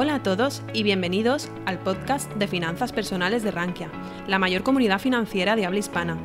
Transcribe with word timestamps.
Hola 0.00 0.14
a 0.14 0.22
todos 0.22 0.62
y 0.72 0.84
bienvenidos 0.84 1.50
al 1.66 1.80
podcast 1.80 2.32
de 2.34 2.46
finanzas 2.46 2.92
personales 2.92 3.42
de 3.42 3.50
Rankia, 3.50 3.90
la 4.28 4.38
mayor 4.38 4.62
comunidad 4.62 5.00
financiera 5.00 5.56
de 5.56 5.66
habla 5.66 5.80
hispana. 5.80 6.16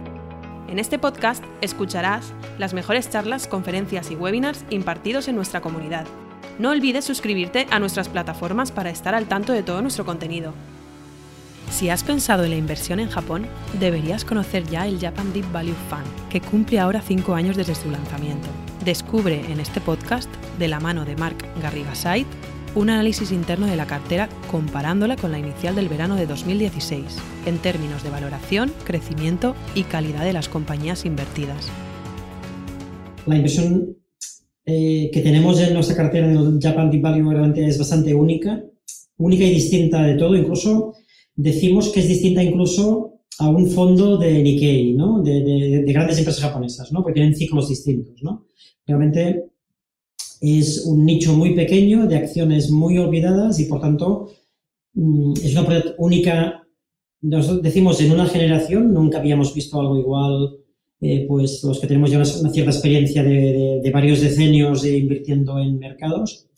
En 0.67 0.77
este 0.77 0.99
podcast 0.99 1.43
escucharás 1.59 2.33
las 2.59 2.75
mejores 2.75 3.09
charlas, 3.09 3.47
conferencias 3.47 4.11
y 4.11 4.15
webinars 4.15 4.63
impartidos 4.69 5.27
en 5.27 5.35
nuestra 5.35 5.61
comunidad. 5.61 6.05
No 6.59 6.69
olvides 6.69 7.03
suscribirte 7.03 7.65
a 7.71 7.79
nuestras 7.79 8.09
plataformas 8.09 8.71
para 8.71 8.91
estar 8.91 9.15
al 9.15 9.25
tanto 9.25 9.53
de 9.53 9.63
todo 9.63 9.81
nuestro 9.81 10.05
contenido. 10.05 10.53
Si 11.71 11.89
has 11.89 12.03
pensado 12.03 12.43
en 12.43 12.51
la 12.51 12.57
inversión 12.57 12.99
en 12.99 13.09
Japón, 13.09 13.47
deberías 13.79 14.23
conocer 14.23 14.65
ya 14.65 14.85
el 14.85 14.99
Japan 14.99 15.33
Deep 15.33 15.51
Value 15.51 15.73
Fund, 15.89 16.29
que 16.29 16.41
cumple 16.41 16.79
ahora 16.79 17.01
5 17.01 17.33
años 17.33 17.57
desde 17.57 17.73
su 17.73 17.89
lanzamiento. 17.89 18.49
Descubre 18.85 19.51
en 19.51 19.59
este 19.59 19.81
podcast, 19.81 20.29
de 20.59 20.67
la 20.67 20.79
mano 20.79 21.05
de 21.05 21.15
Mark 21.15 21.37
Garrigasait, 21.59 22.27
un 22.75 22.89
análisis 22.89 23.31
interno 23.31 23.67
de 23.67 23.75
la 23.75 23.85
cartera 23.85 24.29
comparándola 24.49 25.15
con 25.15 25.31
la 25.31 25.39
inicial 25.39 25.75
del 25.75 25.89
verano 25.89 26.15
de 26.15 26.25
2016, 26.25 27.03
en 27.45 27.57
términos 27.59 28.03
de 28.03 28.09
valoración, 28.09 28.71
crecimiento 28.83 29.55
y 29.75 29.83
calidad 29.83 30.23
de 30.23 30.33
las 30.33 30.49
compañías 30.49 31.05
invertidas. 31.05 31.69
La 33.25 33.35
inversión 33.35 33.97
eh, 34.65 35.11
que 35.13 35.21
tenemos 35.21 35.59
en 35.59 35.73
nuestra 35.73 35.95
cartera 35.95 36.31
en 36.31 36.59
Japan 36.59 36.89
Deep 36.89 37.01
Value 37.01 37.29
realmente 37.29 37.65
es 37.65 37.77
bastante 37.77 38.13
única, 38.13 38.63
única 39.17 39.43
y 39.43 39.51
distinta 39.51 40.03
de 40.03 40.15
todo, 40.15 40.35
incluso 40.35 40.95
decimos 41.35 41.89
que 41.89 41.99
es 41.99 42.07
distinta 42.07 42.43
incluso 42.43 43.19
a 43.39 43.49
un 43.49 43.69
fondo 43.69 44.17
de 44.17 44.41
Nikkei, 44.41 44.93
¿no? 44.93 45.21
de, 45.21 45.83
grandes 45.87 46.17
empresas 46.17 46.43
japonesas, 46.43 46.91
¿no? 46.91 47.01
porque 47.01 47.19
tienen 47.19 47.35
ciclos 47.35 47.69
distintos. 47.69 48.21
¿no? 48.21 48.45
Realmente 48.85 49.52
es 50.43 50.85
un 50.85 51.05
nicho 51.05 51.33
muy 51.33 51.55
pequeño 51.55 52.05
de 52.05 52.17
acciones 52.17 52.69
muy 52.69 52.97
olvidadas 52.97 53.61
y 53.61 53.65
por 53.65 53.79
tanto 53.79 54.29
mm, 54.93 55.33
es 55.41 55.53
una 55.53 55.61
oportunidad 55.61 55.95
única, 55.97 56.67
decimos, 57.21 58.01
en 58.01 58.11
una 58.11 58.25
generación, 58.25 58.93
nunca 58.93 59.19
habíamos 59.19 59.53
visto 59.53 59.79
algo 59.79 59.97
igual, 59.97 60.57
eh, 60.99 61.25
pues 61.29 61.63
los 61.63 61.79
que 61.79 61.87
tenemos 61.87 62.11
ya 62.11 62.17
una, 62.17 62.25
cierta 62.25 62.71
experiencia 62.71 63.23
de, 63.23 63.89
varios 63.93 64.19
decenios 64.19 64.85
invirtiendo 64.85 65.59
en 65.59 65.79
mercados. 65.79 66.49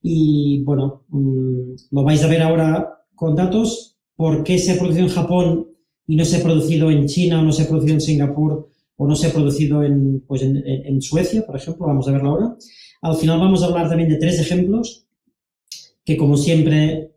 Y 0.00 0.62
bueno, 0.64 1.04
mm, 1.08 1.74
lo 1.90 2.04
vais 2.04 2.22
a 2.22 2.28
ver 2.28 2.40
ahora 2.40 3.04
con 3.14 3.36
datos, 3.36 3.98
por 4.16 4.44
qué 4.44 4.58
se 4.58 4.72
ha 4.72 4.78
producido 4.78 5.04
en 5.04 5.12
Japón 5.12 5.68
y 6.06 6.16
no 6.16 6.24
se 6.24 6.38
ha 6.38 6.42
producido 6.42 6.90
en 6.90 7.06
China 7.06 7.40
o 7.40 7.42
no 7.42 7.52
se 7.52 7.64
ha 7.64 7.68
producido 7.68 7.94
en 7.94 8.00
Singapur 8.00 8.70
o 8.96 9.06
no 9.06 9.14
se 9.14 9.26
ha 9.26 9.32
producido 9.32 9.82
en, 9.82 10.20
pues 10.26 10.40
en 10.40 11.02
Suecia, 11.02 11.44
por 11.44 11.56
ejemplo, 11.56 11.86
vamos 11.86 12.08
a 12.08 12.12
verlo 12.12 12.30
ahora. 12.30 12.56
Al 13.06 13.14
final 13.14 13.38
vamos 13.38 13.62
a 13.62 13.66
hablar 13.66 13.88
también 13.88 14.08
de 14.08 14.16
tres 14.16 14.40
ejemplos 14.40 15.06
que, 16.04 16.16
como 16.16 16.36
siempre, 16.36 17.12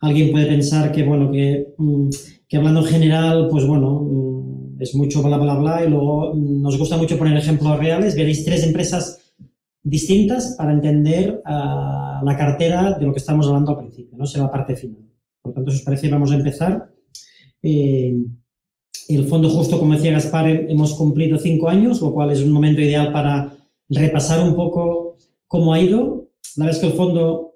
alguien 0.00 0.32
puede 0.32 0.46
pensar 0.46 0.92
que, 0.92 1.02
bueno, 1.02 1.30
que, 1.30 1.74
mm, 1.76 2.08
hablando 2.54 2.80
en 2.80 2.86
general, 2.86 3.48
pues 3.50 3.66
bueno, 3.66 4.00
mm, 4.00 4.80
es 4.80 4.94
mucho 4.94 5.22
bla, 5.22 5.36
bla, 5.36 5.54
bla, 5.56 5.84
y 5.84 5.90
luego 5.90 6.34
mm, 6.34 6.62
nos 6.62 6.78
gusta 6.78 6.96
mucho 6.96 7.18
poner 7.18 7.36
ejemplos 7.36 7.78
reales. 7.78 8.16
Veréis 8.16 8.46
tres 8.46 8.64
empresas 8.64 9.34
distintas 9.82 10.54
para 10.56 10.72
entender 10.72 11.42
ah, 11.44 12.22
la 12.24 12.36
cartera 12.36 12.92
de 12.98 13.04
lo 13.04 13.12
que 13.12 13.18
estamos 13.18 13.46
hablando 13.46 13.72
al 13.72 13.78
principio, 13.78 14.16
¿no? 14.16 14.24
Será 14.24 14.44
la 14.44 14.50
parte 14.50 14.74
final. 14.74 15.02
Por 15.42 15.52
tanto, 15.52 15.70
si 15.70 15.76
os 15.76 15.82
parece, 15.82 16.08
vamos 16.08 16.32
a 16.32 16.36
empezar. 16.36 16.90
Eh, 17.62 18.16
el 19.08 19.24
fondo 19.26 19.50
justo, 19.50 19.78
como 19.78 19.94
decía 19.94 20.12
Gaspar, 20.12 20.48
hemos 20.48 20.94
cumplido 20.94 21.36
cinco 21.38 21.68
años, 21.68 22.00
lo 22.00 22.14
cual 22.14 22.30
es 22.30 22.40
un 22.40 22.52
momento 22.52 22.80
ideal 22.80 23.12
para 23.12 23.52
repasar 23.90 24.42
un 24.42 24.56
poco 24.56 25.05
cómo 25.46 25.72
ha 25.72 25.80
ido. 25.80 26.30
La 26.56 26.70
es 26.70 26.78
que 26.78 26.86
el 26.86 26.92
fondo 26.92 27.54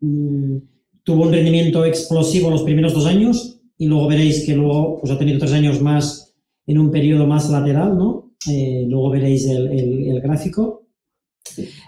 mm, 0.00 0.56
tuvo 1.02 1.24
un 1.24 1.32
rendimiento 1.32 1.84
explosivo 1.84 2.50
los 2.50 2.62
primeros 2.62 2.94
dos 2.94 3.06
años 3.06 3.60
y 3.76 3.86
luego 3.86 4.06
veréis 4.06 4.44
que 4.44 4.54
luego 4.54 4.98
pues, 5.00 5.12
ha 5.12 5.18
tenido 5.18 5.38
tres 5.38 5.52
años 5.52 5.80
más 5.80 6.34
en 6.66 6.78
un 6.78 6.90
periodo 6.90 7.26
más 7.26 7.50
lateral, 7.50 7.96
¿no? 7.96 8.32
Eh, 8.48 8.86
luego 8.88 9.10
veréis 9.10 9.46
el, 9.48 10.20
gráfico. 10.20 10.86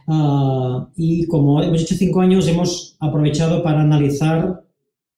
Ah, 0.08 0.90
y 0.96 1.26
como 1.26 1.62
hemos 1.62 1.82
hecho 1.82 1.94
cinco 1.94 2.20
años, 2.20 2.48
hemos 2.48 2.96
aprovechado 2.98 3.62
para 3.62 3.82
analizar 3.82 4.64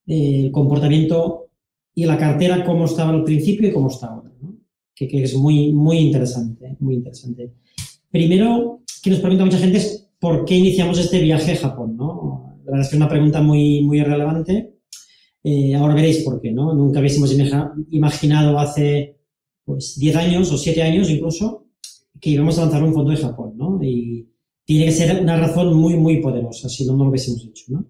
eh, 0.05 0.45
el 0.45 0.51
comportamiento 0.51 1.47
y 1.95 2.05
la 2.05 2.17
cartera, 2.17 2.63
cómo 2.63 2.85
estaba 2.85 3.09
al 3.09 3.23
principio 3.23 3.67
y 3.67 3.73
cómo 3.73 3.89
está 3.89 4.07
ahora, 4.07 4.31
que, 4.95 5.07
que, 5.07 5.23
es 5.23 5.35
muy, 5.35 5.73
muy 5.73 5.97
interesante, 5.97 6.77
muy 6.79 6.95
interesante. 6.95 7.53
Primero, 8.11 8.81
que 9.03 9.09
nos 9.09 9.19
pregunta 9.19 9.45
mucha 9.45 9.57
gente 9.57 9.77
es 9.77 10.09
por 10.19 10.45
qué 10.45 10.55
iniciamos 10.55 10.97
este 10.97 11.19
viaje 11.19 11.53
a 11.53 11.57
Japón, 11.57 11.97
¿no? 11.97 12.57
La 12.65 12.71
verdad 12.71 12.81
es 12.81 12.89
que 12.89 12.95
es 12.95 13.01
una 13.01 13.09
pregunta 13.09 13.41
muy, 13.41 13.81
muy 13.81 14.01
relevante. 14.01 14.73
Eh, 15.43 15.75
ahora 15.75 15.93
veréis 15.93 16.23
por 16.23 16.41
qué, 16.41 16.51
¿no? 16.51 16.73
Nunca 16.73 16.99
hubiésemos 16.99 17.33
imaginado 17.91 18.59
hace, 18.59 19.19
pues, 19.63 19.97
10 19.99 20.15
años 20.15 20.51
o 20.51 20.57
7 20.57 20.81
años 20.81 21.09
incluso 21.09 21.67
que 22.19 22.31
íbamos 22.31 22.57
a 22.57 22.61
lanzar 22.61 22.83
un 22.83 22.93
fondo 22.93 23.11
de 23.11 23.17
Japón, 23.17 23.53
¿no? 23.55 23.79
Y 23.83 24.27
tiene 24.65 24.85
que 24.85 24.91
ser 24.91 25.21
una 25.21 25.37
razón 25.37 25.73
muy, 25.75 25.95
muy 25.95 26.17
poderosa, 26.17 26.67
si 26.67 26.85
no, 26.85 26.93
no 26.93 27.05
lo 27.05 27.09
hubiésemos 27.11 27.45
hecho, 27.45 27.65
¿no? 27.69 27.85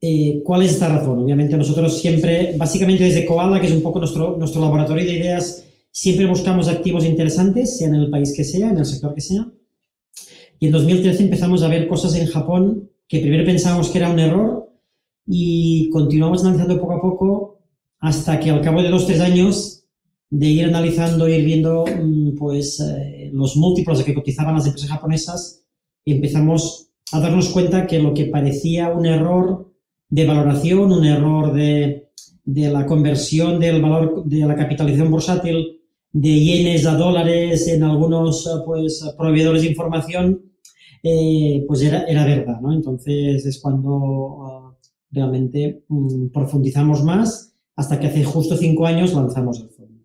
Eh, 0.00 0.42
¿Cuál 0.44 0.62
es 0.62 0.72
esta 0.72 0.88
razón? 0.88 1.18
Obviamente 1.18 1.56
nosotros 1.56 1.98
siempre, 1.98 2.54
básicamente 2.56 3.04
desde 3.04 3.24
Koala, 3.24 3.60
que 3.60 3.66
es 3.66 3.72
un 3.72 3.82
poco 3.82 3.98
nuestro, 3.98 4.36
nuestro 4.36 4.60
laboratorio 4.60 5.04
de 5.04 5.14
ideas 5.14 5.64
Siempre 5.96 6.26
buscamos 6.26 6.66
activos 6.66 7.04
interesantes, 7.04 7.78
sea 7.78 7.86
en 7.86 7.94
el 7.94 8.10
país 8.10 8.34
que 8.36 8.42
sea, 8.42 8.68
en 8.68 8.78
el 8.78 8.84
sector 8.84 9.14
que 9.14 9.20
sea. 9.20 9.46
Y 10.58 10.66
en 10.66 10.72
2013 10.72 11.22
empezamos 11.22 11.62
a 11.62 11.68
ver 11.68 11.86
cosas 11.86 12.16
en 12.16 12.26
Japón 12.26 12.90
que 13.06 13.20
primero 13.20 13.44
pensábamos 13.44 13.90
que 13.90 13.98
era 13.98 14.10
un 14.10 14.18
error 14.18 14.72
y 15.24 15.88
continuamos 15.90 16.42
analizando 16.42 16.80
poco 16.80 16.94
a 16.94 17.00
poco 17.00 17.58
hasta 18.00 18.40
que 18.40 18.50
al 18.50 18.60
cabo 18.60 18.82
de 18.82 18.90
dos, 18.90 19.06
tres 19.06 19.20
años 19.20 19.84
de 20.30 20.46
ir 20.46 20.64
analizando, 20.64 21.28
ir 21.28 21.44
viendo 21.44 21.84
mm, 21.86 22.34
pues, 22.34 22.80
eh, 22.80 23.30
los 23.32 23.56
múltiplos 23.56 23.98
de 23.98 24.04
que 24.04 24.14
cotizaban 24.14 24.56
las 24.56 24.66
empresas 24.66 24.90
japonesas, 24.90 25.64
empezamos 26.04 26.88
a 27.12 27.20
darnos 27.20 27.50
cuenta 27.50 27.86
que 27.86 28.00
lo 28.00 28.14
que 28.14 28.24
parecía 28.24 28.90
un 28.90 29.06
error 29.06 29.72
de 30.08 30.26
valoración, 30.26 30.90
un 30.90 31.04
error 31.04 31.52
de, 31.52 32.08
de 32.44 32.68
la 32.68 32.84
conversión 32.84 33.60
del 33.60 33.80
valor 33.80 34.24
de 34.24 34.40
la 34.40 34.56
capitalización 34.56 35.12
bursátil 35.12 35.82
de 36.14 36.28
yenes 36.28 36.86
a 36.86 36.94
dólares 36.94 37.66
en 37.66 37.82
algunos 37.82 38.46
eh, 38.46 38.50
pues, 38.64 39.04
proveedores 39.18 39.62
de 39.62 39.68
información, 39.68 40.42
eh, 41.02 41.64
pues 41.66 41.82
era, 41.82 42.04
era, 42.04 42.24
verdad, 42.24 42.60
¿no? 42.60 42.72
Entonces 42.72 43.44
es 43.44 43.60
cuando 43.60 44.72
eh, 44.80 44.88
realmente 45.10 45.84
mm, 45.88 46.28
profundizamos 46.28 47.02
más 47.02 47.52
hasta 47.74 47.98
que 47.98 48.06
hace 48.06 48.22
justo 48.22 48.56
cinco 48.56 48.86
años 48.86 49.12
lanzamos 49.12 49.60
el 49.60 49.70
fondo. 49.70 50.04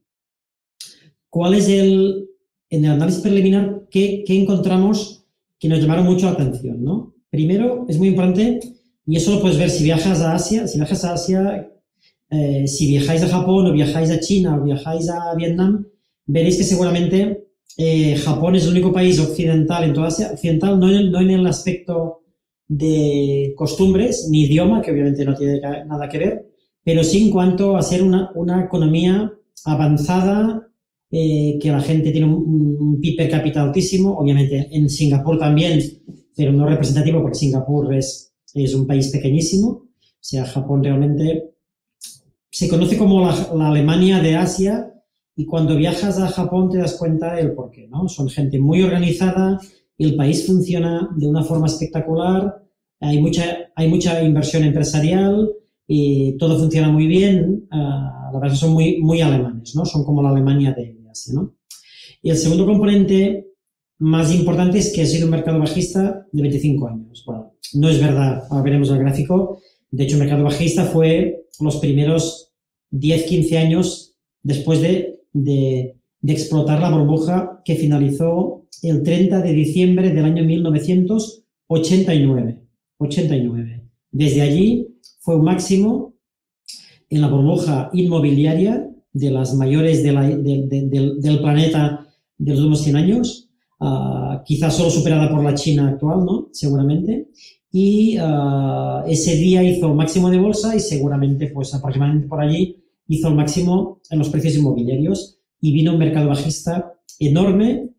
¿Cuál 1.30 1.54
es 1.54 1.70
el, 1.70 2.28
en 2.72 2.86
el 2.86 2.92
análisis 2.92 3.22
preliminar, 3.22 3.84
qué, 3.92 4.24
qué 4.26 4.42
encontramos 4.42 5.28
que 5.60 5.70
nos 5.70 5.80
llamaron 5.80 6.06
mucho 6.06 6.26
la 6.26 6.32
atención, 6.32 6.84
¿no? 6.84 7.14
Primero, 7.30 7.86
es 7.88 8.00
muy 8.00 8.08
importante, 8.08 8.62
y 9.06 9.16
eso 9.16 9.36
lo 9.36 9.42
puedes 9.42 9.60
ver 9.60 9.70
si 9.70 9.84
viajas 9.84 10.22
a 10.22 10.34
Asia, 10.34 10.68
si 10.68 10.80
viajas 10.80 11.06
a 11.06 11.14
Asia, 11.14 11.72
si 12.66 12.88
viajáis 12.88 13.24
a 13.24 13.28
Japón 13.28 13.68
o 13.68 13.74
viajáis 13.74 14.10
a 14.10 14.20
China 14.20 14.58
o 14.60 14.64
viajáis 14.64 15.10
a 15.10 15.36
Vietnam, 15.36 15.86
veréis 16.30 16.58
que 16.58 16.64
seguramente 16.64 17.48
eh, 17.76 18.16
Japón 18.18 18.56
es 18.56 18.64
el 18.66 18.72
único 18.72 18.94
país 18.94 19.20
occidental 19.20 19.84
en 19.84 19.94
toda 19.94 20.08
Asia, 20.08 20.32
occidental, 20.34 20.80
no 20.80 20.90
en, 20.90 21.30
el, 21.32 21.48
aspecto 21.48 22.22
de 22.68 23.54
costumbres 23.56 24.28
ni 24.30 24.44
idioma, 24.44 24.82
que 24.82 24.92
obviamente 24.92 25.26
no 25.26 25.36
tiene 25.36 25.60
nada 25.60 26.08
que 26.08 26.20
ver, 26.20 26.46
pero 26.84 27.04
sí 27.04 27.24
en 27.24 27.32
cuanto 27.32 27.76
a 27.76 27.82
ser 27.82 28.04
una, 28.04 28.32
economía 28.64 29.34
avanzada, 29.66 30.68
eh, 31.12 31.58
que 31.60 31.72
la 31.72 31.82
gente 31.82 32.12
tiene 32.12 32.28
un, 32.28 33.00
PIB 33.02 33.18
per 33.18 33.30
cápita 33.32 33.64
altísimo, 33.64 34.18
obviamente 34.18 34.68
en 34.72 34.90
Singapur 34.90 35.40
también, 35.40 35.82
pero 36.36 36.52
no 36.52 36.68
representativo 36.68 37.22
porque 37.22 37.40
Singapur 37.40 37.94
es, 37.96 38.34
es 38.54 38.74
un 38.76 38.86
país 38.86 39.08
pequeñísimo, 39.08 39.68
o 39.68 39.90
sea, 40.20 40.46
Japón 40.46 40.84
realmente 40.84 41.56
se 42.52 42.68
conoce 42.68 42.98
como 42.98 43.26
la 43.26 43.70
Alemania 43.70 44.20
de 44.20 44.36
Asia, 44.36 44.94
y 45.40 45.46
cuando 45.46 45.78
viajas 45.78 46.20
a 46.20 46.28
Japón 46.28 46.70
te 46.70 46.80
das 46.80 46.96
cuenta 46.96 47.34
del 47.34 47.54
por 47.54 47.72
qué, 47.72 47.88
¿no? 47.88 48.10
Son 48.10 48.28
gente 48.28 48.60
muy 48.60 48.84
organizada, 48.84 49.58
el 49.98 50.18
país 50.18 50.46
funciona 50.46 51.10
de 51.16 51.30
una 51.30 51.44
forma 51.44 51.68
espectacular, 51.68 52.62
hay 53.00 53.22
mucha, 53.22 53.72
hay 53.74 53.88
mucha 53.88 54.22
inversión 54.22 54.66
empresarial 54.66 55.50
y 55.88 56.34
todo 56.34 56.60
funciona 56.60 56.90
muy 56.90 57.08
bien. 57.08 57.70
Ah, 57.72 58.32
la 58.34 58.38
verdad 58.38 58.58
son 58.58 58.74
muy, 58.74 59.00
muy 59.00 59.22
alemanes, 59.22 59.74
¿no? 59.78 59.86
Son 59.86 60.04
como 60.04 60.22
la 60.22 60.32
Alemania 60.32 60.74
de 60.74 61.00
Asia, 61.10 61.36
¿no? 61.36 61.56
Y 62.22 62.32
el 62.32 62.36
segundo 62.36 62.66
componente 62.66 63.48
más 64.00 64.36
importante 64.36 64.80
es 64.80 64.92
que 64.92 65.04
ha 65.04 65.06
sido 65.06 65.24
un 65.28 65.32
mercado 65.32 65.58
bajista 65.58 66.28
de 66.34 66.42
25 66.42 66.86
años. 66.86 67.24
Bueno, 67.26 67.54
no 67.76 67.88
es 67.88 68.02
verdad, 68.02 68.44
ahora 68.50 68.64
veremos 68.64 68.90
el 68.90 69.00
gráfico. 69.00 69.62
De 69.90 70.04
hecho, 70.04 70.16
el 70.16 70.24
mercado 70.24 70.44
bajista 70.44 70.84
fue 70.84 71.46
los 71.62 71.78
primeros 71.78 72.52
10, 72.92 73.24
15 73.24 73.58
años 73.58 74.18
después 74.44 74.82
de 74.82 75.19
de, 75.34 75.96
explotar 76.22 76.82
la 76.82 76.90
burbuja 76.90 77.62
que 77.64 77.76
finalizó 77.76 78.66
el 78.84 79.04
30 79.04 79.42
de 79.42 79.54
diciembre 79.54 80.10
del 80.10 80.26
año 80.26 80.44
1989. 80.44 82.60
89. 82.98 83.84
Desde 84.12 84.42
allí 84.42 84.98
fue 85.20 85.38
un 85.38 85.46
máximo 85.46 86.16
en 87.10 87.22
la 87.22 87.28
burbuja 87.28 87.90
inmobiliaria 87.94 88.90
de 89.14 89.32
las 89.32 89.56
mayores 89.56 90.04
del 90.04 91.40
planeta 91.42 92.06
de 92.38 92.52
los 92.52 92.60
últimos 92.60 92.82
100 92.82 92.96
años, 92.96 93.50
uh, 93.80 94.44
quizás 94.46 94.76
solo 94.76 94.90
superada 94.90 95.30
por 95.30 95.44
la 95.44 95.54
China 95.54 95.90
actual, 95.90 96.26
¿no? 96.26 96.50
Seguramente. 96.52 97.30
Y 97.72 98.18
uh, 98.20 99.04
ese 99.08 99.36
día 99.36 99.64
hizo 99.64 99.94
máximo 99.94 100.30
de 100.30 100.40
bolsa 100.40 100.76
y 100.76 100.80
seguramente, 100.80 101.48
pues 101.48 101.74
aproximadamente 101.74 102.28
por 102.28 102.42
allí, 102.42 102.78
hizo 103.10 103.28
el 103.28 103.36
máximo 103.36 104.02
en 104.10 104.20
los 104.20 104.30
precios 104.30 104.56
inmobiliarios 104.56 105.40
y 105.60 105.74
vino 105.74 105.92
un 105.94 106.00
mercado 106.00 106.30
bajista 106.30 106.94
enorme 107.20 107.90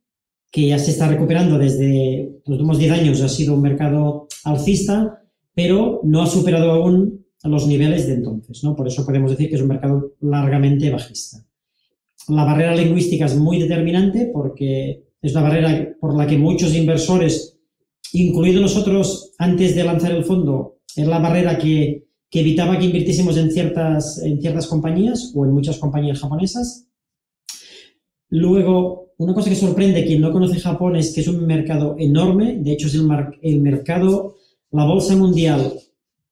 que 0.50 0.68
ya 0.68 0.78
se 0.78 0.92
está 0.92 1.08
recuperando 1.08 1.58
desde 1.58 2.40
los 2.46 2.58
últimos 2.58 2.78
10 2.78 2.92
años, 2.92 3.20
ha 3.20 3.28
sido 3.28 3.54
un 3.54 3.62
mercado 3.62 4.26
alcista, 4.44 5.22
pero 5.54 6.00
no 6.04 6.22
ha 6.22 6.26
superado 6.26 6.70
aún 6.70 7.26
los 7.44 7.66
niveles 7.66 8.06
de 8.06 8.14
entonces, 8.14 8.62
¿no? 8.64 8.76
Por 8.76 8.86
eso 8.86 9.04
podemos 9.04 9.30
decir 9.30 9.48
que 9.48 9.56
es 9.56 9.62
un 9.62 9.68
mercado 9.68 10.12
largamente 10.20 10.90
bajista. 10.90 11.44
La 12.28 12.44
barrera 12.44 12.74
lingüística 12.74 13.26
es 13.26 13.36
muy 13.36 13.58
determinante 13.58 14.30
porque 14.32 15.04
es 15.22 15.32
la 15.32 15.42
barrera 15.42 15.96
por 16.00 16.16
la 16.16 16.26
que 16.26 16.38
muchos 16.38 16.74
inversores, 16.74 17.58
incluidos 18.12 18.62
nosotros 18.62 19.32
antes 19.38 19.74
de 19.74 19.84
lanzar 19.84 20.12
el 20.12 20.24
fondo, 20.24 20.80
es 20.94 21.06
la 21.06 21.18
barrera 21.18 21.58
que, 21.58 22.09
que 22.30 22.40
evitaba 22.40 22.78
que 22.78 22.86
invirtiésemos 22.86 23.36
en 23.36 23.50
ciertas, 23.50 24.22
en 24.22 24.40
ciertas 24.40 24.68
compañías 24.68 25.32
o 25.34 25.44
en 25.44 25.52
muchas 25.52 25.78
compañías 25.78 26.20
japonesas. 26.20 26.86
Luego, 28.28 29.12
una 29.18 29.34
cosa 29.34 29.50
que 29.50 29.56
sorprende 29.56 30.00
a 30.00 30.04
quien 30.04 30.20
no 30.20 30.32
conoce 30.32 30.60
Japón 30.60 30.94
es 30.96 31.12
que 31.12 31.22
es 31.22 31.28
un 31.28 31.44
mercado 31.44 31.96
enorme, 31.98 32.56
de 32.58 32.72
hecho 32.72 32.86
es 32.86 32.94
el, 32.94 33.08
el 33.42 33.60
mercado, 33.60 34.36
la 34.70 34.84
bolsa 34.84 35.16
mundial 35.16 35.72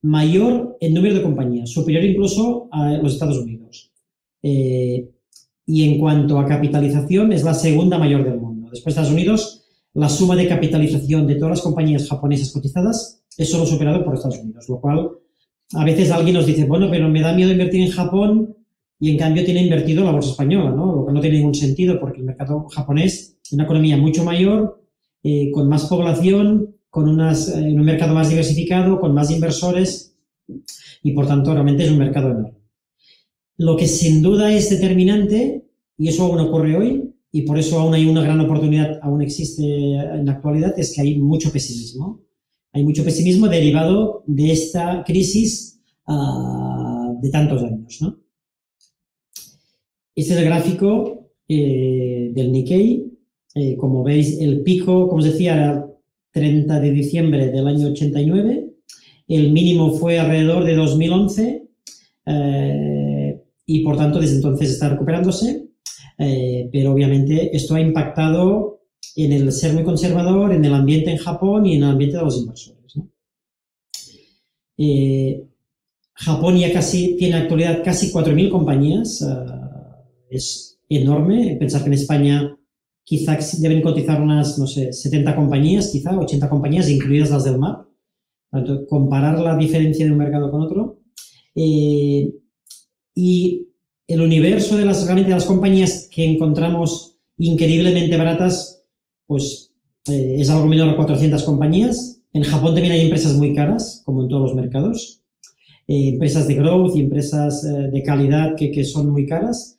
mayor 0.02 0.76
en 0.80 0.94
número 0.94 1.16
de 1.16 1.22
compañías, 1.22 1.70
superior 1.70 2.04
incluso 2.04 2.68
a 2.70 2.92
los 2.92 3.14
Estados 3.14 3.38
Unidos. 3.38 3.92
Eh, 4.42 5.10
y 5.66 5.88
en 5.88 5.98
cuanto 5.98 6.38
a 6.38 6.46
capitalización, 6.46 7.32
es 7.32 7.42
la 7.42 7.54
segunda 7.54 7.98
mayor 7.98 8.24
del 8.24 8.38
mundo. 8.38 8.70
Después 8.70 8.94
de 8.94 9.00
Estados 9.02 9.12
Unidos, 9.12 9.64
la 9.94 10.08
suma 10.08 10.36
de 10.36 10.46
capitalización 10.46 11.26
de 11.26 11.34
todas 11.34 11.50
las 11.50 11.62
compañías 11.62 12.08
japonesas 12.08 12.52
cotizadas 12.52 13.22
es 13.36 13.50
solo 13.50 13.66
superado 13.66 14.04
por 14.04 14.14
Estados 14.14 14.38
Unidos, 14.38 14.68
lo 14.68 14.80
cual 14.80 15.10
a 15.74 15.84
veces 15.84 16.10
alguien 16.10 16.34
nos 16.34 16.46
dice, 16.46 16.64
bueno, 16.64 16.88
pero 16.90 17.08
me 17.08 17.20
da 17.20 17.32
miedo 17.32 17.50
invertir 17.50 17.82
en 17.82 17.90
Japón 17.90 18.56
y 19.00 19.10
en 19.10 19.18
cambio 19.18 19.44
tiene 19.44 19.62
invertido 19.62 20.04
la 20.04 20.12
bolsa 20.12 20.30
española, 20.30 20.70
¿no? 20.70 20.96
Lo 20.96 21.06
que 21.06 21.12
no 21.12 21.20
tiene 21.20 21.38
ningún 21.38 21.54
sentido 21.54 22.00
porque 22.00 22.20
el 22.20 22.26
mercado 22.26 22.66
japonés 22.68 23.38
es 23.42 23.52
una 23.52 23.64
economía 23.64 23.96
mucho 23.96 24.24
mayor, 24.24 24.82
eh, 25.22 25.50
con 25.52 25.68
más 25.68 25.86
población, 25.86 26.76
con 26.90 27.08
unas, 27.08 27.48
eh, 27.56 27.60
un 27.60 27.82
mercado 27.82 28.14
más 28.14 28.30
diversificado, 28.30 29.00
con 29.00 29.14
más 29.14 29.30
inversores 29.30 30.16
y 31.02 31.12
por 31.12 31.26
tanto 31.26 31.52
realmente 31.52 31.84
es 31.84 31.90
un 31.90 31.98
mercado 31.98 32.30
enorme. 32.30 32.54
Lo 33.56 33.76
que 33.76 33.86
sin 33.86 34.22
duda 34.22 34.52
es 34.52 34.70
determinante, 34.70 35.64
y 35.96 36.08
eso 36.08 36.24
aún 36.24 36.38
ocurre 36.38 36.76
hoy, 36.76 37.14
y 37.32 37.42
por 37.42 37.58
eso 37.58 37.78
aún 37.78 37.92
hay 37.92 38.06
una 38.06 38.22
gran 38.22 38.40
oportunidad, 38.40 38.98
aún 39.02 39.20
existe 39.20 39.64
en 39.64 40.24
la 40.24 40.32
actualidad, 40.32 40.78
es 40.78 40.94
que 40.94 41.02
hay 41.02 41.18
mucho 41.18 41.50
pesimismo. 41.50 42.22
Hay 42.72 42.84
mucho 42.84 43.04
pesimismo 43.04 43.48
derivado 43.48 44.22
de 44.26 44.52
esta 44.52 45.02
crisis 45.04 45.80
uh, 46.06 47.18
de 47.20 47.30
tantos 47.30 47.62
años. 47.62 47.98
¿no? 48.02 48.18
Este 50.14 50.32
es 50.34 50.38
el 50.40 50.44
gráfico 50.44 51.30
eh, 51.48 52.30
del 52.34 52.52
Nikkei. 52.52 53.08
Eh, 53.54 53.76
como 53.76 54.04
veis, 54.04 54.38
el 54.40 54.62
pico, 54.62 55.08
como 55.08 55.20
os 55.20 55.24
decía, 55.24 55.54
era 55.54 55.88
30 56.32 56.80
de 56.80 56.90
diciembre 56.90 57.50
del 57.50 57.66
año 57.66 57.88
89. 57.88 58.70
El 59.28 59.52
mínimo 59.52 59.92
fue 59.92 60.18
alrededor 60.18 60.64
de 60.64 60.74
2011 60.74 61.68
eh, 62.26 63.42
y, 63.66 63.80
por 63.84 63.96
tanto, 63.96 64.20
desde 64.20 64.36
entonces 64.36 64.70
está 64.70 64.88
recuperándose. 64.88 65.68
Eh, 66.18 66.68
pero, 66.72 66.92
obviamente, 66.92 67.54
esto 67.56 67.74
ha 67.74 67.80
impactado 67.80 68.77
en 69.16 69.32
el 69.32 69.52
ser 69.52 69.74
muy 69.74 69.84
conservador, 69.84 70.52
en 70.52 70.64
el 70.64 70.74
ambiente 70.74 71.10
en 71.10 71.18
Japón 71.18 71.66
y 71.66 71.76
en 71.76 71.82
el 71.82 71.90
ambiente 71.90 72.16
de 72.16 72.22
los 72.24 72.38
inversores. 72.38 72.78
Eh, 74.76 75.44
Japón 76.14 76.56
ya 76.56 76.72
casi 76.72 77.16
tiene 77.16 77.36
actualidad 77.36 77.82
casi 77.84 78.12
4.000 78.12 78.50
compañías. 78.50 79.24
es 80.30 80.78
enorme. 80.88 81.56
Pensar 81.58 81.82
que 81.82 81.88
en 81.88 81.94
España 81.94 82.56
quizás 83.04 83.60
deben 83.60 83.82
cotizar 83.82 84.20
unas, 84.20 84.58
no 84.58 84.66
sé, 84.66 84.92
70 84.92 85.34
compañías, 85.34 85.88
quizá 85.88 86.16
80 86.16 86.48
compañías, 86.48 86.90
incluidas 86.90 87.30
las 87.30 87.44
del 87.44 87.58
mar. 87.58 87.86
Comparar 88.88 89.38
la 89.40 89.56
diferencia 89.56 90.06
de 90.06 90.12
un 90.12 90.18
mercado 90.18 90.50
con 90.50 90.62
otro. 90.62 91.00
Eh, 91.54 92.32
y 93.14 93.68
el 94.06 94.20
universo 94.20 94.76
de 94.76 94.84
las, 94.84 95.06
de 95.06 95.28
las 95.28 95.44
compañías 95.44 96.08
que 96.10 96.24
encontramos 96.24 97.18
increíblemente 97.36 98.16
baratas, 98.16 98.77
pues 99.28 99.72
eh, 100.08 100.38
es 100.40 100.50
algo 100.50 100.66
menor 100.66 100.88
a 100.88 100.96
400 100.96 101.44
compañías. 101.44 102.20
En 102.32 102.42
Japón 102.42 102.74
también 102.74 102.94
hay 102.94 103.02
empresas 103.02 103.34
muy 103.34 103.54
caras, 103.54 104.02
como 104.04 104.22
en 104.22 104.28
todos 104.28 104.42
los 104.42 104.54
mercados. 104.56 105.22
Eh, 105.86 106.08
empresas 106.08 106.48
de 106.48 106.54
growth 106.54 106.96
y 106.96 107.00
empresas 107.02 107.62
de 107.62 108.02
calidad 108.02 108.56
que, 108.56 108.72
que, 108.72 108.82
son 108.82 109.10
muy 109.10 109.24
caras. 109.24 109.78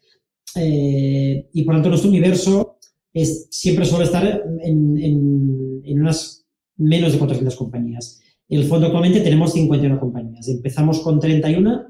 y 0.55 1.63
por 1.63 1.75
tanto, 1.75 1.89
nuestro 1.89 2.09
universo 2.09 2.77
es, 3.13 3.47
siempre 3.51 3.85
suele 3.85 4.05
estar 4.05 4.43
en, 4.63 4.97
en, 4.97 6.01
unas 6.01 6.45
menos 6.77 7.11
de 7.11 7.19
400 7.19 7.55
compañías. 7.57 8.21
El 8.47 8.63
fondo 8.63 8.87
actualmente 8.87 9.21
tenemos 9.21 9.53
51 9.53 9.99
compañías. 9.99 10.47
Empezamos 10.47 11.01
con 11.01 11.19
31 11.19 11.89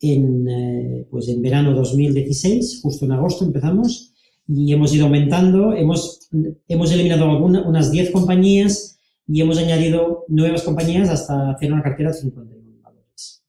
en, 0.00 0.48
eh, 0.48 1.06
pues 1.10 1.28
en 1.28 1.40
verano 1.42 1.74
2016, 1.74 2.80
justo 2.82 3.04
en 3.04 3.12
agosto 3.12 3.44
empezamos, 3.44 4.12
y 4.46 4.72
hemos 4.72 4.94
ido 4.94 5.06
aumentando. 5.06 5.72
Hemos, 5.74 6.23
hemos 6.68 6.92
eliminado 6.92 7.24
alguna, 7.24 7.66
unas 7.66 7.90
10 7.90 8.10
compañías 8.10 8.98
y 9.26 9.40
hemos 9.40 9.58
añadido 9.58 10.24
nuevas 10.28 10.62
compañías 10.62 11.08
hasta 11.08 11.50
hacer 11.50 11.72
una 11.72 11.82
cartera 11.82 12.10
de 12.10 12.18
51 12.18 12.80
valores. 12.82 13.44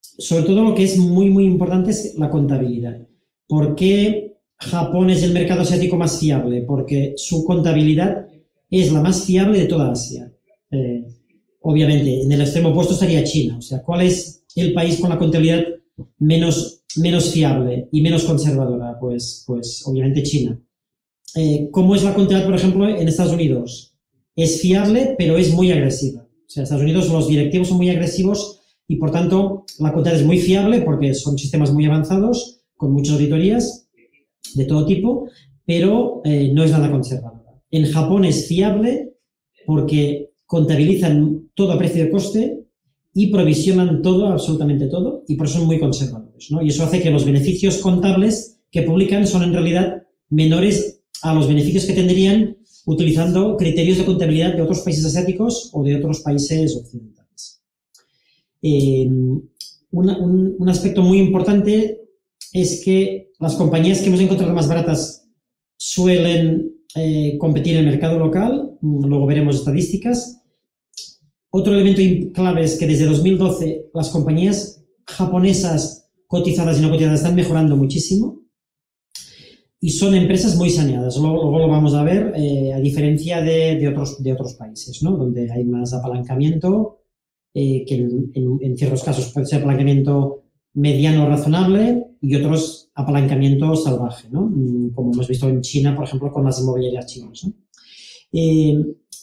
Sobre 0.00 0.44
todo 0.44 0.62
lo 0.62 0.74
que 0.74 0.84
es 0.84 0.96
muy, 0.98 1.30
muy 1.30 1.44
importante 1.44 1.90
es 1.90 2.14
la 2.16 2.30
contabilidad. 2.30 3.06
¿Por 3.48 3.74
qué 3.74 4.36
Japón 4.58 5.10
es 5.10 5.22
el 5.22 5.32
mercado 5.32 5.62
asiático 5.62 5.96
más 5.96 6.18
fiable 6.18 6.62
porque 6.62 7.14
su 7.16 7.44
contabilidad 7.44 8.26
es 8.70 8.92
la 8.92 9.00
más 9.00 9.24
fiable 9.24 9.60
de 9.60 9.66
toda 9.66 9.92
Asia. 9.92 10.32
Eh, 10.70 11.06
obviamente, 11.60 12.22
en 12.22 12.32
el 12.32 12.40
extremo 12.40 12.70
opuesto 12.70 12.94
estaría 12.94 13.24
China. 13.24 13.58
O 13.58 13.62
sea, 13.62 13.82
¿cuál 13.82 14.02
es 14.02 14.44
el 14.54 14.72
país 14.72 14.98
con 14.98 15.10
la 15.10 15.18
contabilidad 15.18 15.64
menos, 16.18 16.84
menos 16.96 17.30
fiable 17.30 17.88
y 17.92 18.00
menos 18.00 18.24
conservadora? 18.24 18.98
Pues, 18.98 19.44
pues 19.46 19.82
obviamente 19.86 20.22
China. 20.22 20.58
Eh, 21.34 21.68
¿Cómo 21.70 21.94
es 21.94 22.04
la 22.04 22.14
contabilidad, 22.14 22.46
por 22.46 22.58
ejemplo, 22.58 22.88
en 22.88 23.08
Estados 23.08 23.32
Unidos? 23.32 23.94
Es 24.34 24.60
fiable, 24.60 25.14
pero 25.18 25.36
es 25.36 25.52
muy 25.52 25.70
agresiva. 25.72 26.22
O 26.22 26.48
sea, 26.48 26.60
en 26.60 26.64
Estados 26.64 26.84
Unidos 26.84 27.08
los 27.10 27.28
directivos 27.28 27.68
son 27.68 27.78
muy 27.78 27.90
agresivos 27.90 28.60
y, 28.88 28.96
por 28.96 29.10
tanto, 29.10 29.64
la 29.78 29.92
contabilidad 29.92 30.20
es 30.20 30.26
muy 30.26 30.38
fiable 30.38 30.82
porque 30.82 31.14
son 31.14 31.36
sistemas 31.36 31.72
muy 31.72 31.86
avanzados, 31.86 32.62
con 32.76 32.92
muchas 32.92 33.14
auditorías, 33.14 33.88
de 34.54 34.64
todo 34.64 34.86
tipo, 34.86 35.28
pero 35.64 36.20
eh, 36.24 36.50
no 36.52 36.62
es 36.62 36.70
nada 36.70 36.90
conservadora. 36.90 37.60
En 37.70 37.90
Japón 37.90 38.24
es 38.24 38.46
fiable 38.46 39.14
porque 39.66 40.30
contabilizan 40.46 41.50
todo 41.54 41.72
a 41.72 41.78
precio 41.78 42.04
de 42.04 42.10
coste 42.10 42.66
y 43.12 43.28
provisionan 43.28 44.02
todo, 44.02 44.28
absolutamente 44.28 44.86
todo, 44.86 45.24
y 45.26 45.34
por 45.34 45.46
eso 45.46 45.58
son 45.58 45.66
muy 45.66 45.80
conservadores. 45.80 46.48
Y 46.62 46.68
eso 46.68 46.84
hace 46.84 47.02
que 47.02 47.10
los 47.10 47.24
beneficios 47.24 47.78
contables 47.78 48.60
que 48.70 48.82
publican 48.82 49.26
son 49.26 49.42
en 49.42 49.52
realidad 49.52 50.02
menores 50.28 50.95
a 51.22 51.34
los 51.34 51.48
beneficios 51.48 51.84
que 51.84 51.92
tendrían 51.92 52.56
utilizando 52.86 53.56
criterios 53.56 53.98
de 53.98 54.04
contabilidad 54.04 54.54
de 54.54 54.62
otros 54.62 54.80
países 54.80 55.04
asiáticos 55.04 55.70
o 55.72 55.82
de 55.82 55.96
otros 55.96 56.20
países 56.20 56.76
occidentales. 56.76 57.62
Eh, 58.62 59.08
un, 59.90 60.68
aspecto 60.68 61.02
muy 61.02 61.18
importante 61.18 62.00
es 62.52 62.82
que 62.84 63.30
las 63.38 63.54
compañías 63.54 64.00
que 64.00 64.06
hemos 64.06 64.20
encontrado 64.20 64.54
más 64.54 64.68
baratas 64.68 65.28
suelen 65.76 66.72
eh, 66.94 67.36
competir 67.38 67.76
en 67.76 67.84
el 67.84 67.90
mercado 67.90 68.18
local, 68.18 68.78
luego 68.80 69.26
veremos 69.26 69.56
estadísticas. 69.56 70.42
Otro 71.50 71.74
elemento 71.74 72.32
clave 72.32 72.64
es 72.64 72.78
que 72.78 72.86
desde 72.86 73.06
2012 73.06 73.86
las 73.94 74.10
compañías 74.10 74.84
japonesas 75.06 76.08
cotizadas 76.26 76.78
y 76.78 76.82
no 76.82 76.90
cotizadas 76.90 77.20
están 77.20 77.34
mejorando 77.34 77.76
muchísimo 77.76 78.45
y 79.80 79.90
son 79.90 80.14
empresas 80.14 80.56
muy 80.56 80.70
saneadas. 80.70 81.16
Luego, 81.18 81.58
lo 81.58 81.68
vamos 81.68 81.94
a 81.94 82.02
ver, 82.02 82.32
eh, 82.36 82.72
a 82.72 82.78
diferencia 82.78 83.42
de, 83.42 83.86
otros, 83.88 84.22
de 84.22 84.32
otros 84.32 84.54
países, 84.54 85.02
¿no? 85.02 85.12
donde 85.12 85.50
hay 85.50 85.64
más 85.64 85.92
apalancamiento, 85.92 87.00
eh, 87.52 87.84
que 87.86 87.94
en, 87.96 88.76
ciertos 88.76 89.02
casos 89.02 89.32
puede 89.32 89.46
ser 89.46 89.60
apalancamiento 89.60 90.44
mediano 90.74 91.26
razonable 91.26 92.04
y 92.20 92.34
otros 92.34 92.90
apalancamiento 92.94 93.74
salvaje, 93.76 94.28
¿no? 94.30 94.42
Mm, 94.42 94.90
como 94.90 95.12
hemos 95.12 95.28
visto 95.28 95.48
en 95.48 95.62
China, 95.62 95.94
por 95.94 96.04
ejemplo, 96.04 96.30
con 96.30 96.44
las 96.44 96.60
inmobiliarias 96.60 97.06
chinas. 97.06 97.46
Eh, 98.32 98.74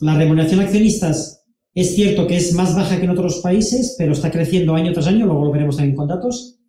la 0.01 0.17
remuneración 0.17 0.59
a 0.59 0.63
accionistas 0.63 1.45
Es 1.75 1.95
cierto 1.95 2.27
que 2.27 2.37
es 2.37 2.53
más 2.53 2.75
baja 2.75 2.97
que 2.97 3.05
en 3.05 3.11
otros 3.11 3.39
países, 3.39 3.95
pero 3.97 4.13
está 4.13 4.29
creciendo 4.29 4.75
año 4.75 4.93
tras 4.93 5.07
año, 5.07 5.25
luego 5.25 5.45
lo 5.45 5.51
veremos 5.51 5.77
también 5.77 5.95
con 5.95 6.07
datos. 6.07 6.59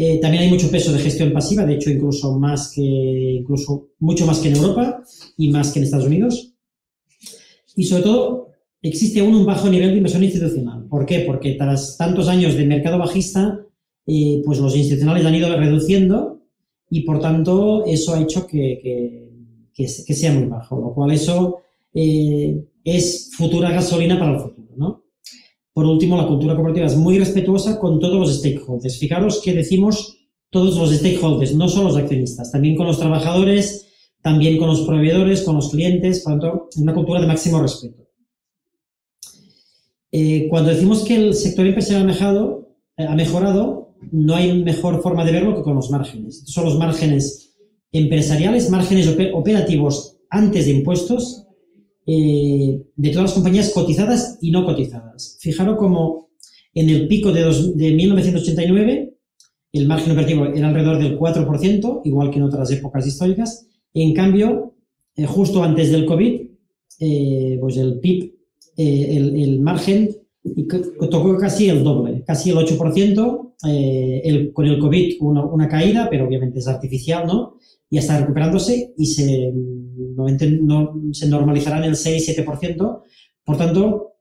Eh, 0.00 0.20
también 0.20 0.44
hay 0.44 0.48
mucho 0.48 0.70
peso 0.70 0.92
de 0.92 1.00
gestión 1.00 1.32
pasiva, 1.32 1.66
de 1.66 1.74
hecho, 1.74 1.90
incluso 1.90 2.38
más 2.38 2.70
que, 2.72 2.82
incluso 2.82 3.88
mucho 3.98 4.26
más 4.26 4.38
que 4.38 4.48
en 4.48 4.54
Europa 4.54 5.02
y 5.36 5.50
más 5.50 5.72
que 5.72 5.80
en 5.80 5.84
Estados 5.86 6.06
Unidos. 6.06 6.54
Y 7.74 7.82
sobre 7.82 8.04
todo, 8.04 8.52
existe 8.80 9.18
aún 9.18 9.34
un 9.34 9.44
bajo 9.44 9.68
nivel 9.68 9.90
de 9.90 9.96
inversión 9.96 10.22
institucional. 10.22 10.86
¿Por 10.86 11.04
qué? 11.04 11.24
Porque 11.26 11.54
tras 11.54 11.96
tantos 11.96 12.28
años 12.28 12.54
de 12.54 12.64
mercado 12.64 12.96
bajista, 12.96 13.60
eh, 14.06 14.40
pues 14.44 14.60
los 14.60 14.76
institucionales 14.76 15.26
han 15.26 15.34
ido 15.34 15.56
reduciendo 15.56 16.42
y 16.88 17.00
por 17.00 17.20
tanto 17.20 17.84
eso 17.84 18.14
ha 18.14 18.22
hecho 18.22 18.46
que, 18.46 19.28
que, 19.74 19.88
sea 19.88 20.32
muy 20.32 20.44
bajo, 20.44 20.80
lo 20.80 20.94
cual 20.94 21.10
eso 21.10 21.58
eh, 21.92 22.64
es 22.84 23.32
futura 23.36 23.72
gasolina 23.72 24.16
para 24.16 24.34
el 24.34 24.40
futuro, 24.40 24.74
¿no? 24.76 25.02
Por 25.78 25.86
último, 25.86 26.16
la 26.16 26.26
cultura 26.26 26.56
cooperativa 26.56 26.86
es 26.86 26.96
muy 26.96 27.20
respetuosa 27.20 27.78
con 27.78 28.00
todos 28.00 28.18
los 28.18 28.36
stakeholders. 28.40 28.98
Fijaros 28.98 29.40
que 29.40 29.52
decimos 29.52 30.18
todos 30.50 30.76
los 30.76 30.90
stakeholders, 30.90 31.54
no 31.54 31.68
solo 31.68 31.90
los 31.90 31.96
accionistas, 31.96 32.50
también 32.50 32.74
con 32.74 32.88
los 32.88 32.98
trabajadores, 32.98 33.86
también 34.20 34.58
con 34.58 34.66
los 34.66 34.80
proveedores, 34.80 35.42
con 35.42 35.54
los 35.54 35.70
clientes, 35.70 36.24
por 36.24 36.32
lo 36.32 36.40
tanto, 36.40 36.68
es 36.68 36.78
una 36.78 36.94
cultura 36.94 37.20
de 37.20 37.28
máximo 37.28 37.62
respeto. 37.62 38.08
Eh, 40.10 40.48
cuando 40.50 40.70
decimos 40.70 41.04
que 41.04 41.14
el 41.14 41.34
sector 41.34 41.64
empresarial 41.64 42.02
ha 42.02 42.06
mejorado, 42.06 42.74
eh, 42.96 43.04
ha 43.04 43.14
mejorado, 43.14 43.94
no 44.10 44.34
hay 44.34 44.60
mejor 44.60 45.00
forma 45.00 45.24
de 45.24 45.30
verlo 45.30 45.54
que 45.54 45.62
con 45.62 45.76
los 45.76 45.92
márgenes. 45.92 46.42
Son 46.46 46.64
los 46.64 46.76
márgenes 46.76 47.54
empresariales, 47.92 48.68
márgenes 48.68 49.16
operativos 49.32 50.18
antes 50.28 50.64
de 50.64 50.72
impuestos 50.72 51.46
eh, 52.10 52.82
de 52.96 53.10
todas 53.10 53.24
las 53.24 53.34
compañías 53.34 53.70
cotizadas 53.70 54.38
y 54.40 54.50
no 54.50 54.64
cotizadas. 54.64 55.36
Fijaros 55.42 55.76
como 55.76 56.30
en 56.72 56.88
el 56.88 57.06
pico 57.06 57.30
de, 57.32 57.44
1989 57.44 59.14
el 59.74 59.86
margen 59.86 60.12
operativo 60.12 60.46
era 60.46 60.68
alrededor 60.68 61.02
del 61.02 61.18
4%, 61.18 62.00
igual 62.04 62.30
que 62.30 62.38
en 62.38 62.44
otras 62.44 62.70
épocas 62.70 63.06
históricas. 63.06 63.66
En 63.92 64.14
cambio, 64.14 64.74
eh, 65.16 65.26
justo 65.26 65.62
antes 65.62 65.92
del 65.92 66.06
COVID, 66.06 66.40
eh, 67.00 67.58
pues 67.60 67.76
el 67.76 68.00
PIB, 68.00 68.32
el, 68.78 69.60
margen 69.60 70.16
tocó 71.10 71.36
casi 71.36 71.68
el 71.68 71.82
doble, 71.82 72.22
casi 72.24 72.50
el 72.50 72.56
8%. 72.56 74.52
con 74.52 74.66
el 74.66 74.78
COVID 74.78 75.16
una, 75.20 75.44
una 75.44 75.68
caída, 75.68 76.08
pero 76.10 76.26
obviamente 76.26 76.58
es 76.58 76.68
artificial, 76.68 77.26
¿no? 77.26 77.54
Ya 77.90 78.00
está 78.00 78.18
recuperándose 78.20 78.92
y 78.96 79.06
se 79.06 79.52
no, 80.60 80.94
se 81.12 81.28
normalizará 81.28 81.78
en 81.78 81.84
el 81.84 81.94
6-7%. 81.94 83.02
Por 83.44 83.56
tanto, 83.56 84.14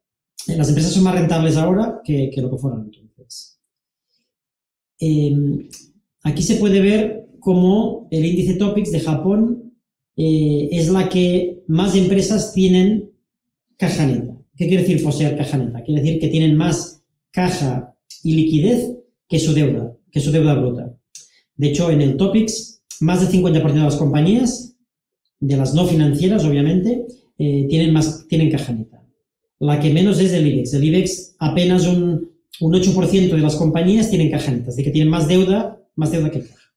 las 0.48 0.69
empresas 0.69 0.93
son 0.93 1.03
más 1.03 1.15
rentables 1.15 1.57
ahora 1.57 2.01
que, 2.03 2.31
lo 2.38 2.50
que 2.50 2.57
fueron 2.57 2.91
entonces. 2.93 3.60
Em, 5.00 5.67
aquí 6.24 6.41
se 6.43 6.55
puede 6.55 6.81
ver 6.81 7.29
cómo 7.39 8.07
el 8.12 8.25
índice 8.25 8.55
Topics 8.55 8.91
de 8.91 9.00
Japón 9.00 9.74
eh, 10.15 10.69
es 10.72 10.89
la 10.89 11.10
que 11.10 11.63
más 11.67 11.96
empresas 11.96 12.53
tienen 12.53 13.12
caja. 13.77 14.07
¿Qué 14.57 14.67
quiere 14.67 14.83
decir 14.83 15.03
poseer 15.03 15.37
caja 15.37 15.57
neta? 15.57 15.83
Quiere 15.83 16.01
decir 16.01 16.19
que 16.19 16.29
tienen 16.29 16.55
más 16.55 17.03
caja 17.31 17.95
y 18.23 18.33
liquidez 18.33 18.95
que 19.29 19.39
su 19.39 19.53
deuda, 19.53 19.95
que 20.11 20.19
su 20.19 20.31
deuda 20.31 20.55
bruta. 20.55 20.97
De 21.55 21.67
hecho, 21.67 21.91
en 21.91 22.01
el 22.01 22.17
Topics, 22.17 22.81
más 23.01 23.21
del 23.21 23.43
50% 23.43 23.73
de 23.73 23.79
las 23.79 23.95
compañías 23.97 24.75
de 25.39 25.57
las 25.57 25.75
no 25.75 25.85
financieras, 25.85 26.43
obviamente, 26.45 27.05
eh, 27.37 27.67
tienen, 27.69 27.93
más, 27.93 28.27
tienen 28.27 28.49
caja 28.49 28.73
neta. 28.73 29.03
La 29.59 29.79
que 29.79 29.93
menos 29.93 30.19
es 30.19 30.33
el 30.33 30.47
IBEX. 30.47 30.73
El 30.73 30.83
IBEX 30.85 31.35
apenas 31.37 31.85
un, 31.85 32.31
un 32.59 32.73
8% 32.73 33.29
de 33.29 33.37
las 33.37 33.55
compañías 33.55 34.09
tienen 34.09 34.31
caja 34.31 34.51
neta, 34.51 34.67
decir, 34.67 34.85
que 34.85 34.91
tienen 34.91 35.09
más 35.11 35.27
deuda, 35.27 35.79
más 35.95 36.11
deuda 36.11 36.31
que 36.31 36.41
caja. 36.41 36.73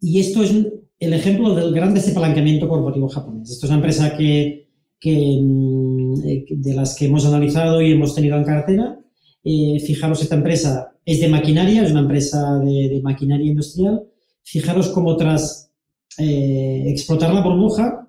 Y 0.00 0.18
esto 0.18 0.42
es 0.42 0.52
el 0.98 1.12
ejemplo 1.12 1.54
del 1.54 1.72
gran 1.72 1.94
desapalancamiento 1.94 2.68
corporativo 2.68 3.08
japonés. 3.08 3.50
Esto 3.50 3.66
es 3.66 3.70
una 3.70 3.78
empresa 3.78 4.16
que, 4.16 4.67
que 5.00 5.38
mm, 5.40 6.14
eh, 6.24 6.44
de 6.48 6.74
las 6.74 6.96
que 6.96 7.06
hemos 7.06 7.24
analizado 7.26 7.80
y 7.80 7.92
hemos 7.92 8.14
tenido 8.14 8.36
en 8.36 8.44
cartera. 8.44 8.98
Eh, 9.44 9.80
fijaros, 9.80 10.22
esta 10.22 10.34
empresa 10.34 10.92
es 11.04 11.20
de 11.20 11.28
maquinaria, 11.28 11.82
es 11.82 11.90
una 11.90 12.00
empresa 12.00 12.58
de, 12.58 13.00
maquinaria 13.02 13.46
industrial. 13.46 14.04
Fijaros 14.42 14.88
cómo 14.88 15.16
tras 15.16 15.70
eh, 16.18 16.84
explotar 16.86 17.32
la 17.32 17.42
burbuja. 17.42 18.08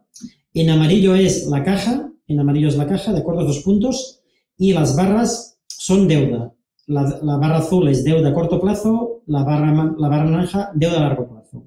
En 0.53 0.69
amarillo 0.69 1.15
es 1.15 1.46
la 1.48 1.63
caja, 1.63 2.12
en 2.27 2.39
amarillo 2.39 2.67
es 2.67 2.77
la 2.77 2.88
caja, 2.88 3.13
de 3.13 3.19
acuerdo, 3.19 3.46
dos 3.46 3.60
puntos, 3.60 4.22
y 4.58 4.74
las 4.74 4.96
barras 4.96 5.60
son 5.67 6.08
deuda. 6.08 6.53
La, 6.88 7.03
barra 7.38 7.58
azul 7.58 7.88
es 7.88 8.03
deuda 8.03 8.29
a 8.29 8.34
corto 8.34 8.60
plazo, 8.60 9.22
la 9.27 9.43
barra, 9.43 9.93
la 9.98 10.08
barra 10.08 10.25
naranja, 10.25 10.72
deuda 10.74 10.98
a 10.98 11.01
largo 11.01 11.29
plazo. 11.29 11.65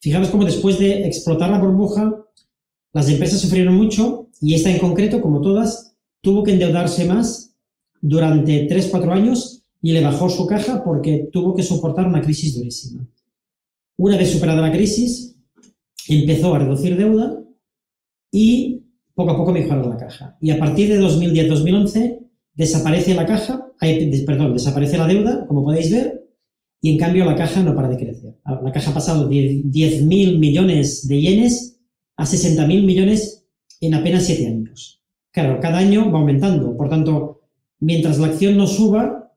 Fijaros 0.00 0.28
cómo 0.28 0.44
después 0.44 0.78
de 0.78 1.06
explotar 1.06 1.50
la 1.50 1.60
burbuja, 1.60 2.12
las 2.92 3.08
empresas 3.08 3.40
sufrieron 3.40 3.76
mucho 3.76 4.25
y 4.40 4.54
esta 4.54 4.70
en 4.70 4.78
concreto, 4.78 5.20
como 5.20 5.40
todas, 5.40 5.94
tuvo 6.20 6.42
que 6.42 6.52
endeudarse 6.52 7.04
más 7.06 7.54
durante 8.00 8.68
3-4 8.68 9.10
años 9.12 9.64
y 9.82 9.92
le 9.92 10.02
bajó 10.02 10.28
su 10.28 10.46
caja 10.46 10.82
porque 10.84 11.28
tuvo 11.32 11.54
que 11.54 11.62
soportar 11.62 12.06
una 12.06 12.20
crisis 12.20 12.54
durísima. 12.54 13.06
Una 13.96 14.16
vez 14.16 14.30
superada 14.30 14.60
la 14.60 14.72
crisis, 14.72 15.36
empezó 16.08 16.54
a 16.54 16.58
reducir 16.58 16.96
deuda 16.96 17.42
y 18.30 18.82
poco 19.14 19.30
a 19.30 19.36
poco 19.36 19.52
mejorar 19.52 19.86
la 19.86 19.96
caja. 19.96 20.36
Y 20.40 20.50
a 20.50 20.58
partir 20.58 20.88
de 20.88 21.00
2010-2011 21.00 22.18
desaparece 22.54 23.14
la 23.14 23.26
caja, 23.26 23.72
perdón, 24.26 24.52
desaparece 24.52 24.98
la 24.98 25.06
deuda, 25.06 25.46
como 25.46 25.64
podéis 25.64 25.90
ver, 25.90 26.26
y 26.82 26.90
en 26.90 26.98
cambio 26.98 27.24
la 27.24 27.34
caja 27.34 27.62
no 27.62 27.74
para 27.74 27.88
de 27.88 27.96
crecer. 27.96 28.36
La 28.44 28.72
caja 28.72 28.90
ha 28.90 28.94
pasado 28.94 29.26
de 29.28 29.62
10.000 29.64 30.38
millones 30.38 31.08
de 31.08 31.20
yenes 31.20 31.80
a 32.16 32.24
60.000 32.24 32.84
millones 32.84 33.45
en 33.80 33.94
apenas 33.94 34.24
7 34.24 34.46
años. 34.46 35.02
Claro, 35.30 35.58
cada 35.60 35.78
año 35.78 36.10
va 36.10 36.18
aumentando. 36.18 36.76
Por 36.76 36.88
tanto, 36.88 37.42
mientras 37.80 38.18
la 38.18 38.28
acción 38.28 38.56
no 38.56 38.66
suba, 38.66 39.32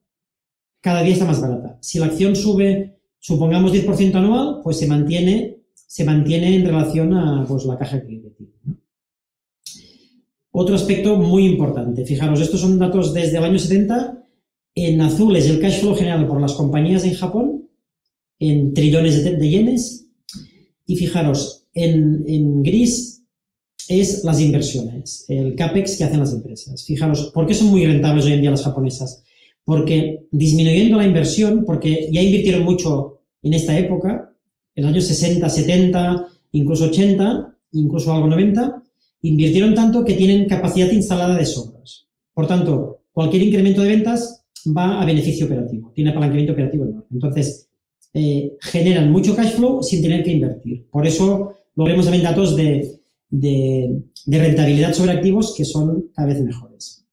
cada 0.81 1.03
día 1.03 1.13
está 1.13 1.25
más 1.25 1.41
barata. 1.41 1.77
Si 1.81 1.99
la 1.99 2.05
acción 2.05 2.35
sube, 2.35 2.99
supongamos 3.19 3.73
10% 3.73 4.15
anual, 4.15 4.61
pues 4.63 4.79
se 4.79 4.87
mantiene 4.87 5.59
se 5.89 6.05
mantiene 6.05 6.55
en 6.55 6.65
relación 6.65 7.13
a 7.15 7.43
pues, 7.47 7.65
la 7.65 7.75
caja 7.75 7.99
que 7.99 8.05
tiene. 8.05 8.21
Otro 10.51 10.75
aspecto 10.75 11.17
muy 11.17 11.47
importante, 11.47 12.05
fijaros, 12.05 12.39
estos 12.41 12.61
son 12.61 12.77
datos 12.77 13.11
desde 13.11 13.39
el 13.39 13.43
año 13.43 13.57
70. 13.57 14.23
En 14.75 15.01
azul 15.01 15.35
es 15.35 15.49
el 15.49 15.59
cash 15.59 15.79
flow 15.79 15.95
generado 15.95 16.27
por 16.27 16.39
las 16.39 16.53
compañías 16.53 17.05
en 17.05 17.15
Japón, 17.15 17.69
en 18.37 18.71
trillones 18.75 19.23
de, 19.23 19.49
yenes. 19.49 20.07
Y 20.85 20.95
fijaros, 20.95 21.65
en, 21.73 22.61
gris 22.61 23.18
es 23.89 24.23
las 24.23 24.39
inversiones, 24.39 25.25
el 25.27 25.55
CAPEX 25.55 25.97
que 25.97 26.03
hacen 26.03 26.19
las 26.19 26.31
empresas. 26.31 26.85
Fijaros, 26.85 27.31
¿por 27.33 27.47
qué 27.47 27.55
son 27.55 27.69
muy 27.69 27.85
rentables 27.85 28.25
hoy 28.25 28.33
en 28.33 28.41
día 28.41 28.51
las 28.51 28.63
japonesas? 28.63 29.23
Porque 29.65 30.27
disminuyendo 30.31 30.97
la 30.97 31.07
inversión, 31.07 31.65
porque 31.65 32.07
ya 32.11 32.21
invirtieron 32.21 32.63
mucho 32.63 33.21
en 33.41 33.55
esta 33.55 33.77
época, 33.77 34.31
en 34.75 34.83
los 34.83 34.93
años 34.93 35.05
60, 35.05 35.49
70, 35.49 36.27
incluso 36.51 36.85
80, 36.85 37.57
incluso 37.71 38.13
algo 38.13 38.27
90, 38.27 38.83
invirtieron 39.23 39.73
tanto 39.73 40.05
que 40.05 40.13
tienen 40.13 40.47
capacidad 40.47 40.91
instalada 40.91 41.35
de 41.35 41.45
sobras. 41.47 42.05
Por 42.35 42.45
tanto, 42.45 43.01
cualquier 43.11 43.41
incremento 43.41 43.81
de 43.81 43.89
ventas 43.89 44.45
va 44.67 45.01
a 45.01 45.05
beneficio 45.05 45.47
operativo, 45.47 45.91
tiene 45.95 46.11
apalancamiento 46.11 46.53
operativo 46.53 46.83
enorme. 46.83 47.05
Entonces, 47.11 47.67
eh, 48.13 48.55
generan 48.61 49.11
mucho 49.11 49.35
cash 49.35 49.53
flow 49.53 49.81
sin 49.81 50.03
tener 50.03 50.23
que 50.23 50.31
invertir. 50.31 50.87
Por 50.91 51.07
eso 51.07 51.55
lo 51.75 51.83
veremos 51.83 52.05
también 52.05 52.23
datos 52.23 52.55
de, 52.55 52.98
rentabilidad 53.31 54.93
sobre 54.93 55.11
activos 55.11 55.53
que 55.55 55.65
son 55.65 56.09
cada 56.13 56.27
vez 56.27 56.41
mejores. 56.41 57.05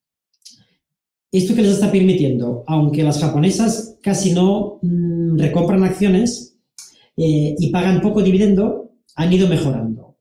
Esto 1.32 1.54
que 1.54 1.62
les 1.62 1.73
está 1.73 1.92
permitiendo, 1.92 2.64
aunque 2.66 3.02
las 3.02 3.20
japonesas 3.20 3.99
casi 4.02 4.32
no 4.32 4.78
mm, 4.82 5.38
recompran 5.38 5.82
acciones, 5.82 6.56
eh, 7.16 7.54
y 7.58 7.70
pagan 7.70 8.02
poco 8.02 8.23
dividendo, 8.23 8.92
han 9.14 9.32
ido 9.32 9.49
mejorando. 9.49 10.16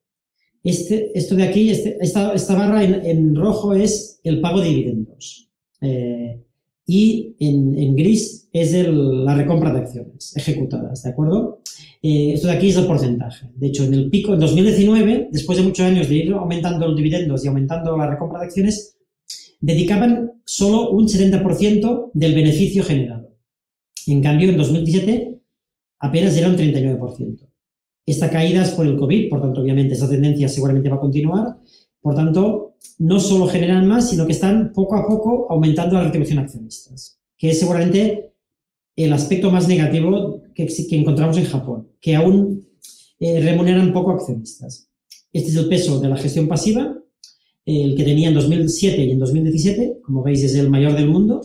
Este, 0.64 1.12
esto 1.18 1.36
de 1.36 1.44
aquí, 1.44 1.70
este, 1.70 1.98
esta, 2.00 2.56
barra 2.56 2.84
en, 2.84 3.36
rojo 3.36 3.74
es 3.74 4.20
el 4.24 4.40
pago 4.42 4.62
de 4.62 4.70
dividendos. 4.70 5.50
Eh, 5.82 6.42
y 6.88 7.36
en, 7.40 7.96
gris 7.96 8.48
es 8.54 8.74
la 8.88 9.36
recompra 9.36 9.74
de 9.74 9.80
acciones 9.80 10.36
ejecutadas, 10.38 11.04
¿de 11.04 11.10
acuerdo? 11.10 11.62
Eh, 12.08 12.34
esto 12.34 12.50
de 12.50 12.54
aquí 12.54 12.70
es 12.70 12.76
el 12.76 12.86
porcentaje. 12.86 13.48
De 13.56 13.66
hecho, 13.66 13.84
en 13.84 13.96
el 13.96 14.12
pico, 14.12 14.36
en 14.36 14.40
2019, 14.40 15.30
después 15.32 15.58
de 15.58 15.64
muchos 15.64 15.88
años 15.88 16.08
de 16.08 16.14
ir 16.14 16.34
aumentando 16.34 16.86
los 16.88 16.96
dividendos 16.96 17.44
y 17.44 17.48
aumentando 17.48 17.98
la 17.98 18.08
recompra 18.08 18.42
de 18.42 18.46
acciones, 18.46 18.96
dedicaban 19.60 20.34
solo 20.46 20.92
un 20.92 21.08
70% 21.08 22.12
del 22.14 22.36
beneficio 22.36 22.84
generado. 22.84 23.36
En 24.06 24.22
cambio, 24.22 24.52
en 24.52 24.58
2017 24.58 25.40
apenas 25.98 26.38
era 26.38 26.50
un 26.50 26.56
39%. 26.56 27.40
Esta 28.06 28.30
caída 28.30 28.62
es 28.62 28.70
por 28.70 28.86
el 28.86 28.98
COVID, 28.98 29.28
por 29.28 29.42
tanto, 29.42 29.62
obviamente, 29.62 29.96
esa 29.96 30.08
tendencia 30.08 30.48
seguramente 30.48 30.90
va 30.90 30.98
a 30.98 31.00
continuar. 31.00 31.58
Por 32.02 32.14
tanto, 32.14 32.76
no 33.00 33.20
solo 33.20 33.48
generan 33.48 33.88
más, 33.88 34.12
sino 34.12 34.28
que 34.28 34.34
están 34.34 34.74
poco 34.74 34.96
a 34.96 35.08
poco 35.08 35.48
aumentando 35.50 35.96
la 35.96 36.04
retribución 36.04 36.38
a 36.38 36.44
accionistas, 36.44 37.20
que 37.36 37.50
es 37.50 37.60
seguramente 37.60 38.32
el 38.96 39.12
aspecto 39.12 39.50
más 39.50 39.68
negativo 39.68 40.45
que, 40.56 40.68
encontramos 40.92 41.38
en 41.38 41.46
Japón, 41.46 41.90
que 42.02 42.16
aún 42.16 42.68
eh, 43.20 43.42
remuneran 43.42 43.94
poco 43.94 44.12
accionistas. 44.12 44.90
Este 45.32 45.50
es 45.50 45.56
el 45.58 45.68
peso 45.68 46.00
de 46.00 46.10
la 46.10 46.18
gestión 46.18 46.48
pasiva, 46.48 46.98
el 47.66 47.96
que 47.96 48.04
tenía 48.04 48.30
en 48.30 48.36
2007 48.36 49.04
y 49.04 49.12
en 49.12 49.20
2017, 49.20 50.00
como 50.04 50.24
veis 50.24 50.44
es 50.44 50.56
el 50.56 50.70
mayor 50.70 50.96
del 50.96 51.10
mundo, 51.10 51.42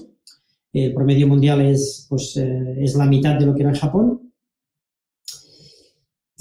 el 0.73 0.95
promedio 0.95 1.27
mundial 1.27 1.61
es, 1.63 2.07
pues, 2.09 2.37
eh, 2.37 2.77
es 2.81 2.95
la 2.95 3.07
mitad 3.07 3.39
de 3.39 3.47
lo 3.47 3.55
que 3.55 3.63
era 3.63 3.71
en 3.71 3.77
Japón, 3.77 4.31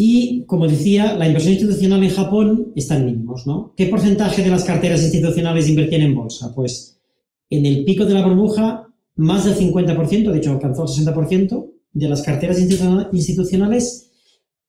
y, 0.02 0.46
como 0.46 0.66
decía, 0.66 1.18
la 1.18 1.28
inversión 1.28 1.56
institucional 1.56 2.02
en 2.02 2.10
Japón 2.10 2.72
está 2.74 2.96
en 2.96 3.06
mínimos, 3.06 3.46
¿no? 3.46 3.74
¿Qué 3.76 3.88
porcentaje 3.88 4.42
de 4.42 4.50
las 4.50 4.64
carteras 4.64 5.02
institucionales 5.02 5.68
invertían 5.68 6.04
en 6.04 6.16
bolsa? 6.16 6.56
Pues 6.56 7.02
en 7.50 7.66
el 7.66 7.84
pico 7.84 8.06
de 8.06 8.14
la 8.14 8.26
burbuja, 8.26 8.88
más 9.18 9.44
del 9.44 9.56
50%, 9.56 10.32
de 10.32 10.38
hecho 10.38 10.52
alcanzó 10.52 10.84
el 10.84 11.06
60%, 11.06 11.70
de 11.91 12.08
las 12.08 12.22
carteras 12.22 12.60
institucionales 12.60 14.12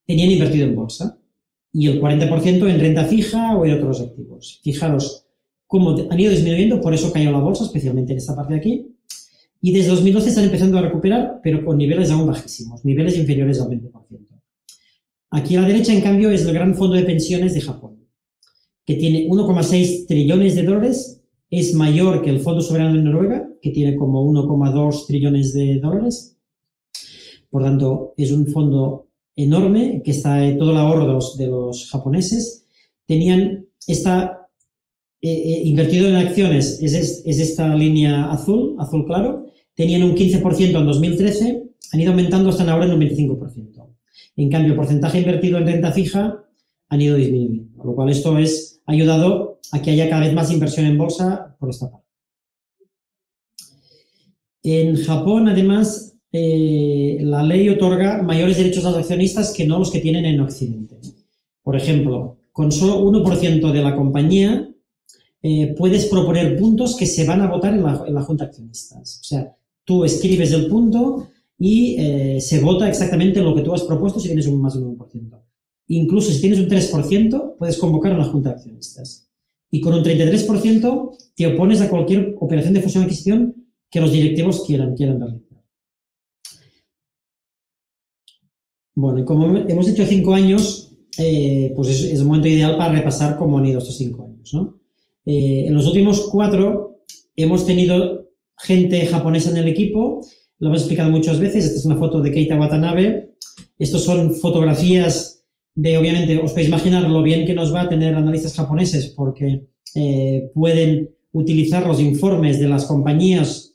tenían 0.06 0.30
invertido 0.30 0.66
en 0.66 0.76
bolsa 0.76 1.18
y 1.72 1.86
el 1.86 2.00
40% 2.00 2.68
en 2.68 2.80
renta 2.80 3.04
fija 3.04 3.56
o 3.56 3.64
en 3.64 3.74
otros 3.74 4.00
activos. 4.00 4.60
Fijaros 4.62 5.26
cómo 5.66 5.94
han 6.10 6.18
ido 6.18 6.32
disminuyendo, 6.32 6.80
por 6.80 6.94
eso 6.94 7.12
cayó 7.12 7.30
la 7.30 7.38
bolsa, 7.38 7.64
especialmente 7.64 8.12
en 8.12 8.18
esta 8.18 8.34
parte 8.34 8.54
de 8.54 8.60
aquí. 8.60 8.86
Y 9.62 9.72
desde 9.72 9.90
2012 9.90 10.30
están 10.30 10.44
empezando 10.44 10.78
a 10.78 10.82
recuperar, 10.82 11.40
pero 11.42 11.64
con 11.64 11.78
niveles 11.78 12.10
aún 12.10 12.26
bajísimos, 12.26 12.84
niveles 12.84 13.16
inferiores 13.16 13.60
al 13.60 13.68
20%. 13.68 13.90
Aquí 15.30 15.54
a 15.54 15.60
la 15.60 15.68
derecha, 15.68 15.92
en 15.92 16.00
cambio, 16.00 16.30
es 16.30 16.44
el 16.44 16.52
gran 16.52 16.74
fondo 16.74 16.96
de 16.96 17.04
pensiones 17.04 17.54
de 17.54 17.60
Japón, 17.60 18.04
que 18.84 18.94
tiene 18.94 19.28
1,6 19.28 20.06
trillones 20.08 20.56
de 20.56 20.62
dólares, 20.64 21.22
es 21.50 21.74
mayor 21.74 22.22
que 22.22 22.30
el 22.30 22.40
Fondo 22.40 22.62
Soberano 22.62 22.94
de 22.94 23.02
Noruega, 23.02 23.48
que 23.60 23.70
tiene 23.70 23.96
como 23.96 24.24
1,2 24.24 25.06
trillones 25.06 25.52
de 25.52 25.78
dólares. 25.78 26.36
Por 27.50 27.64
tanto, 27.64 28.14
es 28.16 28.30
un 28.32 28.46
fondo 28.46 29.08
enorme 29.36 30.02
que 30.04 30.12
está 30.12 30.44
en 30.44 30.58
todo 30.58 30.70
el 30.70 30.76
ahorro 30.76 31.20
de 31.36 31.46
los, 31.46 31.90
japoneses. 31.90 32.66
Tenían 33.06 33.66
esta 33.86 34.48
eh, 35.20 35.30
eh, 35.30 35.62
invertido 35.64 36.08
en 36.08 36.16
acciones, 36.16 36.80
es, 36.80 36.94
es, 36.94 37.24
esta 37.26 37.74
línea 37.74 38.30
azul, 38.30 38.76
azul 38.78 39.04
claro, 39.04 39.46
tenían 39.74 40.02
un 40.02 40.14
15% 40.14 40.78
en 40.78 40.86
2013, 40.86 41.64
han 41.92 42.00
ido 42.00 42.10
aumentando 42.10 42.50
hasta 42.50 42.70
ahora 42.70 42.86
en 42.86 42.92
un 42.92 43.00
25%. 43.00 43.86
En 44.36 44.50
cambio, 44.50 44.70
el 44.70 44.76
porcentaje 44.76 45.18
invertido 45.18 45.58
en 45.58 45.66
renta 45.66 45.92
fija 45.92 46.44
han 46.88 47.00
ido 47.00 47.16
disminuyendo, 47.16 47.84
lo 47.84 47.94
cual 47.94 48.10
esto 48.10 48.38
es, 48.38 48.80
ha 48.86 48.92
ayudado 48.92 49.60
a 49.72 49.82
que 49.82 49.90
haya 49.90 50.08
cada 50.08 50.22
vez 50.22 50.32
más 50.32 50.50
inversión 50.50 50.86
en 50.86 50.98
bolsa 50.98 51.56
por 51.58 51.70
esta 51.70 51.90
parte. 51.90 52.06
En 54.62 54.96
Japón, 54.96 55.48
además, 55.48 56.09
eh, 56.32 57.18
la 57.22 57.42
ley 57.42 57.68
otorga 57.68 58.22
mayores 58.22 58.56
derechos 58.56 58.84
a 58.84 58.90
los 58.90 59.00
accionistas 59.00 59.52
que 59.52 59.66
no 59.66 59.78
los 59.78 59.90
que 59.90 60.00
tienen 60.00 60.24
en 60.24 60.40
Occidente. 60.40 60.96
Por 61.62 61.76
ejemplo, 61.76 62.38
con 62.52 62.70
solo 62.72 63.00
1% 63.04 63.72
de 63.72 63.82
la 63.82 63.96
compañía 63.96 64.68
eh, 65.42 65.74
puedes 65.76 66.06
proponer 66.06 66.58
puntos 66.58 66.96
que 66.96 67.06
se 67.06 67.24
van 67.24 67.40
a 67.40 67.48
votar 67.48 67.74
en 67.74 67.82
la, 67.82 68.22
Junta 68.22 68.44
de 68.44 68.50
Accionistas. 68.50 69.20
O 69.20 69.24
sea, 69.24 69.56
tú 69.84 70.04
escribes 70.04 70.52
el 70.52 70.66
punto, 70.66 71.28
y 71.60 71.96
eh, 71.98 72.40
se 72.40 72.58
vota 72.60 72.88
exactamente 72.88 73.42
lo 73.42 73.54
que 73.54 73.60
tú 73.60 73.74
has 73.74 73.82
propuesto 73.82 74.18
si 74.18 74.28
tienes 74.28 74.46
un 74.46 74.62
más 74.62 74.74
de 74.74 74.80
un 74.80 74.96
1%. 74.96 75.38
Incluso 75.88 76.32
si 76.32 76.40
tienes 76.40 76.58
un 76.58 76.68
3%, 76.68 77.56
puedes 77.58 77.76
convocar 77.76 78.12
a 78.12 78.14
una 78.14 78.24
junta 78.24 78.48
de 78.48 78.54
accionistas. 78.54 79.28
Y 79.70 79.82
con 79.82 79.92
un 79.92 80.02
33% 80.02 81.16
te 81.36 81.46
opones 81.46 81.82
a 81.82 81.90
cualquier 81.90 82.34
operación 82.40 82.72
de 82.72 82.80
fusión 82.80 83.04
adquisición 83.04 83.54
que 83.90 84.00
los 84.00 84.10
directivos 84.10 84.64
quieran, 84.66 84.96
quieran 84.96 85.20
realizar. 85.20 85.49
Bueno, 89.00 89.18
y 89.20 89.24
como 89.24 89.56
hemos 89.56 89.86
dicho 89.86 90.04
cinco 90.06 90.34
años, 90.34 90.92
eh, 91.18 91.72
pues 91.74 91.88
es, 91.88 92.04
es, 92.04 92.20
el 92.20 92.26
momento 92.26 92.48
ideal 92.48 92.76
para 92.76 92.92
repasar 92.92 93.36
cómo 93.38 93.58
han 93.58 93.66
ido 93.66 93.78
estos 93.78 93.96
cinco 93.96 94.24
años. 94.24 94.54
¿no? 94.54 94.78
Eh, 95.26 95.64
en 95.66 95.74
los 95.74 95.86
últimos 95.86 96.28
cuatro 96.30 97.00
hemos 97.34 97.66
tenido 97.66 98.30
gente 98.58 99.06
japonesa 99.06 99.50
en 99.50 99.56
el 99.56 99.68
equipo 99.68 100.20
lo 100.60 100.68
hemos 100.68 100.82
explicado 100.82 101.10
muchas 101.10 101.40
veces. 101.40 101.64
Esta 101.64 101.78
es 101.78 101.86
una 101.86 101.96
foto 101.96 102.20
de 102.20 102.30
Keita 102.30 102.58
Watanabe. 102.58 103.34
Estos 103.78 104.04
son 104.04 104.34
fotografías 104.34 105.42
de, 105.74 105.96
obviamente, 105.96 106.38
os 106.38 106.50
podéis 106.50 106.68
imaginar 106.68 107.08
lo 107.08 107.22
bien 107.22 107.46
que 107.46 107.54
nos 107.54 107.74
va 107.74 107.82
a 107.82 107.88
tener 107.88 108.14
analistas 108.14 108.54
japoneses 108.54 109.06
porque 109.16 109.66
eh, 109.94 110.50
pueden 110.54 111.10
utilizar 111.32 111.86
los 111.86 111.98
informes 111.98 112.60
de 112.60 112.68
las 112.68 112.84
compañías 112.84 113.74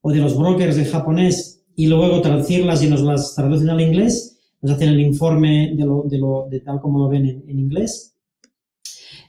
o 0.00 0.10
de 0.10 0.18
los 0.18 0.36
brokers 0.36 0.76
en 0.76 0.86
japonés 0.86 1.62
y 1.76 1.86
luego 1.86 2.20
traducirlas 2.20 2.82
y 2.82 2.88
nos 2.88 3.02
las 3.02 3.36
traducen 3.36 3.70
al 3.70 3.80
inglés. 3.80 4.33
Nos 4.64 4.76
hacen 4.76 4.88
el 4.88 5.00
informe 5.00 5.74
de, 5.76 5.84
lo, 5.84 6.04
de, 6.04 6.16
lo, 6.16 6.48
de 6.48 6.60
tal 6.60 6.80
como 6.80 6.98
lo 7.00 7.10
ven 7.10 7.26
en, 7.26 7.58
inglés. 7.58 8.16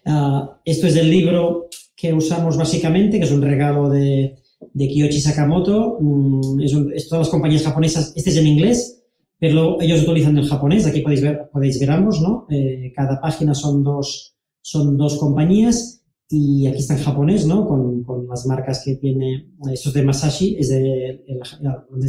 Ah, 0.06 0.62
esto 0.64 0.88
es 0.88 0.96
el 0.96 1.10
libro 1.10 1.68
que 1.94 2.14
usamos 2.14 2.56
básicamente, 2.56 3.20
que 3.20 3.26
es 3.26 3.34
un 3.34 3.42
regalo 3.42 3.90
de, 3.90 4.38
de 4.74 4.88
Kiyoshi 4.88 5.20
Sakamoto. 5.20 5.98
Mm, 6.00 6.62
es, 6.62 7.10
todas 7.10 7.28
las 7.28 7.30
compañías 7.30 7.64
japonesas, 7.64 8.14
este 8.16 8.30
es 8.30 8.38
en 8.38 8.48
inglés, 8.48 9.04
pero 9.38 9.82
ellos 9.82 10.04
utilizan 10.04 10.38
el 10.38 10.48
japonés. 10.48 10.86
Aquí 10.86 11.02
podéis 11.02 11.22
ver, 11.22 11.50
podéis 11.52 11.82
ver 11.82 11.92
ambos, 11.92 12.22
¿no? 12.22 12.48
Eh, 12.50 12.94
cada 12.96 13.20
página 13.20 13.54
son 13.54 13.84
dos, 13.84 14.38
son 14.62 14.96
dos 14.96 15.18
compañías 15.18 16.02
y 16.30 16.66
aquí 16.66 16.78
está 16.78 16.96
en 16.96 17.04
japonés, 17.04 17.46
¿no? 17.46 17.68
Con, 17.68 18.06
con 18.06 18.26
las 18.26 18.46
marcas 18.46 18.84
que 18.86 18.96
tiene, 18.96 19.52
esto 19.70 19.90
es 19.90 19.96
de 19.96 20.02
Masashi, 20.02 20.56
es 20.58 20.70
de, 20.70 21.26
el, 21.28 21.42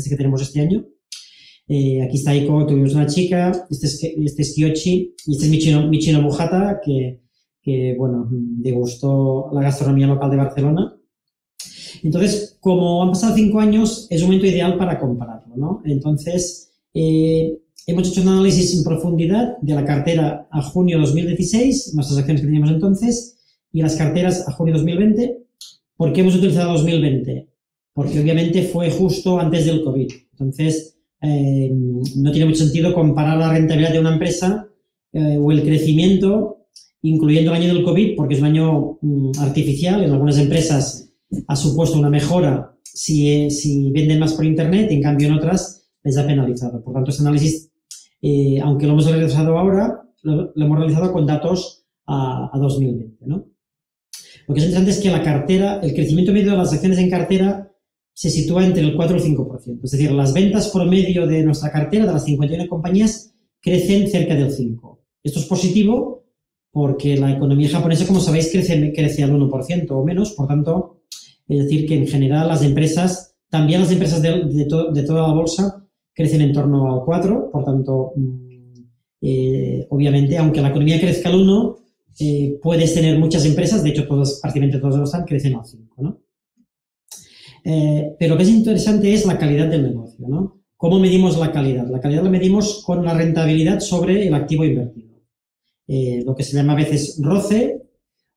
que 0.09 0.17
tenemos 0.17 0.43
este 0.43 0.61
año. 0.61 0.87
Eh, 1.69 2.03
aquí 2.03 2.17
está 2.17 2.35
Iko, 2.35 2.67
tuvimos 2.67 2.95
una 2.95 3.07
chica, 3.07 3.67
este 3.71 3.87
es, 3.87 4.03
este 4.03 4.43
es 4.43 4.55
Kiyoshi 4.55 5.15
y 5.27 5.33
este 5.33 5.47
es 5.47 5.51
Michino, 5.51 5.89
Michino 5.89 6.23
Bujata, 6.23 6.81
que, 6.85 7.23
que, 7.61 7.95
bueno, 7.99 8.29
degustó 8.31 9.51
la 9.53 9.63
gastronomía 9.63 10.07
local 10.07 10.31
de 10.31 10.37
Barcelona 10.37 10.97
entonces, 12.03 12.57
como 12.61 13.03
han 13.03 13.11
pasado 13.11 13.35
cinco 13.35 13.61
años, 13.61 14.07
es 14.11 14.21
un 14.23 14.29
momento 14.29 14.47
ideal 14.47 14.77
para 14.79 14.99
compararlo, 14.99 15.57
¿no? 15.57 15.83
Entonces, 15.85 16.73
eh, 16.95 17.59
hemos 17.87 18.09
hecho 18.09 18.23
un 18.23 18.29
análisis 18.29 18.77
en 18.77 18.85
profundidad 18.85 19.57
de 19.61 19.75
la 19.75 19.85
cartera 19.85 20.49
a 20.51 20.63
junio 20.63 20.99
2016, 20.99 21.95
nuestras 21.95 22.19
acciones 22.19 22.41
que 22.41 22.47
teníamos 22.47 22.71
entonces, 22.71 23.39
y 23.73 23.83
las 23.83 23.97
carteras 23.97 24.49
a 24.49 24.53
junio 24.53 24.75
2020. 24.75 25.43
¿Por 25.97 26.13
qué 26.13 26.21
hemos 26.21 26.37
utilizado 26.37 26.73
2020? 26.75 27.49
Porque 27.93 28.21
obviamente 28.21 28.63
fue 28.63 28.91
justo 28.91 29.39
antes 29.39 29.67
del 29.67 29.83
COVID. 29.83 30.09
Entonces, 30.33 30.96
eh, 31.23 31.71
no 32.17 32.31
tiene 32.31 32.47
mucho 32.47 32.65
sentido 32.65 32.95
comparar 32.95 33.39
la 33.39 33.53
rentabilidad 33.53 33.93
de 33.93 34.01
una 34.01 34.13
empresa 34.13 34.69
eh, 35.13 35.39
o 35.41 35.51
el 35.51 35.63
crecimiento, 35.63 36.67
incluyendo 37.03 37.53
el 37.53 37.63
año 37.63 37.75
del 37.75 37.85
COVID, 37.85 38.17
porque 38.17 38.35
es 38.35 38.41
un 38.41 38.47
año 38.47 38.99
mm, 39.01 39.33
artificial. 39.41 40.03
En 40.03 40.13
algunas 40.13 40.39
empresas 40.39 41.11
ha 41.49 41.57
supuesto 41.57 41.99
una 41.99 42.11
mejora 42.11 42.77
si, 42.83 43.51
si 43.51 43.91
venden 43.91 44.19
más 44.19 44.35
por 44.35 44.45
Internet, 44.45 44.91
en 44.91 45.03
cambio 45.03 45.29
en 45.29 45.35
otras 45.35 45.77
les 46.03 46.17
ha 46.17 46.27
penalizado. 46.27 46.83
Por 46.83 46.95
tanto, 46.95 47.11
este 47.11 47.23
análisis, 47.23 47.71
eh, 48.23 48.61
aunque 48.63 48.87
lo 48.87 48.93
hemos 48.93 49.11
realizado 49.11 49.59
ahora, 49.59 50.03
lo, 50.23 50.53
hemos 50.57 50.79
realizado 50.79 51.13
con 51.13 51.27
datos 51.27 51.85
a, 52.07 52.51
2020. 52.55 53.27
¿no? 53.27 53.47
Lo 54.47 54.55
que 54.55 54.61
es 54.61 54.67
interesante 54.67 54.91
es 54.93 54.99
que 55.01 55.11
la 55.11 55.23
cartera, 55.23 55.81
el 55.83 55.93
crecimiento 55.95 56.33
medio 56.33 56.53
de 56.53 56.57
las 56.57 56.73
acciones 56.73 56.99
en 56.99 57.11
cartera 57.11 57.66
se 58.17 58.31
sitúa 58.31 58.65
entre 58.65 58.83
el 58.83 58.97
4 58.97 59.15
y 59.15 59.21
el 59.21 59.37
5%. 59.37 59.81
Es 59.85 59.91
decir, 59.91 60.11
las 60.11 60.33
ventas 60.33 60.71
promedio 60.71 61.27
de 61.27 61.43
nuestra 61.43 61.71
cartera, 61.71 62.07
de 62.07 62.15
las 62.15 62.25
51 62.25 62.67
compañías, 62.67 63.35
crecen 63.61 64.09
cerca 64.09 64.35
del 64.35 64.51
5%. 64.51 64.99
Esto 65.23 65.39
es 65.39 65.45
positivo 65.45 66.25
porque 66.71 67.19
la 67.19 67.33
economía 67.33 67.69
japonesa, 67.69 68.07
como 68.07 68.21
sabéis, 68.21 68.51
crece, 68.51 68.91
crece 68.95 69.23
al 69.23 69.39
1% 69.39 69.91
o 69.91 70.03
menos, 70.03 70.33
por 70.33 70.49
tanto, 70.49 71.03
es 71.47 71.65
decir, 71.65 71.87
que 71.87 71.95
en 71.95 72.07
general 72.07 72.49
las 72.49 72.63
empresas, 72.63 73.37
también 73.51 73.83
las 73.83 73.93
empresas 73.93 74.23
de, 74.23 74.65
toda 74.67 75.29
la 75.29 75.35
bolsa, 75.35 75.87
crecen 76.15 76.41
en 76.41 76.55
torno 76.55 76.95
al 76.95 77.05
4, 77.05 77.51
por 77.53 77.65
tanto, 77.65 78.13
mm, 78.17 78.73
eh, 79.21 79.87
obviamente, 79.91 80.39
aunque 80.39 80.63
la 80.63 80.71
economía 80.71 80.99
crezca 80.99 81.29
al 81.29 81.35
1, 81.35 81.77
eh, 82.21 82.59
puedes 82.63 82.95
tener 82.95 83.19
muchas 83.19 83.45
empresas, 83.45 83.83
de 83.83 83.91
hecho, 83.91 84.07
todas, 84.07 84.41
prácticamente 84.41 84.79
todas 84.79 84.97
las 84.97 85.11
están, 85.11 85.27
crecen 85.27 85.55
al 85.55 85.67
5, 85.67 86.03
¿no? 86.03 86.26
Eh, 87.69 88.15
pero 88.19 88.35
lo 88.35 88.37
que 88.37 88.45
es 88.45 88.51
interesante 88.51 89.13
es 89.13 89.27
la 89.27 89.39
calidad 89.39 89.69
del 89.69 89.83
negocio, 89.83 90.29
¿no? 90.29 90.63
¿Cómo 90.77 91.01
medimos 91.01 91.37
la 91.39 91.51
calidad? 91.51 91.89
La 91.89 92.01
calidad 92.01 92.23
la 92.23 92.31
medimos 92.31 92.83
con 92.85 93.05
la 93.05 93.13
rentabilidad 93.15 93.81
sobre 93.81 94.27
el 94.29 94.35
activo 94.35 94.65
invertido. 94.65 95.17
lo 95.89 96.35
que 96.35 96.43
se 96.43 96.57
llama 96.57 96.75
a 96.75 96.77
veces 96.77 97.19
ROCE 97.23 97.83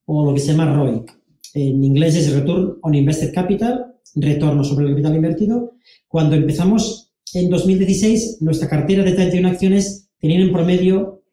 o 0.06 0.26
lo 0.26 0.34
que 0.34 0.40
se 0.40 0.52
llama 0.52 0.74
ROIC 0.74 1.12
en 1.54 1.84
inglés 1.84 2.16
es 2.16 2.34
Return 2.34 2.78
on 2.82 2.96
Invested 2.96 3.34
Capital, 3.34 3.96
retorno 4.16 4.64
sobre 4.64 4.86
el 4.86 4.92
capital 4.92 5.16
invertido. 5.16 5.74
Cuando 6.08 6.36
empezamos 6.36 7.12
en 7.34 7.50
2016, 7.50 8.42
nuestra 8.42 8.70
cartera 8.70 9.04
de 9.04 9.14
31 9.14 9.48
acciones 9.48 10.10
tenían 10.20 10.42
en 10.42 10.54
promedio 10.54 11.24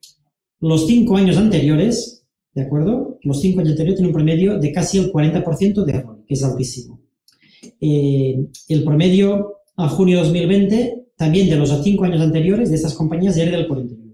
los 0.60 0.86
cinco 0.86 1.16
años 1.16 1.36
anteriores 1.36 2.16
¿de 2.56 2.62
acuerdo? 2.62 3.18
Los 3.22 3.42
cinco 3.42 3.60
años 3.60 3.72
anteriores 3.72 3.98
tienen 3.98 4.08
un 4.08 4.14
promedio 4.14 4.58
de 4.58 4.72
casi 4.72 4.96
el 4.96 5.12
40% 5.12 5.84
de 5.84 5.92
ROI, 5.92 6.24
que 6.26 6.34
es 6.34 6.42
altísimo. 6.42 7.02
Eh, 7.80 8.46
el 8.68 8.84
promedio 8.84 9.58
a 9.76 9.88
junio 9.88 10.18
de 10.18 10.24
2020, 10.24 11.06
también 11.16 11.48
de 11.48 11.56
los 11.56 11.70
cinco 11.82 12.04
años 12.04 12.20
anteriores 12.20 12.70
de 12.70 12.76
estas 12.76 12.94
compañías, 12.94 13.36
era 13.36 13.56
del 13.56 13.68
41%. 13.68 14.06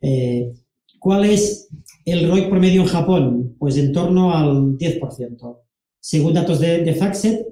Eh, 0.00 0.52
¿Cuál 0.98 1.24
es 1.24 1.68
el 2.04 2.28
ROI 2.28 2.48
promedio 2.48 2.82
en 2.82 2.88
Japón? 2.88 3.56
Pues 3.58 3.76
en 3.76 3.92
torno 3.92 4.34
al 4.34 4.76
10%. 4.76 5.58
Según 6.00 6.34
datos 6.34 6.60
de, 6.60 6.82
de 6.82 6.94
FactSet, 6.94 7.46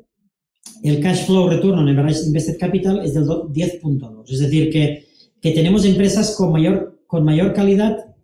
el 0.82 1.00
cash 1.00 1.26
flow 1.26 1.48
return 1.48 1.78
on 1.78 1.88
average 1.88 2.26
invested 2.26 2.58
capital 2.58 3.04
es 3.04 3.14
del 3.14 3.24
10.2. 3.26 4.30
Es 4.30 4.40
decir, 4.40 4.70
que, 4.70 5.06
que, 5.40 5.50
tenemos 5.52 5.84
empresas 5.84 6.34
con 6.36 6.52
mayor, 6.52 7.00
con 7.06 7.24
mayor 7.24 7.52
calidad, 7.52 8.14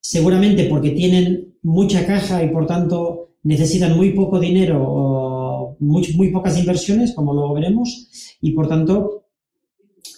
seguramente 0.00 0.64
porque 0.64 0.90
tienen 0.90 1.54
mucha 1.62 2.06
caja 2.06 2.42
y 2.42 2.48
por 2.48 2.66
tanto 2.66 3.30
necesitan 3.42 3.96
muy 3.96 4.12
poco 4.12 4.38
dinero 4.38 4.82
o 4.82 5.29
muy, 5.80 6.06
muy 6.14 6.30
pocas 6.30 6.58
inversiones, 6.58 7.14
como 7.14 7.34
luego 7.34 7.54
veremos, 7.54 8.08
y 8.40 8.52
por 8.52 8.68
tanto 8.68 9.24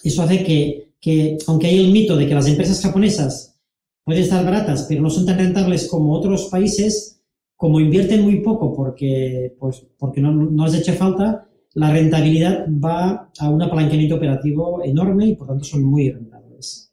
eso 0.03 0.21
hace 0.21 0.43
que, 0.43 0.93
que, 0.99 1.37
aunque 1.47 1.67
hay 1.67 1.79
el 1.79 1.91
mito 1.91 2.15
de 2.15 2.27
que 2.27 2.35
las 2.35 2.47
empresas 2.47 2.81
japonesas 2.81 3.57
pueden 4.03 4.23
estar 4.23 4.43
baratas, 4.43 4.85
pero 4.87 5.01
no 5.01 5.09
son 5.09 5.25
tan 5.25 5.37
rentables 5.37 5.87
como 5.87 6.13
otros 6.13 6.45
países, 6.45 7.21
como 7.55 7.79
invierten 7.79 8.21
muy 8.21 8.41
poco 8.41 8.75
porque, 8.75 9.55
pues, 9.57 9.85
porque 9.97 10.21
no, 10.21 10.33
no 10.33 10.65
les 10.65 10.75
echa 10.75 10.93
falta, 10.93 11.47
la 11.75 11.91
rentabilidad 11.91 12.67
va 12.67 13.31
a 13.39 13.49
un 13.49 13.61
apalancamiento 13.61 14.15
operativo 14.15 14.83
enorme 14.83 15.27
y 15.27 15.35
por 15.35 15.47
tanto 15.47 15.63
son 15.63 15.83
muy 15.83 16.11
rentables. 16.11 16.91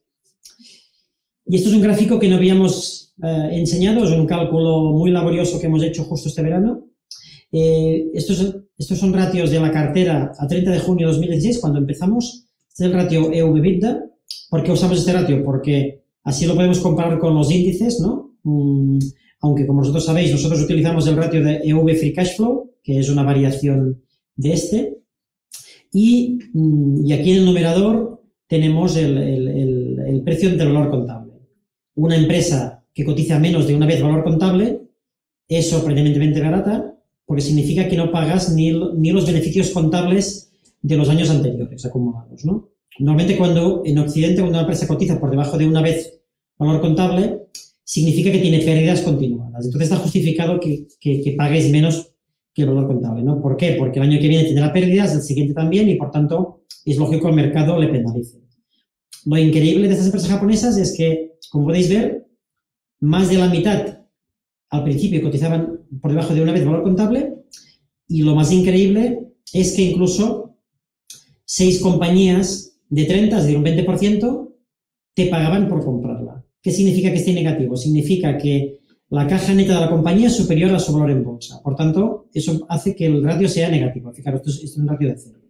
Y 1.46 1.56
esto 1.56 1.68
es 1.68 1.74
un 1.74 1.82
gráfico 1.82 2.18
que 2.18 2.28
no 2.28 2.36
habíamos 2.36 3.14
eh, 3.22 3.48
enseñado, 3.52 4.04
es 4.04 4.10
un 4.10 4.26
cálculo 4.26 4.92
muy 4.92 5.10
laborioso 5.10 5.58
que 5.58 5.66
hemos 5.66 5.82
hecho 5.82 6.04
justo 6.04 6.28
este 6.28 6.42
verano. 6.42 6.86
Eh, 7.52 8.10
estos, 8.14 8.56
estos 8.78 8.98
son 8.98 9.12
ratios 9.12 9.50
de 9.50 9.60
la 9.60 9.72
cartera 9.72 10.32
a 10.38 10.46
30 10.46 10.70
de 10.70 10.78
junio 10.78 11.06
de 11.06 11.12
2016, 11.14 11.58
cuando 11.58 11.78
empezamos. 11.78 12.46
Este 12.68 12.84
es 12.84 12.90
el 12.90 12.92
ratio 12.92 13.30
EV-EBITDA. 13.30 14.04
¿Por 14.48 14.62
qué 14.62 14.72
usamos 14.72 14.98
este 14.98 15.12
ratio? 15.12 15.42
Porque 15.44 16.04
así 16.24 16.46
lo 16.46 16.54
podemos 16.54 16.80
comparar 16.80 17.18
con 17.18 17.34
los 17.34 17.50
índices, 17.50 18.00
¿no? 18.00 18.36
Mm, 18.42 18.98
aunque, 19.40 19.66
como 19.66 19.80
vosotros 19.80 20.04
sabéis, 20.04 20.32
nosotros 20.32 20.62
utilizamos 20.62 21.06
el 21.06 21.16
ratio 21.16 21.42
de 21.42 21.60
EV 21.64 21.96
Free 21.96 22.12
Cash 22.12 22.36
Flow, 22.36 22.74
que 22.82 22.98
es 22.98 23.08
una 23.08 23.22
variación 23.22 24.02
de 24.36 24.52
este. 24.52 24.98
Y, 25.92 26.38
mm, 26.52 27.12
aquí 27.12 27.32
en 27.32 27.38
el 27.38 27.44
numerador 27.46 28.22
tenemos 28.46 28.96
el, 28.96 29.16
el, 29.18 29.98
el, 30.06 30.22
precio 30.22 30.54
del 30.56 30.72
valor 30.72 30.90
contable. 30.90 31.32
Una 31.94 32.16
empresa 32.16 32.84
que 32.92 33.04
cotiza 33.04 33.38
menos 33.38 33.66
de 33.66 33.74
una 33.74 33.86
vez 33.86 34.02
valor 34.02 34.24
contable 34.24 34.82
es 35.48 35.68
sorprendentemente 35.68 36.40
barata 36.40 36.99
porque 37.30 37.44
significa 37.44 37.88
que 37.88 37.96
no 37.96 38.10
pagas 38.10 38.52
ni, 38.52 38.72
ni 38.96 39.12
los 39.12 39.24
beneficios 39.24 39.70
contables 39.70 40.50
de 40.82 40.96
los 40.96 41.08
años 41.08 41.30
anteriores 41.30 41.86
acumulados. 41.86 42.44
¿no? 42.44 42.70
Normalmente 42.98 43.38
cuando 43.38 43.82
en 43.84 43.98
Occidente 44.00 44.40
cuando 44.40 44.58
una 44.58 44.62
empresa 44.62 44.88
cotiza 44.88 45.20
por 45.20 45.30
debajo 45.30 45.56
de 45.56 45.68
una 45.68 45.80
vez 45.80 46.18
valor 46.58 46.80
contable, 46.80 47.42
significa 47.84 48.32
que 48.32 48.40
tiene 48.40 48.58
pérdidas 48.64 49.02
continuadas. 49.02 49.64
Entonces 49.64 49.92
está 49.92 50.02
justificado 50.02 50.58
que, 50.58 50.88
que, 50.98 51.20
que 51.22 51.30
pagues 51.34 51.70
menos 51.70 52.10
que 52.52 52.62
el 52.62 52.68
valor 52.70 52.88
contable. 52.88 53.22
¿no? 53.22 53.40
¿Por 53.40 53.56
qué? 53.56 53.76
Porque 53.78 54.00
el 54.00 54.06
año 54.06 54.18
que 54.18 54.26
viene 54.26 54.46
tendrá 54.46 54.72
pérdidas, 54.72 55.14
el 55.14 55.22
siguiente 55.22 55.54
también, 55.54 55.88
y 55.88 55.94
por 55.94 56.10
tanto 56.10 56.64
es 56.84 56.96
lógico 56.96 57.22
que 57.22 57.28
el 57.28 57.36
mercado 57.36 57.78
le 57.78 57.90
penalice. 57.90 58.40
Lo 59.24 59.38
increíble 59.38 59.86
de 59.86 59.92
estas 59.92 60.06
empresas 60.06 60.30
japonesas 60.30 60.76
es 60.76 60.96
que, 60.96 61.34
como 61.48 61.66
podéis 61.66 61.90
ver, 61.90 62.26
más 62.98 63.28
de 63.28 63.38
la 63.38 63.48
mitad 63.48 63.99
al 64.70 64.84
principio 64.84 65.22
cotizaban 65.22 65.80
por 66.00 66.10
debajo 66.10 66.34
de 66.34 66.42
una 66.42 66.52
vez 66.52 66.64
valor 66.64 66.82
contable, 66.82 67.34
y 68.08 68.22
lo 68.22 68.34
más 68.34 68.52
increíble 68.52 69.20
es 69.52 69.74
que 69.74 69.82
incluso 69.82 70.56
seis 71.44 71.80
compañías 71.80 72.78
de 72.88 73.04
30, 73.04 73.42
de 73.42 73.56
un 73.56 73.64
20%, 73.64 74.52
te 75.14 75.26
pagaban 75.26 75.68
por 75.68 75.84
comprarla. 75.84 76.44
¿Qué 76.62 76.70
significa 76.70 77.10
que 77.10 77.16
esté 77.16 77.32
negativo? 77.32 77.76
Significa 77.76 78.36
que 78.36 78.80
la 79.10 79.26
caja 79.26 79.54
neta 79.54 79.74
de 79.74 79.80
la 79.80 79.90
compañía 79.90 80.28
es 80.28 80.36
superior 80.36 80.72
a 80.72 80.78
su 80.78 80.92
valor 80.92 81.10
en 81.10 81.24
bolsa. 81.24 81.60
Por 81.62 81.74
tanto, 81.74 82.28
eso 82.32 82.64
hace 82.68 82.94
que 82.94 83.06
el 83.06 83.24
ratio 83.24 83.48
sea 83.48 83.68
negativo. 83.68 84.12
Fijaros, 84.12 84.42
esto 84.46 84.64
es, 84.64 84.76
un 84.76 84.86
ratio 84.86 85.08
de 85.08 85.16
cero. 85.18 85.40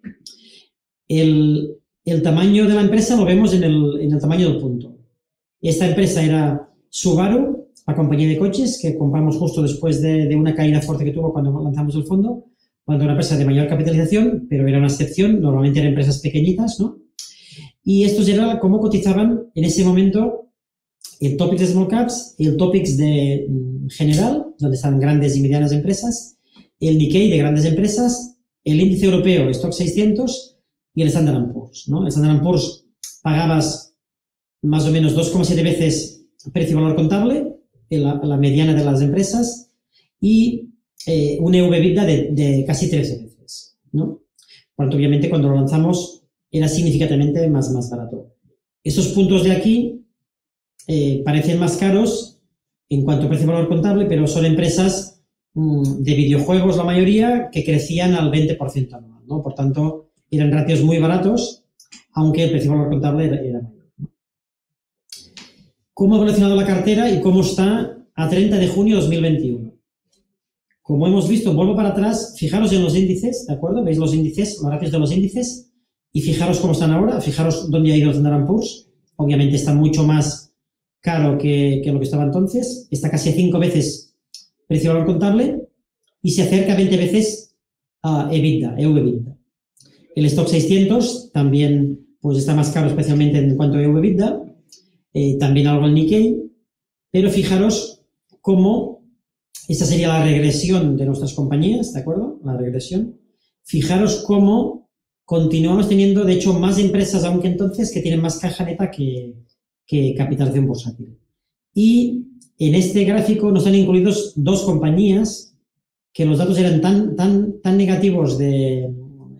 El, 1.09 1.77
el, 2.05 2.23
tamaño 2.23 2.67
de 2.67 2.75
la 2.75 2.83
empresa 2.83 3.17
lo 3.17 3.25
vemos 3.25 3.53
en 3.53 3.65
el, 3.65 4.01
en 4.01 4.13
el 4.13 4.21
tamaño 4.21 4.49
del 4.49 4.61
punto. 4.61 4.97
Esta 5.61 5.87
empresa 5.87 6.23
era 6.23 6.73
Subaru, 6.89 7.60
la 7.91 7.97
compañía 7.97 8.29
de 8.29 8.39
coches 8.39 8.79
que 8.81 8.97
compramos 8.97 9.37
justo 9.37 9.63
después 9.63 10.01
de, 10.01 10.27
de, 10.27 10.37
una 10.37 10.55
caída 10.55 10.81
fuerte 10.81 11.05
que 11.05 11.11
tuvo 11.11 11.33
cuando 11.33 11.61
lanzamos 11.61 11.95
el 11.97 12.05
fondo, 12.05 12.47
cuando 12.85 13.05
era 13.05 13.13
una 13.13 13.21
empresa 13.21 13.37
de 13.37 13.45
mayor 13.45 13.69
capitalización, 13.69 14.47
pero 14.49 14.67
era 14.69 14.79
una 14.79 14.87
excepción, 14.87 15.41
normalmente 15.41 15.81
eran 15.81 15.91
empresas 15.91 16.21
pequeñitas, 16.21 16.79
¿no? 16.79 16.99
Y 17.83 18.05
estos 18.05 18.29
era 18.29 18.61
cómo 18.61 18.79
cotizaban 18.79 19.51
en 19.55 19.65
ese 19.65 19.85
momento 19.85 20.53
el 21.21 21.37
Topics 21.37 21.61
de 21.63 21.67
Small 21.67 21.89
Caps, 21.89 22.37
el 22.39 22.57
Topics 22.57 22.97
de 22.97 23.47
mm, 23.49 23.89
general, 23.89 24.55
donde 24.59 24.77
están 24.77 25.01
grandes 25.01 25.37
y 25.37 25.41
medianas 25.41 25.73
empresas, 25.73 26.39
el 26.79 26.97
Nikkei 26.97 27.29
de 27.29 27.39
grandes 27.39 27.65
empresas, 27.65 28.37
el 28.65 28.81
índice 28.81 29.07
europeo 29.07 29.51
Stock 29.51 29.73
600 29.73 30.59
y 30.95 31.03
el 31.03 31.09
Standard 31.09 31.53
Poor's. 31.53 31.89
¿no? 31.89 32.03
El 32.03 32.09
Standard 32.09 32.43
Poor's 32.43 32.87
pagabas 33.23 33.95
más 34.63 34.87
o 34.87 34.93
menos 34.93 35.17
2,7 35.17 35.63
veces 35.63 36.27
precio-valor 36.53 36.97
contable, 36.97 37.60
la, 37.99 38.21
la, 38.23 38.37
mediana 38.37 38.75
de 38.75 38.85
las 38.85 39.03
empresas, 39.03 39.73
y 40.21 40.71
eh, 41.07 41.39
un 41.41 41.55
EV-EBITDA 41.55 42.05
de, 42.05 42.29
de, 42.33 42.65
casi 42.65 42.91
13 42.91 43.23
veces. 43.23 43.79
¿no? 43.93 44.23
Por 44.75 44.87
tanto, 44.87 44.97
obviamente, 44.97 45.29
cuando 45.29 45.49
lo 45.49 45.57
lanzamos 45.57 46.23
era 46.51 46.69
significativamente 46.69 47.49
más, 47.49 47.71
más 47.73 47.91
barato. 47.91 48.35
Esos 48.83 49.09
puntos 49.09 49.45
de 49.45 49.53
aquí 49.53 50.05
eh, 50.87 51.23
parecen 51.25 51.59
más 51.59 51.77
caros 51.77 52.41
en 52.89 53.05
cuanto 53.05 53.27
a 53.27 53.29
precio-valor 53.29 53.69
contable, 53.69 54.07
pero 54.07 54.27
son 54.27 54.45
empresas 54.45 55.23
mmm, 55.55 56.03
de 56.03 56.15
videojuegos, 56.15 56.77
la 56.77 56.85
mayoría, 56.85 57.51
que 57.53 57.65
crecían 57.65 58.15
al 58.15 58.31
20% 58.31 58.93
anual. 58.95 59.23
¿no? 59.27 59.43
Por 59.43 59.55
tanto, 59.55 60.11
eran 60.31 60.51
ratios 60.51 60.83
muy 60.83 60.99
baratos, 60.99 61.65
aunque 62.13 62.45
el 62.45 62.51
precio-valor 62.51 62.89
contable 62.89 63.27
era, 63.27 63.37
era 63.41 63.61
mayor. 63.61 63.80
¿Cómo 66.01 66.15
ha 66.15 66.17
evolucionado 66.17 66.57
la 66.57 66.65
cartera 66.65 67.11
y 67.11 67.21
cómo 67.21 67.43
está 67.43 67.95
a 68.15 68.27
30 68.27 68.57
de 68.57 68.69
junio 68.69 68.95
de 68.97 69.03
2021? 69.03 69.71
Como 70.81 71.07
hemos 71.07 71.29
visto, 71.29 71.53
vuelvo 71.53 71.77
para 71.77 71.91
atrás, 71.91 72.37
fijaros 72.39 72.73
en 72.73 72.83
los 72.83 72.97
índices, 72.97 73.45
¿de 73.47 73.53
acuerdo? 73.53 73.85
¿Veis 73.85 73.99
los 73.99 74.15
índices, 74.15 74.59
los 74.63 74.73
ratios 74.73 74.93
de 74.93 74.99
los 74.99 75.13
índices? 75.13 75.71
Y 76.11 76.23
fijaros 76.23 76.59
cómo 76.61 76.73
están 76.73 76.93
ahora, 76.93 77.21
fijaros 77.21 77.71
dónde 77.71 77.93
ha 77.93 77.97
ido 77.99 78.09
el 78.09 78.17
Standard 78.17 78.47
Poor's. 78.47 78.89
Obviamente 79.17 79.57
están 79.57 79.77
mucho 79.77 80.03
más 80.07 80.55
caro 81.03 81.37
que, 81.37 81.83
que, 81.85 81.93
lo 81.93 81.99
que 81.99 82.07
estaba 82.07 82.25
entonces, 82.25 82.89
está 82.91 83.11
casi 83.11 83.29
a 83.29 83.33
5 83.35 83.59
veces 83.59 84.17
precio-valor 84.69 85.05
contable 85.05 85.69
y 86.23 86.31
se 86.31 86.45
acerca 86.45 86.73
a 86.73 86.77
20 86.77 86.97
veces 86.97 87.59
a 88.03 88.31
EBITDA, 88.33 88.75
EV-EBITDA. 88.79 89.37
El 90.17 90.25
stock 90.25 90.49
600 90.49 91.31
también 91.31 92.17
pues 92.23 92.39
está 92.39 92.55
más 92.55 92.71
caro 92.71 92.89
especialmente 92.89 93.37
en 93.37 93.55
cuanto 93.55 93.77
a 93.77 93.83
EV-EBITDA, 93.83 94.50
eh, 95.13 95.37
también 95.39 95.67
algo 95.67 95.87
el 95.87 95.95
Nikkei, 95.95 96.51
pero 97.11 97.31
fijaros 97.31 98.03
cómo 98.41 99.01
esta 99.69 99.85
sería 99.85 100.09
la 100.09 100.25
regresión 100.25 100.97
de 100.97 101.07
nuestras 101.07 101.33
compañías, 101.35 101.93
¿de 101.93 102.01
acuerdo? 102.01 102.41
La 102.45 102.57
regresión. 102.57 103.21
Fijaros 103.63 104.25
cómo 104.27 104.91
continuamos 105.25 105.89
teniendo, 105.89 106.25
de 106.25 106.33
hecho, 106.33 106.53
más 106.59 106.79
empresas 106.79 107.23
aún 107.23 107.41
que 107.41 107.47
entonces 107.47 107.93
que 107.93 108.01
tienen 108.01 108.21
más 108.21 108.39
caja 108.39 108.65
neta 108.65 108.91
que, 108.91 109.37
que 109.87 110.15
capitalización 110.17 110.67
bursátil. 110.67 111.17
Y 111.73 112.27
en 112.59 112.75
este 112.75 113.05
gráfico 113.05 113.53
nos 113.53 113.65
han 113.67 113.77
incluidos 113.77 114.33
dos 114.35 114.63
compañías 114.63 115.57
que 116.13 116.25
los 116.25 116.39
datos 116.39 116.59
eran 116.59 116.81
tan, 116.81 117.15
tan, 117.15 117.61
tan 117.61 117.77
negativos 117.77 118.39
de, 118.39 118.93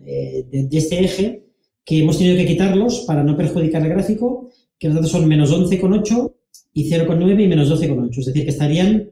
eh, 0.05 0.45
de 0.49 0.77
este 0.77 1.03
eje 1.03 1.45
que 1.83 1.99
hemos 1.99 2.17
tenido 2.17 2.37
que 2.37 2.45
quitarlos 2.45 3.01
para 3.01 3.23
no 3.23 3.35
perjudicar 3.35 3.81
el 3.81 3.89
gráfico, 3.89 4.49
que 4.81 4.87
los 4.87 4.95
datos 4.95 5.11
son 5.11 5.27
menos 5.27 5.53
11,8 5.53 6.33
y 6.73 6.89
0,9 6.89 7.43
y 7.43 7.47
menos 7.47 7.69
12,8. 7.69 8.17
Es 8.17 8.25
decir, 8.25 8.43
que 8.43 8.49
estarían 8.49 9.11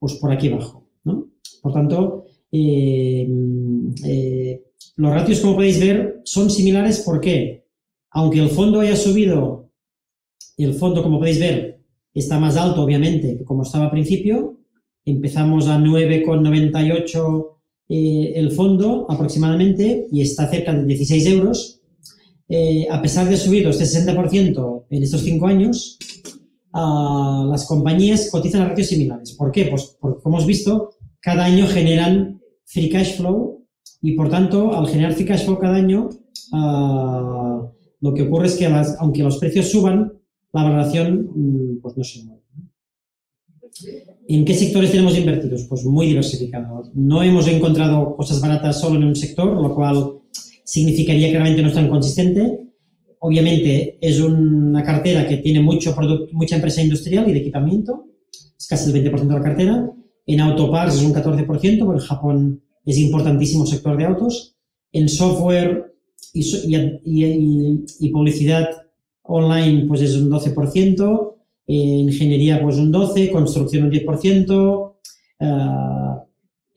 pues 0.00 0.14
por 0.14 0.32
aquí 0.32 0.48
abajo. 0.48 0.88
¿no? 1.04 1.30
Por 1.62 1.72
tanto, 1.72 2.24
eh, 2.50 3.28
eh, 4.04 4.64
los 4.96 5.14
ratios, 5.14 5.38
como 5.38 5.54
podéis 5.54 5.78
ver, 5.78 6.22
son 6.24 6.50
similares 6.50 7.04
porque, 7.06 7.68
aunque 8.10 8.40
el 8.40 8.48
fondo 8.48 8.80
haya 8.80 8.96
subido 8.96 9.70
el 10.56 10.74
fondo, 10.74 11.04
como 11.04 11.20
podéis 11.20 11.38
ver, 11.38 11.84
está 12.12 12.40
más 12.40 12.56
alto, 12.56 12.82
obviamente, 12.82 13.38
que 13.38 13.44
como 13.44 13.62
estaba 13.62 13.84
al 13.84 13.90
principio. 13.92 14.58
Empezamos 15.04 15.68
a 15.68 15.78
9,98 15.78 17.46
eh, 17.90 18.32
el 18.34 18.50
fondo 18.50 19.06
aproximadamente 19.08 20.08
y 20.10 20.20
está 20.20 20.48
cerca 20.48 20.74
de 20.74 20.84
16 20.84 21.26
euros. 21.26 21.79
Eh, 22.52 22.88
a 22.90 23.00
pesar 23.00 23.28
de 23.28 23.36
subir 23.36 23.64
este 23.68 23.84
60% 23.84 24.86
en 24.90 25.02
estos 25.04 25.20
cinco 25.20 25.46
años, 25.46 25.98
las 26.72 27.64
compañías 27.64 28.28
cotizan 28.28 28.62
a 28.62 28.68
ratios 28.68 28.88
similares. 28.88 29.32
¿Por 29.32 29.52
qué? 29.52 29.66
Pues 29.66 29.96
porque, 30.00 30.20
como 30.20 30.36
hemos 30.36 30.46
visto, 30.48 30.90
cada 31.20 31.44
año 31.44 31.68
generan 31.68 32.40
free 32.64 32.90
cash 32.90 33.16
flow 33.18 33.64
y, 34.02 34.12
por 34.12 34.28
tanto, 34.28 34.76
al 34.76 34.88
generar 34.88 35.12
free 35.12 35.26
cash 35.26 35.44
flow 35.44 35.58
cada 35.58 35.76
año, 35.76 36.08
lo 38.00 38.14
que 38.14 38.22
ocurre 38.22 38.46
es 38.48 38.56
que 38.56 38.66
aunque 38.66 39.22
los 39.22 39.38
precios 39.38 39.68
suban, 39.68 40.12
la 40.52 40.64
valoración 40.64 41.30
mm, 41.32 41.80
pues 41.80 41.96
no 41.96 42.02
se 42.02 42.24
mueve. 42.24 42.40
¿En 44.28 44.44
qué 44.44 44.54
sectores 44.54 44.90
tenemos 44.90 45.16
invertidos? 45.16 45.64
Pues 45.68 45.84
muy 45.84 46.06
diversificados. 46.06 46.90
No 46.94 47.22
hemos 47.22 47.46
encontrado 47.46 48.16
cosas 48.16 48.40
baratas 48.40 48.80
solo 48.80 48.96
en 48.96 49.04
un 49.04 49.14
sector, 49.14 49.60
lo 49.60 49.74
cual 49.74 50.19
significaría 50.70 51.26
que 51.26 51.32
realmente 51.32 51.62
no 51.62 51.68
es 51.68 51.74
tan 51.74 51.88
consistente. 51.88 52.60
Obviamente 53.18 53.98
es 54.00 54.20
una 54.20 54.84
cartera 54.84 55.26
que 55.26 55.38
tiene 55.38 55.60
mucho 55.60 55.96
producto, 55.96 56.32
mucha 56.32 56.54
empresa 56.54 56.80
industrial 56.80 57.28
y 57.28 57.32
de 57.32 57.40
equipamiento, 57.40 58.06
es 58.56 58.68
casi 58.68 58.88
el 58.88 59.04
20% 59.04 59.26
de 59.26 59.34
la 59.34 59.42
cartera. 59.42 59.90
En 60.26 60.40
autoparts 60.40 60.94
es 60.94 61.02
un 61.02 61.12
14%, 61.12 61.84
porque 61.84 62.02
Japón 62.02 62.62
es 62.86 62.98
importantísimo 62.98 63.66
sector 63.66 63.96
de 63.96 64.04
autos. 64.04 64.54
En 64.92 65.08
software 65.08 65.92
y, 66.32 68.08
publicidad 68.12 68.70
online 69.22 69.86
pues 69.88 70.02
es 70.02 70.14
un 70.14 70.30
12%, 70.30 71.34
ingeniería 71.66 72.62
pues 72.62 72.76
un 72.76 72.92
12%, 72.92 73.32
construcción 73.32 73.86
un 73.86 73.90
10%, 73.90 74.92
eh, 75.40 75.46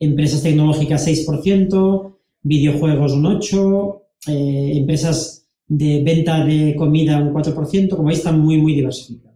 empresas 0.00 0.42
tecnológicas 0.42 1.06
6%, 1.06 2.13
videojuegos 2.44 3.12
un 3.12 3.24
8%, 3.24 4.02
eh, 4.28 4.72
empresas 4.76 5.46
de 5.66 6.02
venta 6.04 6.44
de 6.44 6.76
comida 6.76 7.18
un 7.18 7.32
4%, 7.32 7.96
como 7.96 8.08
veis 8.08 8.18
están 8.18 8.38
muy, 8.38 8.58
muy 8.58 8.74
diversificados. 8.74 9.34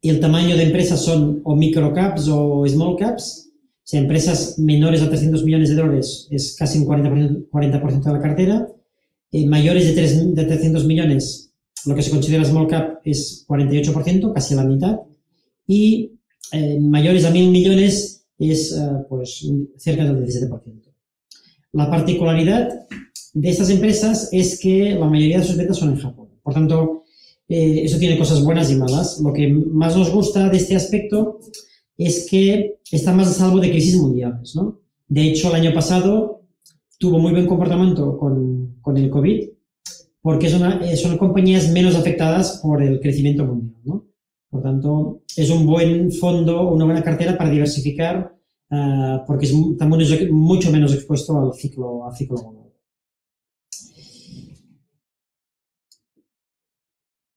Y 0.00 0.08
el 0.08 0.18
tamaño 0.18 0.56
de 0.56 0.64
empresas 0.64 1.04
son 1.04 1.42
o 1.44 1.54
microcaps 1.54 2.28
o 2.28 2.66
small 2.66 2.96
caps, 2.96 3.42
sea, 3.92 4.00
empresas 4.00 4.58
menores 4.58 5.02
a 5.02 5.08
300 5.08 5.44
millones 5.44 5.68
de 5.68 5.74
dólares 5.76 6.26
es 6.30 6.56
casi 6.56 6.78
un 6.78 6.86
40%, 6.86 7.48
40 7.50 7.78
de 7.78 8.12
la 8.12 8.20
cartera. 8.20 8.68
Eh, 9.30 9.46
mayores 9.46 9.86
de, 9.86 9.92
3, 9.92 10.34
de 10.34 10.44
300 10.44 10.84
millones, 10.86 11.52
lo 11.86 11.94
que 11.94 12.02
se 12.02 12.10
considera 12.10 12.44
small 12.44 12.68
cap 12.68 13.00
es 13.04 13.44
48%, 13.46 14.32
casi 14.32 14.54
la 14.54 14.64
mitad. 14.64 15.00
Y 15.66 16.12
eh, 16.52 16.78
mayores 16.80 17.24
a 17.24 17.32
1.000 17.32 17.50
millones 17.50 18.26
es 18.38 18.72
eh, 18.72 18.80
pues, 19.08 19.46
cerca 19.76 20.04
del 20.04 20.24
17%. 20.24 20.91
La 21.72 21.90
particularidad 21.90 22.68
de 23.34 23.48
estas 23.48 23.70
empresas 23.70 24.28
es 24.32 24.60
que 24.60 24.94
la 24.94 25.06
mayoría 25.06 25.38
de 25.38 25.44
sus 25.44 25.56
ventas 25.56 25.78
son 25.78 25.90
en 25.90 25.96
Japón. 25.96 26.28
Por 26.42 26.54
tanto, 26.54 27.04
eso 27.48 27.98
tiene 27.98 28.18
cosas 28.18 28.44
buenas 28.44 28.70
y 28.70 28.76
malas. 28.76 29.20
Lo 29.20 29.32
que 29.32 29.48
más 29.48 29.96
nos 29.96 30.10
gusta 30.10 30.48
de 30.48 30.56
este 30.56 30.76
aspecto 30.76 31.40
es 31.96 32.26
que 32.30 32.78
está 32.90 33.12
más 33.12 33.28
a 33.28 33.32
salvo 33.32 33.58
de 33.58 33.70
crisis 33.70 33.96
mundiales. 33.96 34.54
¿no? 34.56 34.80
De 35.08 35.28
hecho, 35.28 35.48
el 35.48 35.54
año 35.54 35.72
pasado 35.72 36.42
tuvo 36.98 37.18
muy 37.18 37.32
buen 37.32 37.46
comportamiento 37.46 38.16
con, 38.18 38.76
con 38.80 38.96
el 38.96 39.10
COVID 39.10 39.48
porque 40.22 40.46
eh, 40.46 40.96
son 40.96 41.18
compañías 41.18 41.70
menos 41.70 41.96
afectadas 41.96 42.60
por 42.62 42.82
el 42.82 43.00
crecimiento 43.00 43.44
mundial. 43.44 43.80
¿no? 43.84 44.06
Por 44.48 44.62
tanto, 44.62 45.22
es 45.36 45.50
un 45.50 45.66
buen 45.66 46.12
fondo, 46.12 46.70
una 46.70 46.84
buena 46.84 47.02
cartera 47.02 47.36
para 47.36 47.50
diversificar 47.50 48.36
uh, 48.72 49.24
porque 49.26 49.46
es, 49.46 49.54
también 49.78 50.00
es 50.00 50.30
mucho 50.30 50.72
menos 50.72 50.92
expuesto 50.92 51.38
al 51.38 51.52
ciclo, 51.54 52.06
al 52.06 52.16
ciclo 52.16 52.36
global. 52.36 52.72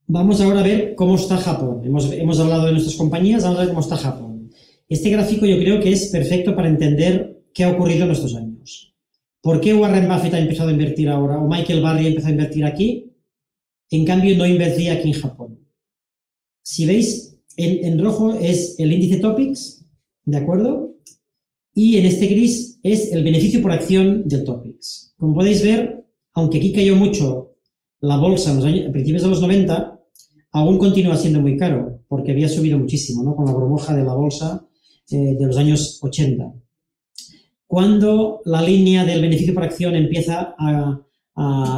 Vamos 0.07 0.39
ahora 0.39 0.59
a 0.61 0.63
ver 0.63 0.95
cómo 0.95 1.15
está 1.15 1.37
Japón. 1.37 1.81
Hemos, 1.83 2.11
hemos 2.11 2.39
hablado 2.39 2.65
de 2.65 2.71
nuestras 2.73 2.95
compañías, 2.95 3.43
vamos 3.43 3.57
a 3.57 3.61
ver 3.61 3.69
cómo 3.69 3.81
está 3.81 3.97
Japón. 3.97 4.51
Este 4.87 5.09
gráfico 5.09 5.45
yo 5.45 5.57
creo 5.57 5.79
que 5.79 5.91
es 5.91 6.09
perfecto 6.09 6.55
para 6.55 6.69
entender 6.69 7.43
qué 7.53 7.63
ha 7.63 7.71
ocurrido 7.71 8.05
en 8.05 8.11
estos 8.11 8.35
años. 8.35 8.95
¿Por 9.41 9.61
qué 9.61 9.73
Warren 9.73 10.07
Buffett 10.07 10.33
ha 10.33 10.39
empezado 10.39 10.69
a 10.69 10.73
invertir 10.73 11.09
ahora 11.09 11.37
o 11.37 11.47
Michael 11.47 11.81
Barry 11.81 12.05
ha 12.05 12.09
empezado 12.09 12.29
a 12.29 12.35
invertir 12.35 12.65
aquí? 12.65 13.11
En 13.91 14.05
cambio, 14.05 14.35
no 14.37 14.45
invertía 14.45 14.93
aquí 14.93 15.09
en 15.09 15.21
Japón. 15.21 15.59
Si 16.63 16.85
veis, 16.85 17.39
en, 17.55 18.03
rojo 18.03 18.33
es 18.33 18.79
el 18.79 18.91
índice 18.91 19.17
Topics, 19.17 19.85
¿de 20.25 20.37
acuerdo? 20.37 20.94
Y 21.77 21.97
en 21.97 22.05
este 22.05 22.27
gris 22.27 22.79
es 22.83 23.11
el 23.11 23.21
beneficio 23.21 23.61
por 23.61 23.73
acción 23.73 24.25
del 24.25 24.45
Topics. 24.45 25.13
Como 25.17 25.35
podéis 25.35 25.61
ver, 25.61 26.05
aunque 26.33 26.57
aquí 26.57 26.71
cayó 26.71 26.95
mucho 26.95 27.51
la 27.99 28.17
bolsa 28.17 28.51
en 28.51 28.55
los 28.55 28.65
años, 28.65 28.87
a 28.87 28.91
principios 28.93 29.23
de 29.23 29.29
los 29.29 29.41
90, 29.41 29.99
aún 30.53 30.77
continúa 30.77 31.17
siendo 31.17 31.41
muy 31.41 31.57
caro, 31.57 31.99
porque 32.07 32.31
había 32.31 32.47
subido 32.47 32.79
muchísimo, 32.79 33.23
¿no? 33.23 33.35
Con 33.35 33.45
la 33.45 33.51
burbuja 33.51 33.93
de 33.93 34.05
la 34.05 34.13
bolsa 34.13 34.65
eh, 35.11 35.35
de 35.37 35.45
los 35.45 35.57
años 35.57 35.99
80. 36.01 36.53
Cuando 37.67 38.39
la 38.45 38.61
línea 38.61 39.03
del 39.03 39.21
beneficio 39.21 39.53
por 39.53 39.63
acción 39.63 39.95
empieza 39.95 40.55
a, 40.57 41.01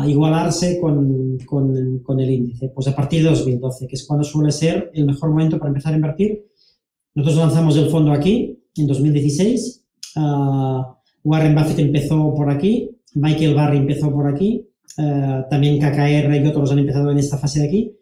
igualarse 0.08 0.80
con, 0.80 1.40
con, 1.44 2.20
el 2.20 2.30
índice, 2.30 2.70
pues 2.70 2.88
a 2.88 2.96
partir 2.96 3.24
de 3.24 3.30
2012, 3.30 3.88
que 3.88 3.96
es 3.96 4.06
cuando 4.06 4.24
suele 4.24 4.52
ser 4.52 4.92
el 4.94 5.06
mejor 5.06 5.32
momento 5.32 5.58
para 5.58 5.70
empezar 5.70 5.94
a 5.94 5.96
invertir. 5.96 6.46
Nosotros 7.16 7.40
lanzamos 7.40 7.76
el 7.78 7.90
fondo 7.90 8.12
aquí 8.12 8.60
en 8.76 8.86
2016. 8.86 9.87
Warren 11.24 11.56
Buffett 11.56 11.80
empezó 11.80 12.34
por 12.34 12.50
aquí, 12.50 12.90
Michael 13.14 13.56
Barry 13.56 13.78
empezó 13.78 14.12
por 14.12 14.28
aquí, 14.28 14.68
ah, 14.98 15.46
también 15.50 15.80
KKR 15.80 16.36
y 16.36 16.48
otros 16.48 16.72
han 16.72 16.80
empezado 16.80 17.12
en 17.12 17.18
esta 17.18 17.38
fase 17.38 17.60
de 17.60 17.68
aquí. 17.68 17.94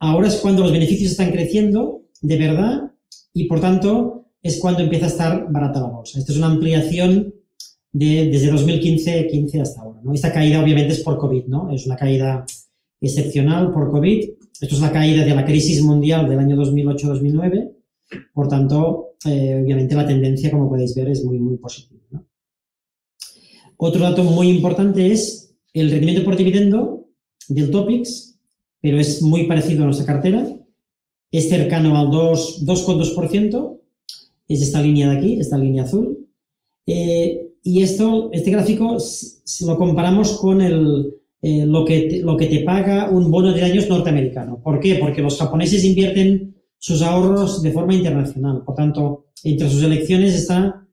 Ahora 0.00 0.28
es 0.28 0.36
cuando 0.36 0.62
los 0.62 0.72
beneficios 0.72 1.12
están 1.12 1.30
creciendo 1.30 2.02
de 2.20 2.36
verdad 2.36 2.92
y 3.32 3.44
por 3.44 3.60
tanto 3.60 4.26
es 4.42 4.58
cuando 4.58 4.82
empieza 4.82 5.06
a 5.06 5.08
estar 5.08 5.46
barata 5.50 5.80
la 5.80 5.86
bolsa. 5.86 6.18
Esta 6.18 6.32
es 6.32 6.38
una 6.38 6.48
ampliación 6.48 7.34
de, 7.92 8.28
desde 8.30 8.50
2015 8.50 9.26
15 9.26 9.60
hasta 9.60 9.80
ahora. 9.80 10.00
¿no? 10.02 10.12
Esta 10.12 10.32
caída 10.32 10.62
obviamente 10.62 10.92
es 10.92 11.00
por 11.00 11.18
COVID, 11.18 11.46
¿no? 11.46 11.70
Es 11.72 11.86
una 11.86 11.96
caída 11.96 12.44
excepcional 13.00 13.72
por 13.72 13.90
COVID. 13.90 14.30
Esto 14.60 14.74
es 14.74 14.80
la 14.80 14.92
caída 14.92 15.24
de 15.24 15.34
la 15.34 15.44
crisis 15.44 15.82
mundial 15.82 16.28
del 16.28 16.38
año 16.38 16.56
2008-2009. 16.56 17.77
Por 18.32 18.48
tanto, 18.48 19.16
eh, 19.26 19.60
obviamente 19.62 19.94
la 19.94 20.06
tendencia, 20.06 20.50
como 20.50 20.68
podéis 20.68 20.94
ver, 20.94 21.08
es 21.08 21.24
muy, 21.24 21.38
muy 21.38 21.56
positiva. 21.56 21.98
Otro 23.76 24.00
dato 24.00 24.24
muy 24.24 24.48
importante 24.48 25.12
es 25.12 25.54
el 25.72 25.90
rendimiento 25.90 26.24
por 26.24 26.36
dividendo 26.36 27.08
del 27.48 27.70
Topix, 27.70 28.38
pero 28.80 28.98
es 28.98 29.22
muy 29.22 29.46
parecido 29.46 29.82
a 29.82 29.86
nuestra 29.86 30.06
cartera. 30.06 30.46
Es 31.30 31.48
cercano 31.48 31.96
al 31.96 32.08
2,2%, 32.08 33.80
es 34.48 34.62
esta 34.62 34.82
línea 34.82 35.10
de 35.10 35.18
aquí, 35.18 35.40
esta 35.40 35.58
línea 35.58 35.84
azul. 35.84 36.26
Eh, 36.86 37.48
y 37.62 37.82
esto, 37.82 38.30
este 38.32 38.50
gráfico, 38.50 38.96
lo 39.66 39.76
comparamos 39.76 40.38
con 40.38 40.60
el, 40.62 41.14
eh, 41.42 41.66
lo, 41.66 41.84
que 41.84 42.00
te, 42.02 42.18
lo 42.20 42.36
que 42.36 42.46
te 42.46 42.60
paga 42.60 43.10
un 43.10 43.30
bono 43.30 43.52
de 43.52 43.62
años 43.62 43.88
norteamericano. 43.88 44.60
¿Por 44.62 44.80
qué? 44.80 44.96
Porque 44.96 45.22
los 45.22 45.38
japoneses 45.38 45.84
invierten 45.84 46.56
sus 46.78 47.02
ahorros 47.02 47.62
de 47.62 47.72
forma 47.72 47.94
internacional. 47.94 48.62
Por 48.64 48.74
tanto, 48.74 49.26
entre 49.44 49.68
sus 49.68 49.82
elecciones 49.82 50.34
está 50.34 50.86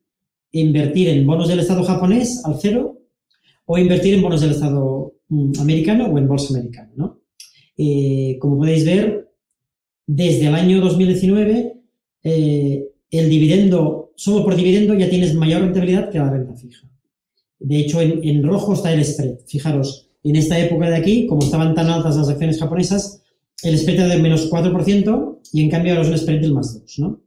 invertir 0.52 1.08
en 1.08 1.26
bonos 1.26 1.48
del 1.48 1.60
Estado 1.60 1.84
japonés 1.84 2.42
al 2.44 2.58
cero 2.60 2.98
o 3.66 3.78
invertir 3.78 4.14
en 4.14 4.22
bonos 4.22 4.40
del 4.40 4.52
Estado 4.52 5.14
mm, 5.28 5.60
americano 5.60 6.06
o 6.06 6.18
en 6.18 6.28
bolsa 6.28 6.54
americana. 6.54 6.92
¿no? 6.96 7.20
Eh, 7.76 8.38
como 8.40 8.58
podéis 8.58 8.84
ver, 8.84 9.30
desde 10.06 10.46
el 10.46 10.54
año 10.54 10.80
2019 10.80 11.72
el 13.10 13.28
dividendo, 13.28 14.12
solo 14.16 14.44
por 14.44 14.56
dividendo 14.56 14.94
ya 14.94 15.08
tienes 15.08 15.34
mayor 15.34 15.62
rentabilidad 15.62 16.10
que 16.10 16.18
la 16.18 16.30
renta 16.30 16.54
fija. 16.54 16.88
De 17.58 17.78
hecho, 17.78 18.00
en, 18.00 18.42
rojo 18.42 18.74
está 18.74 18.92
el 18.92 19.04
spread. 19.04 19.38
Fijaros, 19.46 20.10
en 20.22 20.36
esta 20.36 20.58
época 20.58 20.90
de 20.90 20.96
aquí, 20.96 21.26
como 21.26 21.42
estaban 21.42 21.74
tan 21.74 21.88
altas 21.88 22.16
las 22.16 22.28
acciones 22.28 22.58
japonesas, 22.58 23.22
el 23.62 23.78
spread 23.78 24.08
del 24.08 24.22
menos 24.22 24.50
4% 24.50 25.38
y 25.52 25.62
en 25.62 25.70
cambio 25.70 25.92
ahora 25.92 26.02
es 26.02 26.08
un 26.10 26.18
spread 26.18 26.40
del 26.40 26.52
más 26.52 26.74
2, 26.80 26.98
¿no? 26.98 27.20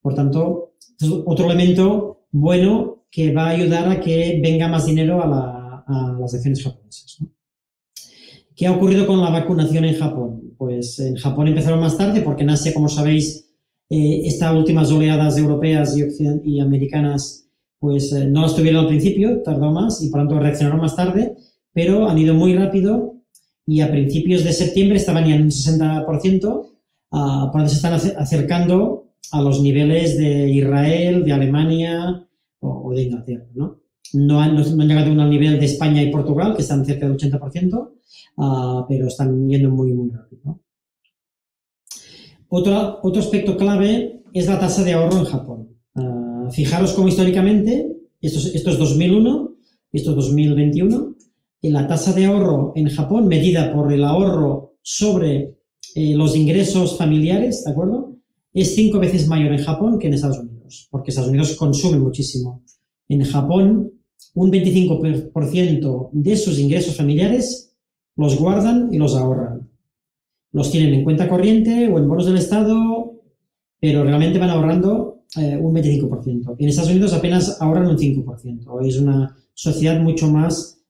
Por 0.00 0.14
tanto, 0.14 0.74
es 1.00 1.08
otro 1.24 1.46
elemento 1.46 2.26
bueno 2.30 3.04
que 3.10 3.32
va 3.32 3.46
a 3.46 3.50
ayudar 3.50 3.88
a 3.88 4.00
que 4.00 4.40
venga 4.42 4.68
más 4.68 4.86
dinero 4.86 5.22
a, 5.22 5.84
las 6.18 6.34
acciones 6.34 6.62
japonesas. 6.62 7.18
¿Qué 8.56 8.66
ha 8.66 8.72
ocurrido 8.72 9.06
con 9.06 9.20
la 9.20 9.30
vacunación 9.30 9.84
en 9.84 9.96
Japón? 9.96 10.54
Pues 10.56 10.98
en 11.00 11.16
Japón 11.16 11.48
empezaron 11.48 11.80
más 11.80 11.98
tarde 11.98 12.22
porque 12.22 12.44
en 12.44 12.50
Asia, 12.50 12.72
como 12.72 12.88
sabéis, 12.88 13.50
eh, 13.90 14.22
estas 14.24 14.54
últimas 14.54 14.90
oleadas 14.90 15.36
europeas 15.36 15.96
y, 15.98 16.60
americanas 16.60 17.48
pues 17.78 18.12
eh, 18.12 18.26
no 18.26 18.42
las 18.42 18.54
tuvieron 18.54 18.82
al 18.82 18.88
principio, 18.88 19.42
tardó 19.42 19.70
más 19.72 20.02
y 20.02 20.08
por 20.08 20.20
tanto 20.20 20.38
reaccionaron 20.38 20.80
más 20.80 20.96
tarde, 20.96 21.36
pero 21.72 22.08
han 22.08 22.16
ido 22.16 22.34
muy 22.34 22.54
rápido 22.54 23.21
y 23.66 23.80
a 23.80 23.90
principios 23.90 24.44
de 24.44 24.52
septiembre 24.52 24.96
estaban 24.96 25.26
ya 25.26 25.36
en 25.36 25.42
un 25.42 25.50
60%, 25.50 26.70
uh, 27.12 27.52
por 27.52 27.68
se 27.68 27.76
están 27.76 27.94
acercando 27.94 29.12
a 29.30 29.40
los 29.40 29.60
niveles 29.60 30.16
de 30.16 30.50
Israel, 30.50 31.24
de 31.24 31.32
Alemania 31.32 32.26
o, 32.60 32.92
de 32.92 33.02
Inglaterra. 33.02 33.46
¿no? 33.54 33.80
No 34.14 34.40
han, 34.40 34.56
llegado 34.56 35.10
a 35.10 35.24
un 35.24 35.30
nivel 35.30 35.58
de 35.58 35.66
España 35.66 36.02
y 36.02 36.10
Portugal, 36.10 36.54
que 36.54 36.62
están 36.62 36.84
cerca 36.84 37.08
del 37.08 37.16
80%, 37.16 37.90
ah, 38.38 38.84
pero 38.88 39.06
están 39.06 39.48
yendo 39.48 39.70
muy, 39.70 39.92
muy 39.92 40.10
rápido. 40.10 40.60
Otro, 42.48 43.00
otro 43.02 43.22
aspecto 43.22 43.56
clave 43.56 44.22
es 44.34 44.46
la 44.46 44.58
tasa 44.58 44.84
de 44.84 44.92
ahorro 44.92 45.18
en 45.18 45.24
Japón. 45.24 45.68
Ah, 45.94 46.48
fijaros 46.50 46.92
cómo 46.92 47.08
históricamente, 47.08 47.96
esto 48.20 48.38
es, 48.38 48.54
esto 48.54 48.70
es 48.70 48.78
2001, 48.78 49.54
esto 49.92 50.10
es 50.10 50.16
2021, 50.16 51.14
la 51.70 51.86
tasa 51.86 52.12
de 52.12 52.24
ahorro 52.24 52.72
en 52.74 52.88
Japón, 52.88 53.28
medida 53.28 53.72
por 53.72 53.92
el 53.92 54.04
ahorro 54.04 54.74
sobre 54.82 55.58
eh, 55.94 56.14
los 56.14 56.36
ingresos 56.36 56.98
familiares, 56.98 57.64
¿de 57.64 57.70
acuerdo? 57.70 58.16
Es 58.52 58.74
cinco 58.74 58.98
veces 58.98 59.28
mayor 59.28 59.52
en 59.52 59.62
Japón 59.62 59.98
que 59.98 60.08
en 60.08 60.14
Estados 60.14 60.40
Unidos, 60.40 60.88
porque 60.90 61.10
Estados 61.10 61.30
Unidos 61.30 61.54
consume 61.56 61.98
muchísimo. 61.98 62.62
En 63.08 63.24
Japón, 63.24 63.92
un 64.34 64.50
25% 64.50 66.10
de 66.12 66.36
sus 66.36 66.58
ingresos 66.58 66.96
familiares 66.96 67.74
los 68.16 68.38
guardan 68.38 68.92
y 68.92 68.98
los 68.98 69.14
ahorran. 69.14 69.70
Los 70.52 70.70
tienen 70.70 70.94
en 70.94 71.04
cuenta 71.04 71.28
corriente 71.28 71.88
o 71.88 71.98
en 71.98 72.08
bonos 72.08 72.26
del 72.26 72.36
Estado, 72.36 73.20
pero 73.80 74.04
realmente 74.04 74.38
van 74.38 74.50
ahorrando 74.50 75.24
eh, 75.36 75.56
un 75.56 75.74
25%. 75.74 76.56
En 76.58 76.68
Estados 76.68 76.90
Unidos 76.90 77.12
apenas 77.14 77.60
ahorran 77.60 77.86
un 77.86 77.96
5%. 77.96 78.86
Es 78.86 78.98
una 78.98 79.36
sociedad 79.54 80.00
mucho 80.00 80.28
más 80.28 80.81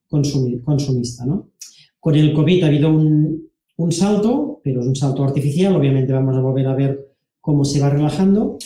consumista. 0.61 1.25
¿no? 1.25 1.51
Con 1.99 2.15
el 2.15 2.33
COVID 2.33 2.63
ha 2.63 2.67
habido 2.67 2.89
un, 2.89 3.49
salto, 3.91 4.61
pero 4.63 4.81
es 4.81 4.87
un 4.87 4.95
salto 4.95 5.23
artificial. 5.23 5.75
Obviamente 5.75 6.13
vamos 6.13 6.35
a 6.35 6.41
volver 6.41 6.67
a 6.67 6.75
ver 6.75 7.15
cómo 7.41 7.65
se 7.65 7.79
va 7.79 7.89
relajando, 7.89 8.57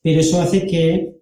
pero 0.00 0.20
eso 0.20 0.40
hace 0.40 0.66
que 0.66 1.20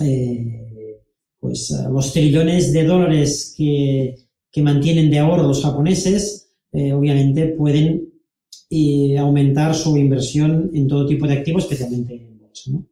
eh, 0.00 1.00
pues, 1.38 1.70
eh, 1.70 1.88
los 1.90 2.12
trillones 2.12 2.72
de 2.72 2.84
dólares 2.84 3.54
que, 3.56 4.16
que, 4.50 4.62
mantienen 4.62 5.10
de 5.10 5.18
ahorro 5.18 5.46
los 5.46 5.62
japoneses, 5.62 6.50
eh, 6.72 6.92
obviamente 6.92 7.46
pueden 7.48 8.08
aumentar 9.18 9.74
su 9.74 9.96
inversión 9.96 10.70
en 10.72 10.86
todo 10.86 11.06
tipo 11.06 11.26
de 11.26 11.34
activos, 11.34 11.64
especialmente 11.64 12.14
en 12.14 12.38
bolsa. 12.38 12.70
¿no? 12.70 12.86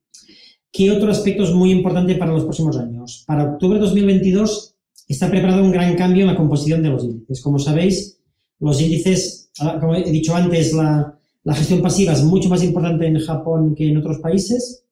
¿Qué 0.73 0.91
otro 0.91 1.11
aspecto 1.11 1.45
es 1.45 1.53
muy 1.53 1.71
importante 1.71 2.15
para 2.17 2.33
los 2.33 2.43
próximos 2.43 2.77
años? 2.77 3.25
Para 3.27 3.45
octubre 3.45 3.79
de 3.79 3.85
2022 3.85 4.68
está 5.09 5.31
preparado 5.31 5.65
un 5.65 5.73
gran 5.73 5.97
cambio 5.97 6.23
en 6.23 6.29
la 6.29 6.37
composición 6.37 6.83
de 6.83 6.91
los 6.91 7.05
índices. 7.05 7.41
Como 7.41 7.59
sabéis, 7.59 8.19
los 8.61 8.81
índices, 8.81 9.51
ah, 9.61 9.79
como 9.81 9.95
he 9.95 10.11
dicho 10.11 10.35
antes, 10.35 10.73
la, 10.73 11.19
la 11.45 11.55
gestión 11.55 11.81
pasiva 11.81 12.13
es 12.13 12.23
mucho 12.23 12.49
más 12.49 12.63
importante 12.63 13.07
en 13.07 13.19
Japón 13.21 13.75
que 13.75 13.89
en 13.89 13.97
otros 13.97 14.19
países. 14.19 14.85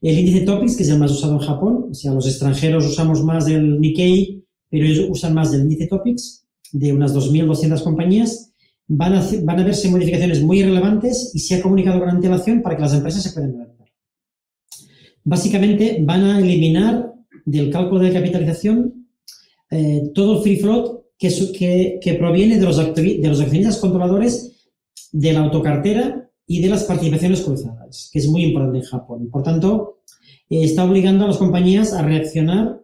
El 0.00 0.18
índice 0.18 0.40
Topics, 0.40 0.76
que 0.76 0.82
es 0.82 0.88
el 0.88 0.98
más 0.98 1.12
usado 1.12 1.34
en 1.34 1.40
Japón, 1.40 1.86
o 1.90 1.94
sea, 1.94 2.12
los 2.12 2.26
extranjeros 2.26 2.86
usamos 2.86 3.22
más 3.22 3.46
del 3.46 3.80
Nikkei, 3.80 4.44
pero 4.68 4.84
ellos 4.84 5.06
usan 5.08 5.34
más 5.34 5.52
del 5.52 5.62
índice 5.62 5.86
Topics, 5.86 6.44
de 6.72 6.92
unas 6.92 7.14
2.200 7.14 7.82
compañías, 7.84 8.52
van 8.88 9.14
a, 9.14 9.24
van 9.42 9.60
a 9.60 9.64
verse 9.64 9.88
modificaciones 9.88 10.42
muy 10.42 10.62
relevantes 10.62 11.30
y 11.34 11.38
se 11.38 11.54
ha 11.54 11.62
comunicado 11.62 12.00
con 12.00 12.08
antelación 12.08 12.62
para 12.62 12.76
que 12.76 12.82
las 12.82 12.94
empresas 12.94 13.22
se 13.22 13.30
puedan 13.30 13.54
adaptar. 13.54 13.88
Básicamente, 15.24 15.98
van 16.00 16.24
a 16.24 16.40
eliminar 16.40 17.12
del 17.44 17.70
cálculo 17.70 18.00
de 18.00 18.12
capitalización 18.12 19.01
eh, 19.72 20.10
todo 20.14 20.36
el 20.36 20.42
free 20.42 20.56
float 20.56 21.00
que, 21.18 21.30
que, 21.58 21.98
que 22.02 22.14
proviene 22.14 22.58
de 22.58 22.66
los, 22.66 22.76
de 22.76 23.20
los 23.22 23.40
accionistas 23.40 23.78
controladores 23.78 24.68
de 25.12 25.32
la 25.32 25.40
autocartera 25.40 26.30
y 26.46 26.60
de 26.60 26.68
las 26.68 26.84
participaciones 26.84 27.40
cruzadas, 27.40 28.10
que 28.12 28.18
es 28.18 28.28
muy 28.28 28.44
importante 28.44 28.78
en 28.78 28.84
Japón. 28.84 29.30
Por 29.30 29.42
tanto, 29.42 30.02
eh, 30.50 30.64
está 30.64 30.84
obligando 30.84 31.24
a 31.24 31.28
las 31.28 31.38
compañías 31.38 31.94
a 31.94 32.02
reaccionar 32.02 32.82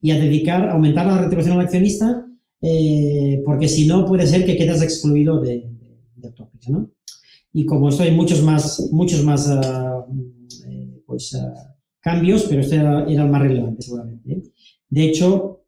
y 0.00 0.12
a 0.12 0.18
dedicar, 0.18 0.70
a 0.70 0.72
aumentar 0.72 1.06
la 1.06 1.20
retribución 1.20 1.58
al 1.58 1.64
accionista, 1.66 2.26
eh, 2.62 3.42
porque 3.44 3.68
si 3.68 3.86
no 3.86 4.06
puede 4.06 4.26
ser 4.26 4.46
que 4.46 4.56
quedes 4.56 4.80
excluido 4.80 5.40
de, 5.40 5.68
de, 6.16 6.30
Topics, 6.30 6.70
¿no? 6.70 6.90
Y 7.52 7.66
como 7.66 7.90
esto 7.90 8.02
hay 8.02 8.12
muchos 8.12 8.42
más, 8.42 8.88
muchos 8.90 9.22
más 9.22 9.46
uh, 9.46 10.10
pues, 11.04 11.34
uh, 11.34 11.52
cambios, 12.00 12.44
pero 12.44 12.62
este 12.62 12.76
era, 12.76 13.04
era, 13.04 13.24
el 13.24 13.30
más 13.30 13.42
relevante 13.42 13.82
seguramente. 13.82 14.42
De 14.88 15.04
hecho, 15.04 15.63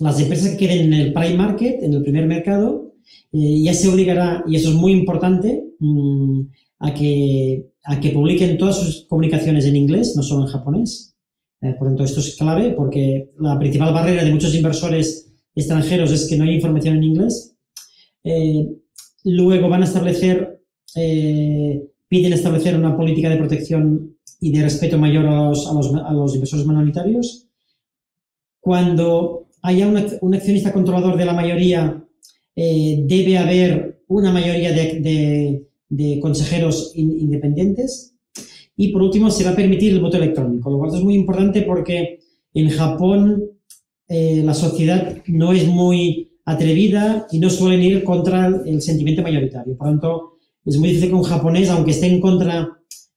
las 0.00 0.20
empresas 0.20 0.50
que 0.50 0.56
queden 0.56 0.92
en 0.92 1.00
el 1.00 1.12
prime 1.12 1.36
market, 1.36 1.82
en 1.82 1.94
el 1.94 2.02
primer 2.02 2.26
mercado, 2.26 2.94
eh, 3.32 3.62
ya 3.62 3.74
se 3.74 3.88
obligará, 3.88 4.44
y 4.46 4.56
eso 4.56 4.70
es 4.70 4.74
muy 4.74 4.92
importante, 4.92 5.64
mm, 5.78 6.40
a, 6.80 6.94
que, 6.94 7.66
a 7.84 8.00
que 8.00 8.10
publiquen 8.10 8.56
todas 8.58 8.78
sus 8.78 9.06
comunicaciones 9.06 9.66
en 9.66 9.76
inglés, 9.76 10.14
no 10.16 10.22
solo 10.22 10.42
en 10.42 10.48
japonés. 10.48 11.16
Eh, 11.60 11.74
por 11.78 11.88
tanto, 11.88 12.04
esto 12.04 12.20
es 12.20 12.36
clave 12.36 12.72
porque 12.72 13.30
la 13.38 13.58
principal 13.58 13.92
barrera 13.92 14.24
de 14.24 14.32
muchos 14.32 14.54
inversores 14.54 15.32
extranjeros 15.54 16.12
es 16.12 16.28
que 16.28 16.36
no 16.36 16.44
hay 16.44 16.54
información 16.54 16.96
en 16.96 17.04
inglés. 17.04 17.56
Eh, 18.22 18.68
luego 19.24 19.68
van 19.68 19.82
a 19.82 19.86
establecer, 19.86 20.62
piden 22.08 22.32
establecer 22.32 22.76
una 22.76 22.96
política 22.96 23.30
de 23.30 23.38
protección 23.38 24.16
y 24.40 24.52
de 24.52 24.62
respeto 24.62 24.98
mayor 24.98 25.26
a 25.26 25.48
los, 25.48 25.66
a 25.66 25.74
los, 25.74 25.94
a 25.94 26.12
los 26.12 26.34
inversores 26.34 26.66
minoritarios. 26.66 27.48
Cuando 28.60 29.43
haya 29.64 29.88
un 30.20 30.34
accionista 30.34 30.72
controlador 30.72 31.16
de 31.16 31.24
la 31.24 31.32
mayoría 31.32 32.04
eh, 32.54 33.02
debe 33.06 33.38
haber 33.38 34.02
una 34.08 34.30
mayoría 34.30 34.72
de, 34.72 36.20
consejeros 36.20 36.92
independientes. 36.94 38.14
Y 38.76 38.88
por 38.88 39.02
último, 39.02 39.30
se 39.30 39.42
va 39.42 39.50
a 39.50 39.56
permitir 39.56 39.92
el 39.92 40.00
voto 40.00 40.18
electrónico, 40.18 40.70
lo 40.70 40.78
cual 40.78 40.94
es 40.94 41.02
muy 41.02 41.14
importante 41.14 41.62
porque 41.62 42.18
en 42.52 42.68
Japón 42.68 43.42
eh, 44.08 44.42
la 44.44 44.52
sociedad 44.52 45.16
no 45.28 45.52
es 45.52 45.66
muy 45.66 46.32
atrevida 46.44 47.26
y 47.32 47.38
no 47.38 47.48
suelen 47.48 47.82
ir 47.82 48.04
contra 48.04 48.48
el 48.66 48.82
sentimiento 48.82 49.22
mayoritario. 49.22 49.78
Por 49.78 49.86
lo 49.86 49.92
tanto, 49.92 50.32
es 50.66 50.76
muy 50.76 50.88
difícil 50.88 51.08
que 51.08 51.14
un 51.14 51.22
japonés, 51.22 51.70
aunque 51.70 51.92
esté 51.92 52.06
en 52.08 52.20
contra 52.20 52.68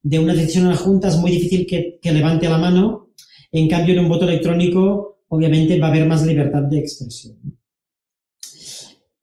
de 0.02 0.20
una 0.20 0.34
decisión 0.34 0.64
en 0.64 0.70
la 0.70 0.78
Junta, 0.78 1.10
es 1.10 1.18
muy 1.18 1.32
difícil 1.32 1.68
que, 1.68 2.00
que 2.02 2.14
levante 2.14 2.48
la 2.48 2.58
mano. 2.58 3.10
En 3.52 3.68
cambio, 3.68 3.94
en 3.96 4.00
un 4.00 4.10
voto 4.10 4.26
electrónico, 4.26 5.17
obviamente, 5.30 5.80
va 5.80 5.88
a 5.88 5.90
haber 5.92 6.08
más 6.08 6.26
libertad 6.26 6.63
de 6.63 6.80
expresión. 6.80 7.38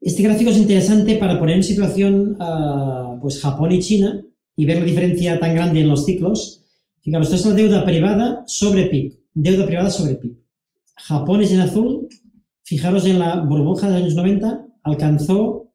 Este 0.01 0.23
gráfico 0.23 0.51
es 0.51 0.59
interesante 0.59 1.17
para 1.17 1.39
poner 1.39 1.57
en 1.57 1.63
situación 1.63 2.37
uh, 2.41 3.19
pues 3.21 3.41
Japón 3.41 3.73
y 3.73 3.81
China 3.81 4.23
y 4.55 4.67
ver 4.67 4.81
la 4.81 4.85
diferencia 4.85 5.41
tan 5.41 5.55
grande 5.55 5.81
en 5.81 5.89
los 5.89 6.05
ciclos. 6.05 6.63
Fijaros, 7.01 7.33
esto 7.33 7.49
es 7.49 7.55
la 7.55 7.63
deuda 7.63 7.85
privada 7.85 8.45
sobre 8.47 8.87
PIB. 8.87 9.15
Deuda 9.33 9.67
privada 9.67 9.91
sobre 9.91 10.17
PIB. 10.17 10.37
Japón 10.97 11.41
es 11.41 11.53
en 11.53 11.61
azul. 11.61 12.09
Fijaros 12.63 13.07
en 13.07 13.19
la 13.19 13.41
burbuja 13.41 13.89
de 13.89 13.95
los 13.95 14.03
años 14.03 14.15
90, 14.15 14.67
alcanzó 14.83 15.73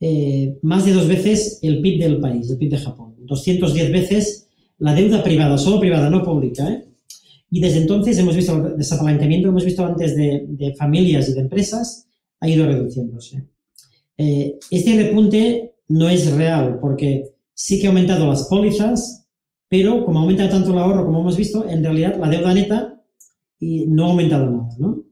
eh, 0.00 0.58
más 0.62 0.84
de 0.84 0.92
dos 0.92 1.08
veces 1.08 1.60
el 1.62 1.80
PIB 1.80 2.00
del 2.00 2.20
país, 2.20 2.50
el 2.50 2.58
PIB 2.58 2.70
de 2.70 2.78
Japón. 2.78 3.14
210 3.20 3.92
veces 3.92 4.48
la 4.78 4.94
deuda 4.94 5.22
privada, 5.22 5.56
solo 5.58 5.80
privada, 5.80 6.10
no 6.10 6.22
pública. 6.22 6.68
¿eh? 6.70 6.84
Y 7.54 7.60
desde 7.60 7.82
entonces 7.82 8.18
hemos 8.18 8.34
visto 8.34 8.66
el 8.66 8.76
desapalancamiento 8.76 9.46
que 9.46 9.50
hemos 9.50 9.64
visto 9.64 9.86
antes 9.86 10.16
de, 10.16 10.44
de 10.48 10.74
familias 10.74 11.28
y 11.28 11.34
de 11.34 11.40
empresas 11.42 12.08
ha 12.40 12.48
ido 12.48 12.66
reduciéndose. 12.66 13.46
Eh, 14.18 14.58
este 14.72 15.00
repunte 15.00 15.76
no 15.86 16.08
es 16.08 16.32
real 16.32 16.80
porque 16.80 17.30
sí 17.54 17.78
que 17.78 17.86
ha 17.86 17.90
aumentado 17.90 18.26
las 18.26 18.48
pólizas, 18.48 19.28
pero 19.68 20.04
como 20.04 20.18
aumenta 20.18 20.50
tanto 20.50 20.72
el 20.72 20.78
ahorro 20.78 21.06
como 21.06 21.20
hemos 21.20 21.36
visto, 21.36 21.64
en 21.68 21.84
realidad 21.84 22.18
la 22.18 22.28
deuda 22.28 22.54
neta 22.54 23.00
no 23.60 24.06
ha 24.06 24.10
aumentado 24.10 24.50
nada. 24.50 24.68
¿no? 24.80 25.04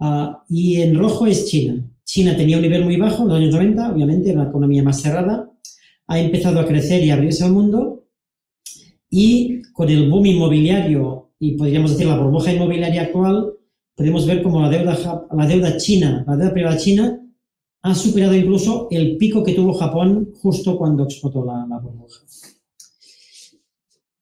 Ah, 0.00 0.42
y 0.48 0.80
en 0.80 0.98
rojo 0.98 1.26
es 1.26 1.44
China. 1.50 1.86
China 2.06 2.34
tenía 2.34 2.56
un 2.56 2.62
nivel 2.62 2.86
muy 2.86 2.96
bajo 2.96 3.24
en 3.24 3.28
los 3.28 3.36
años 3.36 3.54
90, 3.54 3.92
obviamente, 3.92 4.32
una 4.32 4.44
economía 4.44 4.82
más 4.82 5.02
cerrada, 5.02 5.52
ha 6.06 6.18
empezado 6.18 6.60
a 6.60 6.66
crecer 6.66 7.04
y 7.04 7.10
a 7.10 7.14
abrirse 7.16 7.44
al 7.44 7.52
mundo 7.52 8.06
y 9.10 9.60
con 9.72 9.90
el 9.90 10.08
boom 10.08 10.24
inmobiliario 10.24 11.24
y 11.38 11.56
podríamos 11.56 11.92
decir 11.92 12.06
la 12.06 12.18
burbuja 12.18 12.52
inmobiliaria 12.52 13.02
actual, 13.02 13.52
podemos 13.94 14.26
ver 14.26 14.42
como 14.42 14.60
la 14.60 14.68
deuda, 14.68 15.26
la 15.32 15.46
deuda 15.46 15.76
china, 15.76 16.24
la 16.26 16.36
deuda 16.36 16.52
privada 16.52 16.76
china, 16.76 17.20
ha 17.82 17.94
superado 17.94 18.34
incluso 18.34 18.88
el 18.90 19.18
pico 19.18 19.44
que 19.44 19.52
tuvo 19.52 19.74
Japón 19.74 20.30
justo 20.40 20.76
cuando 20.78 21.04
explotó 21.04 21.44
la, 21.44 21.78
burbuja. 21.78 22.24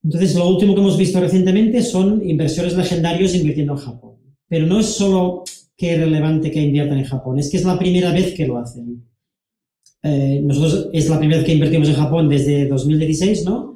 Entonces, 0.02 0.34
lo 0.34 0.48
último 0.48 0.74
que 0.74 0.80
hemos 0.80 0.98
visto 0.98 1.20
recientemente 1.20 1.80
son 1.80 2.28
inversores 2.28 2.76
legendarios 2.76 3.36
invirtiendo 3.36 3.74
en 3.74 3.78
Japón. 3.78 4.16
Pero 4.48 4.66
no 4.66 4.80
es 4.80 4.86
solo 4.86 5.44
que 5.76 5.94
es 5.94 6.00
relevante 6.00 6.50
que 6.50 6.60
inviertan 6.60 6.98
en 6.98 7.04
Japón, 7.04 7.38
es 7.38 7.48
que 7.50 7.56
es 7.56 7.64
la 7.64 7.78
primera 7.78 8.12
vez 8.12 8.34
que 8.34 8.46
lo 8.48 8.58
hacen. 8.58 9.06
Eh, 10.02 10.40
nosotros 10.42 10.90
es 10.92 11.08
la 11.08 11.18
primera 11.18 11.38
vez 11.38 11.46
que 11.46 11.54
invertimos 11.54 11.88
en 11.88 11.94
Japón 11.94 12.28
desde 12.28 12.66
2016, 12.66 13.44
¿no? 13.44 13.71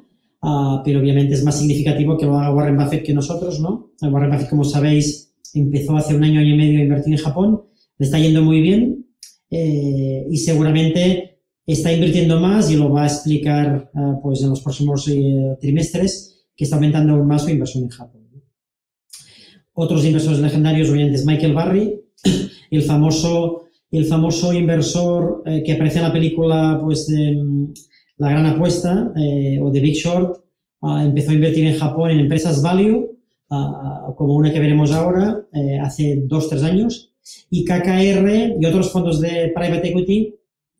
Uh, 0.47 0.81
pero 0.81 1.01
obviamente 1.01 1.33
es 1.33 1.43
más 1.43 1.57
significativo 1.57 2.17
que 2.17 2.25
lo 2.25 2.39
haga 2.39 2.53
Warren 2.53 2.77
Buffett 2.77 3.03
que 3.03 3.13
nosotros, 3.13 3.59
¿no? 3.59 3.91
Warren 4.01 4.31
Buffett, 4.31 4.49
como 4.49 4.63
sabéis, 4.63 5.33
empezó 5.53 5.97
hace 5.97 6.15
un 6.15 6.23
año, 6.23 6.39
año 6.39 6.53
y 6.53 6.57
medio 6.57 6.79
a 6.79 6.83
invertir 6.83 7.13
en 7.13 7.19
Japón, 7.19 7.63
le 7.97 8.05
está 8.05 8.17
yendo 8.17 8.41
muy 8.41 8.61
bien 8.61 9.07
eh, 9.49 10.25
y 10.29 10.37
seguramente 10.37 11.41
está 11.65 11.91
invirtiendo 11.91 12.39
más 12.39 12.71
y 12.71 12.77
lo 12.77 12.89
va 12.89 13.03
a 13.03 13.07
explicar 13.07 13.91
uh, 13.93 14.21
pues 14.21 14.41
en 14.41 14.51
los 14.51 14.61
próximos 14.61 15.05
eh, 15.09 15.57
trimestres 15.59 16.45
que 16.55 16.63
está 16.63 16.77
aumentando 16.77 17.15
aún 17.15 17.27
más 17.27 17.43
su 17.43 17.49
inversión 17.49 17.83
en 17.83 17.89
Japón. 17.89 18.21
Otros 19.73 20.05
inversores 20.05 20.39
legendarios, 20.39 20.89
obviamente, 20.89 21.17
es 21.17 21.25
Michael 21.25 21.53
Barry, 21.55 22.01
el 22.71 22.83
famoso, 22.83 23.65
el 23.91 24.05
famoso 24.05 24.53
inversor 24.53 25.43
eh, 25.45 25.61
que 25.65 25.73
aparece 25.73 25.97
en 25.97 26.05
la 26.05 26.13
película 26.13 26.79
pues, 26.81 27.05
de, 27.07 27.35
la 28.17 28.31
gran 28.31 28.45
apuesta, 28.45 29.13
eh, 29.15 29.59
o 29.61 29.71
The 29.71 29.79
Big 29.79 29.95
Short, 29.95 30.43
ah, 30.81 31.03
empezó 31.03 31.31
a 31.31 31.35
invertir 31.35 31.65
en 31.65 31.77
Japón 31.77 32.11
en 32.11 32.19
empresas 32.19 32.61
value, 32.61 33.17
ah, 33.49 34.13
como 34.15 34.35
una 34.35 34.51
que 34.51 34.59
veremos 34.59 34.91
ahora, 34.91 35.45
eh, 35.53 35.79
hace 35.79 36.23
dos, 36.25 36.49
tres 36.49 36.63
años, 36.63 37.13
y 37.49 37.65
KKR 37.65 38.55
y 38.59 38.65
otros 38.65 38.91
fondos 38.91 39.19
de 39.19 39.51
private 39.53 39.89
equity 39.89 40.33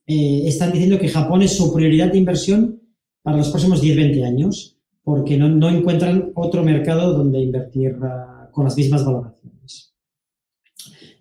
están 0.10 0.72
diciendo 0.72 0.98
que 0.98 1.10
Japón 1.10 1.42
es 1.42 1.52
su 1.58 1.74
prioridad 1.74 2.10
de 2.10 2.18
inversión 2.18 2.82
para 3.22 3.36
los 3.36 3.50
próximos 3.50 3.84
10-20 3.84 4.24
años, 4.24 4.78
porque 5.04 5.36
no, 5.36 5.50
no, 5.50 5.68
encuentran 5.68 6.32
otro 6.36 6.64
mercado 6.64 7.12
donde 7.12 7.42
invertir 7.42 7.98
con 8.54 8.64
las 8.64 8.78
mismas 8.78 9.04
valoraciones. 9.04 9.94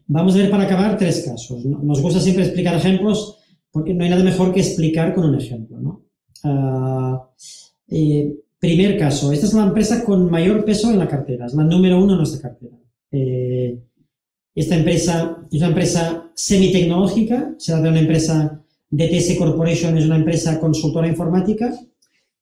Vamos 0.07 0.37
a 0.37 0.39
ver 0.39 0.51
para 0.51 0.63
acabar 0.63 0.97
tres 0.97 1.25
casos. 1.29 1.65
Nos 1.65 2.01
gusta 2.01 2.21
siempre 2.21 2.45
explicar 2.45 2.77
ejemplos 2.77 3.39
porque 3.73 3.93
no 3.93 4.05
hay 4.05 4.11
nada 4.11 4.23
mejor 4.23 4.55
que 4.55 4.61
explicar 4.61 5.13
con 5.15 5.25
un 5.25 5.35
ejemplo. 5.35 5.81
¿no? 5.81 6.06
Ah, 6.45 7.31
eh, 7.89 8.35
primer 8.59 8.99
caso, 8.99 9.33
esta 9.33 9.47
es 9.47 9.55
la 9.55 9.65
empresa 9.65 10.05
con 10.05 10.31
mayor 10.31 10.65
peso 10.65 10.91
en 10.91 10.99
la 10.99 11.09
cartera, 11.09 11.47
es 11.47 11.55
la 11.55 11.65
número 11.65 12.03
uno 12.03 12.13
en 12.13 12.19
nuestra 12.19 12.41
cartera. 12.41 12.77
Eh, 13.11 13.79
esta 14.55 14.77
empresa 14.77 15.39
es 15.51 15.59
una 15.59 15.69
empresa 15.69 16.31
semitecnológica, 16.35 17.55
se 17.59 17.73
trata 17.73 17.85
de 17.85 17.91
una 17.91 18.01
empresa, 18.01 18.63
DTS 18.91 19.37
Corporation 19.37 19.99
es 19.99 20.07
una 20.07 20.17
empresa 20.17 20.59
consultora 20.61 21.09
informática 21.09 21.73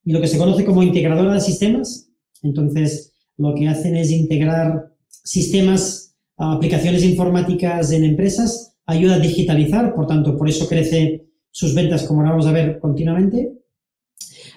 y 0.05 0.13
lo 0.13 0.21
que 0.21 0.29
se 0.29 0.39
conoce 0.39 0.65
como 0.65 0.83
integradora 0.83 1.35
de 1.35 1.41
sistemas. 1.41 2.11
Entonces, 2.43 3.13
lo 3.37 3.55
que 3.55 3.69
hacen 3.69 3.97
es 3.97 4.11
integrar 4.11 4.93
sistemas, 5.09 6.15
aplicaciones 6.37 7.03
informáticas 7.05 7.91
en 7.91 8.05
empresas, 8.05 8.77
ayuda 8.87 9.17
a 9.17 9.21
digitalizar, 9.21 9.95
por 9.95 10.07
tanto, 10.07 10.37
por 10.37 10.49
eso 10.49 10.69
crece 10.69 11.27
sus 11.51 11.75
ventas, 11.75 12.05
como 12.05 12.21
ahora 12.21 12.33
vamos 12.33 12.47
a 12.47 12.53
ver 12.53 12.79
continuamente. 12.79 13.53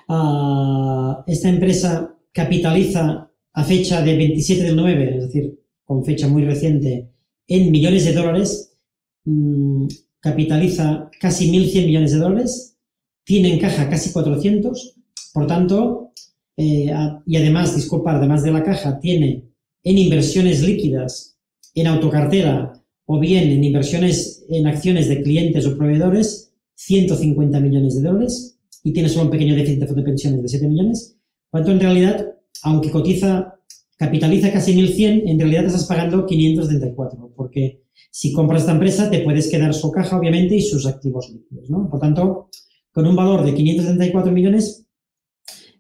Esta 0.08 1.50
empresa 1.50 2.16
capitaliza 2.32 3.30
a 3.54 3.64
fecha 3.64 4.02
de 4.02 4.16
27 4.16 4.64
del 4.64 4.76
9, 4.76 5.18
es 5.18 5.24
decir, 5.24 5.60
con 5.84 6.06
fecha 6.06 6.28
muy 6.28 6.46
reciente, 6.46 7.10
en 7.48 7.72
millones 7.72 8.06
de 8.06 8.14
dólares, 8.14 8.74
mm, 9.26 9.88
capitaliza 10.20 11.10
casi 11.20 11.50
1.100 11.52 11.86
millones 11.86 12.12
de 12.12 12.20
dólares, 12.20 12.78
tiene 13.24 13.54
en 13.54 13.60
caja 13.60 13.90
casi 13.90 14.12
400, 14.12 14.96
por 15.34 15.48
tanto, 15.48 16.12
eh, 16.56 16.94
y 17.26 17.36
además, 17.36 17.76
disculpar, 17.76 18.16
además 18.16 18.44
de 18.44 18.52
la 18.52 18.64
caja, 18.64 19.00
tiene 19.00 19.44
en 19.84 19.98
inversiones 19.98 20.64
líquidas, 20.64 21.38
en 21.76 21.88
autocartera 21.88 22.82
o 23.06 23.20
bien 23.20 23.50
en 23.52 23.64
inversiones 23.64 24.46
en 24.50 24.68
acciones 24.68 25.08
de 25.10 25.22
clientes 25.22 25.66
o 25.66 25.78
proveedores, 25.78 26.54
150 26.76 27.60
millones 27.60 27.96
de 27.96 28.08
dólares 28.08 28.57
y 28.88 28.94
tiene 28.94 29.10
solo 29.10 29.26
un 29.26 29.32
pequeño 29.32 29.54
déficit 29.54 29.82
de 29.82 30.02
pensiones 30.02 30.42
de 30.42 30.48
7 30.48 30.66
millones, 30.66 31.18
cuanto 31.52 31.72
en 31.72 31.80
realidad, 31.82 32.26
aunque 32.64 32.90
cotiza, 32.90 33.60
capitaliza 33.98 34.50
casi 34.50 34.74
1.100, 34.74 35.24
en 35.26 35.38
realidad 35.38 35.66
estás 35.66 35.84
pagando 35.84 36.26
534, 36.26 37.34
porque 37.36 37.84
si 38.12 38.32
compras 38.32 38.62
esta 38.62 38.72
empresa 38.72 39.10
te 39.10 39.20
puedes 39.20 39.50
quedar 39.50 39.74
su 39.74 39.92
caja, 39.92 40.18
obviamente, 40.18 40.56
y 40.56 40.62
sus 40.62 40.86
activos 40.86 41.30
líquidos. 41.30 41.68
Por 41.92 42.00
tanto, 42.00 42.50
con 42.94 43.06
un 43.06 43.18
valor 43.18 43.44
de 43.44 43.54
534 43.54 44.32
millones, 44.32 44.88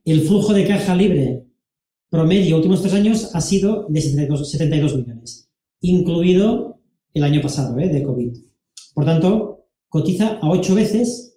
el 0.03 0.20
flujo 0.24 0.53
de 0.53 0.68
caja 0.68 0.93
libre 0.93 1.45
promedio 2.10 2.58
últimos 2.58 2.82
tres 2.82 2.93
años 2.93 3.34
ha 3.34 3.39
sido 3.39 3.86
de 3.88 4.01
72, 4.01 4.51
72 4.51 4.97
millones, 4.97 5.49
incluido 5.80 6.82
el 7.14 7.24
año 7.24 7.41
pasado, 7.41 7.80
¿eh? 7.80 7.88
de 7.88 8.03
COVID. 8.03 8.36
Por 8.93 9.05
tanto, 9.05 9.70
cotiza 9.88 10.39
a 10.41 10.49
ocho 10.49 10.76
veces 10.76 11.28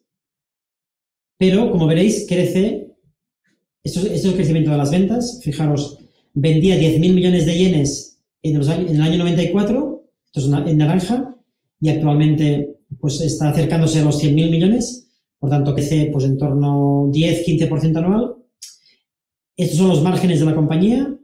pero, 1.40 1.70
como 1.70 1.86
veréis, 1.86 2.26
crece, 2.28 2.92
esto, 3.82 4.00
es 4.06 4.22
el 4.26 4.34
crecimiento 4.34 4.72
de 4.72 4.76
las 4.76 4.90
ventas. 4.90 5.40
Fijaros, 5.42 5.96
vendía 6.34 6.78
10.000 6.78 7.14
millones 7.14 7.46
de 7.46 7.56
yenes 7.56 8.20
en, 8.42 8.56
el 8.56 9.00
año 9.00 9.16
94, 9.16 10.04
esto 10.26 10.40
es 10.40 10.68
en 10.68 10.76
naranja, 10.76 11.34
y 11.80 11.88
actualmente 11.88 12.76
pues, 13.00 13.22
está 13.22 13.48
acercándose 13.48 14.00
a 14.00 14.04
los 14.04 14.22
100.000 14.22 14.50
millones, 14.50 15.08
por 15.38 15.48
tanto 15.48 15.74
crece 15.74 16.10
pues, 16.12 16.26
en 16.26 16.36
torno 16.36 17.06
10-15% 17.10 17.96
anual. 17.96 18.34
Estos 19.56 19.78
son 19.78 19.88
los 19.88 20.02
márgenes 20.02 20.40
de 20.40 20.44
la 20.46 20.54
compañía, 20.54 21.16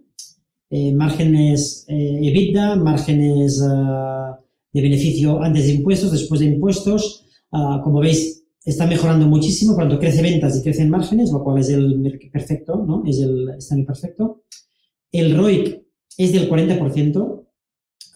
eh, 0.70 0.94
márgenes 0.94 1.84
eh, 1.88 2.20
EBITDA, 2.22 2.76
márgenes 2.76 3.60
eh, 3.60 4.32
de 4.72 4.80
beneficio 4.80 5.42
antes 5.42 5.66
de 5.66 5.74
impuestos, 5.74 6.10
después 6.10 6.40
de 6.40 6.46
impuestos. 6.46 7.26
Ah, 7.52 7.82
como 7.84 8.00
veis, 8.00 8.45
está 8.66 8.84
mejorando 8.86 9.26
muchísimo, 9.26 9.76
tanto 9.76 9.98
crece 9.98 10.20
ventas 10.20 10.58
y 10.58 10.62
crecen 10.62 10.90
márgenes, 10.90 11.30
lo 11.30 11.42
cual 11.42 11.60
es 11.60 11.70
el 11.70 12.18
perfecto, 12.32 12.84
¿no? 12.84 13.04
Es 13.06 13.20
el 13.20 13.48
escenario 13.50 13.86
perfecto. 13.86 14.42
El 15.12 15.36
ROIC 15.36 15.82
es 16.18 16.32
del 16.32 16.50
40%, 16.50 17.46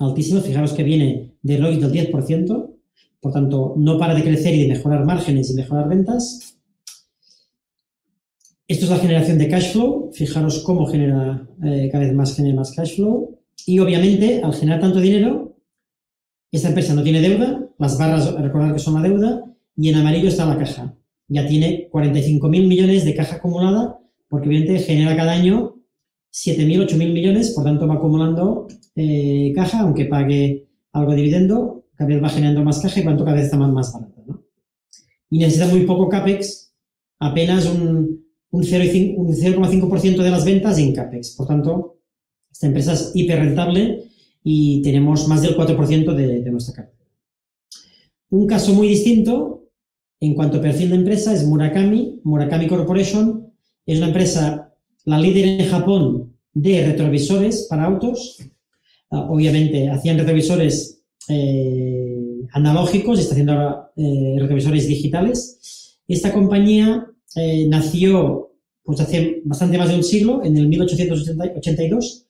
altísimo, 0.00 0.40
fijaros 0.40 0.72
que 0.72 0.82
viene 0.82 1.36
de 1.40 1.56
ROIC 1.56 1.80
del 1.80 2.12
10%, 2.12 2.74
por 3.20 3.32
tanto 3.32 3.74
no 3.76 3.96
para 3.96 4.14
de 4.14 4.24
crecer 4.24 4.52
y 4.54 4.62
de 4.62 4.68
mejorar 4.68 5.04
márgenes 5.06 5.50
y 5.50 5.54
mejorar 5.54 5.88
ventas. 5.88 6.56
Esto 8.66 8.86
es 8.86 8.90
la 8.90 8.98
generación 8.98 9.38
de 9.38 9.48
cash 9.48 9.72
flow, 9.72 10.10
fijaros 10.12 10.64
cómo 10.64 10.86
genera, 10.86 11.46
eh, 11.64 11.88
cada 11.92 12.04
vez 12.04 12.12
más 12.12 12.34
genera 12.34 12.56
más 12.56 12.72
cash 12.72 12.96
flow. 12.96 13.38
Y 13.66 13.78
obviamente, 13.78 14.42
al 14.42 14.54
generar 14.54 14.80
tanto 14.80 14.98
dinero, 14.98 15.56
esta 16.50 16.68
empresa 16.68 16.94
no 16.94 17.04
tiene 17.04 17.20
deuda, 17.20 17.68
las 17.78 17.96
barras, 17.96 18.34
recordad 18.34 18.72
que 18.72 18.78
son 18.80 18.94
la 18.94 19.08
deuda, 19.08 19.49
y 19.80 19.88
en 19.88 19.94
amarillo 19.94 20.28
está 20.28 20.44
la 20.44 20.58
caja. 20.58 20.94
Ya 21.28 21.46
tiene 21.46 21.88
45.000 21.90 22.66
millones 22.66 23.06
de 23.06 23.14
caja 23.14 23.36
acumulada 23.36 23.98
porque 24.28 24.48
obviamente 24.48 24.78
genera 24.80 25.16
cada 25.16 25.32
año 25.32 25.76
7.000, 26.30 26.86
8.000 26.86 27.12
millones, 27.14 27.50
por 27.52 27.64
tanto 27.64 27.88
va 27.88 27.94
acumulando 27.94 28.68
eh, 28.94 29.52
caja, 29.54 29.80
aunque 29.80 30.04
pague 30.04 30.68
algo 30.92 31.12
de 31.12 31.16
dividendo, 31.16 31.86
cada 31.96 32.08
vez 32.08 32.22
va 32.22 32.28
generando 32.28 32.62
más 32.62 32.80
caja 32.80 33.00
y 33.00 33.04
cuanto 33.04 33.24
cada 33.24 33.36
vez 33.36 33.46
está 33.46 33.56
más, 33.56 33.72
más 33.72 33.90
barata. 33.90 34.20
Y 35.30 35.38
necesita 35.38 35.66
muy 35.68 35.86
poco 35.86 36.10
CAPEX, 36.10 36.74
apenas 37.18 37.64
un, 37.64 38.22
un 38.50 38.62
0,5% 38.62 40.16
de 40.22 40.30
las 40.30 40.44
ventas 40.44 40.78
en 40.78 40.92
CAPEX. 40.92 41.36
Por 41.36 41.46
tanto, 41.46 42.00
esta 42.52 42.66
empresa 42.66 42.92
es 42.92 43.12
hiper 43.14 43.38
rentable 43.38 44.04
y 44.44 44.82
tenemos 44.82 45.26
más 45.26 45.40
del 45.40 45.56
4% 45.56 46.14
de, 46.14 46.42
de 46.42 46.50
nuestra 46.50 46.74
cartera. 46.74 47.00
Un 48.28 48.46
caso 48.46 48.74
muy 48.74 48.86
distinto 48.86 49.59
en 50.20 50.34
cuanto 50.34 50.58
a 50.58 50.62
perfil 50.62 50.90
de 50.90 50.96
empresa, 50.96 51.32
es 51.32 51.46
Murakami. 51.46 52.20
Murakami 52.24 52.66
Corporation 52.68 53.50
es 53.86 53.98
una 53.98 54.08
empresa, 54.08 54.74
la 55.06 55.18
líder 55.18 55.60
en 55.60 55.66
Japón 55.66 56.36
de 56.52 56.86
retrovisores 56.86 57.66
para 57.68 57.84
autos. 57.84 58.38
Ah, 59.10 59.26
obviamente, 59.30 59.88
hacían 59.88 60.18
retrovisores 60.18 61.02
eh, 61.28 62.46
analógicos 62.52 63.18
y 63.18 63.22
está 63.22 63.32
haciendo 63.32 63.52
ahora 63.52 63.92
eh, 63.96 64.36
retrovisores 64.38 64.86
digitales. 64.86 65.98
Esta 66.06 66.32
compañía 66.32 67.06
eh, 67.36 67.66
nació 67.66 68.52
pues, 68.82 69.00
hace 69.00 69.40
bastante 69.44 69.78
más 69.78 69.88
de 69.88 69.96
un 69.96 70.04
siglo, 70.04 70.44
en 70.44 70.56
el 70.56 70.68
1882. 70.68 72.26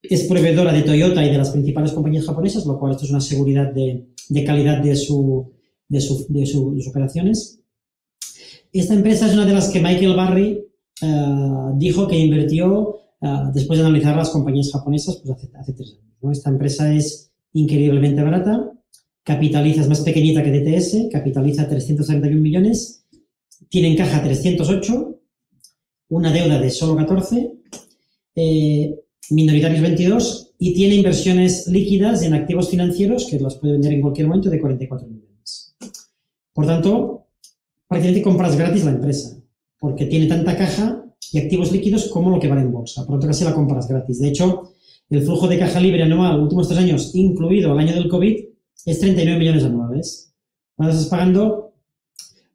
Es 0.00 0.24
proveedora 0.24 0.72
de 0.72 0.82
Toyota 0.82 1.24
y 1.24 1.30
de 1.30 1.38
las 1.38 1.50
principales 1.50 1.92
compañías 1.92 2.26
japonesas, 2.26 2.66
lo 2.66 2.78
cual 2.78 2.92
esto 2.92 3.04
es 3.04 3.10
una 3.10 3.20
seguridad 3.20 3.72
de 3.72 4.44
calidad 4.44 4.82
de 4.82 4.94
su, 4.96 5.54
de, 5.88 6.00
sus 6.00 6.88
operaciones. 6.88 7.60
Esta 8.72 8.94
empresa 8.94 9.26
es 9.26 9.34
una 9.34 9.46
de 9.46 9.52
las 9.52 9.68
que 9.68 9.80
Michael 9.80 10.16
Barry 10.16 10.64
eh, 11.02 11.24
dijo 11.76 12.08
que 12.08 12.18
invirtió 12.18 12.96
eh, 13.20 13.28
después 13.52 13.78
de 13.78 13.86
analizar 13.86 14.16
las 14.16 14.30
compañías 14.30 14.72
japonesas 14.72 15.20
pues 15.22 15.36
hace, 15.54 15.72
tres 15.72 15.98
años. 16.00 16.36
Esta 16.36 16.50
empresa 16.50 16.92
es 16.92 17.30
increíblemente 17.52 18.22
barata, 18.22 18.72
capitaliza, 19.22 19.82
es 19.82 19.88
más 19.88 20.00
pequeñita 20.00 20.42
que 20.42 20.50
DTS, 20.50 21.08
capitaliza 21.12 21.68
331 21.68 22.40
millones, 22.40 23.06
tiene 23.68 23.88
en 23.88 23.96
caja 23.96 24.22
308, 24.22 25.20
una 26.08 26.32
deuda 26.32 26.58
de 26.60 26.70
solo 26.70 26.96
14, 26.96 27.52
eh, 28.36 29.00
minoritarios 29.30 29.80
22 29.80 30.54
y 30.58 30.74
tiene 30.74 30.96
inversiones 30.96 31.66
líquidas 31.68 32.22
en 32.22 32.34
activos 32.34 32.70
financieros 32.70 33.26
que 33.30 33.38
las 33.38 33.56
puede 33.56 33.74
vender 33.74 33.92
en 33.92 34.00
cualquier 34.00 34.26
momento 34.26 34.50
de 34.50 34.60
44 34.60 35.06
millones. 35.06 35.23
Por 36.54 36.66
tanto, 36.66 37.26
prácticamente 37.88 38.22
compras 38.22 38.56
gratis 38.56 38.84
la 38.84 38.92
empresa, 38.92 39.36
porque 39.78 40.06
tiene 40.06 40.26
tanta 40.26 40.56
caja 40.56 41.04
y 41.32 41.38
activos 41.38 41.72
líquidos 41.72 42.08
como 42.08 42.30
lo 42.30 42.40
que 42.40 42.48
vale 42.48 42.62
en 42.62 42.72
bolsa. 42.72 43.04
Por 43.04 43.16
tanto, 43.16 43.26
casi 43.26 43.44
la 43.44 43.52
compras 43.52 43.88
gratis. 43.88 44.20
De 44.20 44.28
hecho, 44.28 44.70
el 45.10 45.22
flujo 45.22 45.48
de 45.48 45.58
caja 45.58 45.80
libre 45.80 46.02
anual, 46.04 46.40
últimos 46.40 46.68
tres 46.68 46.80
años, 46.80 47.14
incluido 47.14 47.72
el 47.72 47.78
año 47.78 47.94
del 47.94 48.08
COVID, 48.08 48.44
es 48.86 49.00
39 49.00 49.38
millones 49.38 49.64
anuales. 49.64 50.32
Estás 50.78 51.06
pagando 51.06 51.72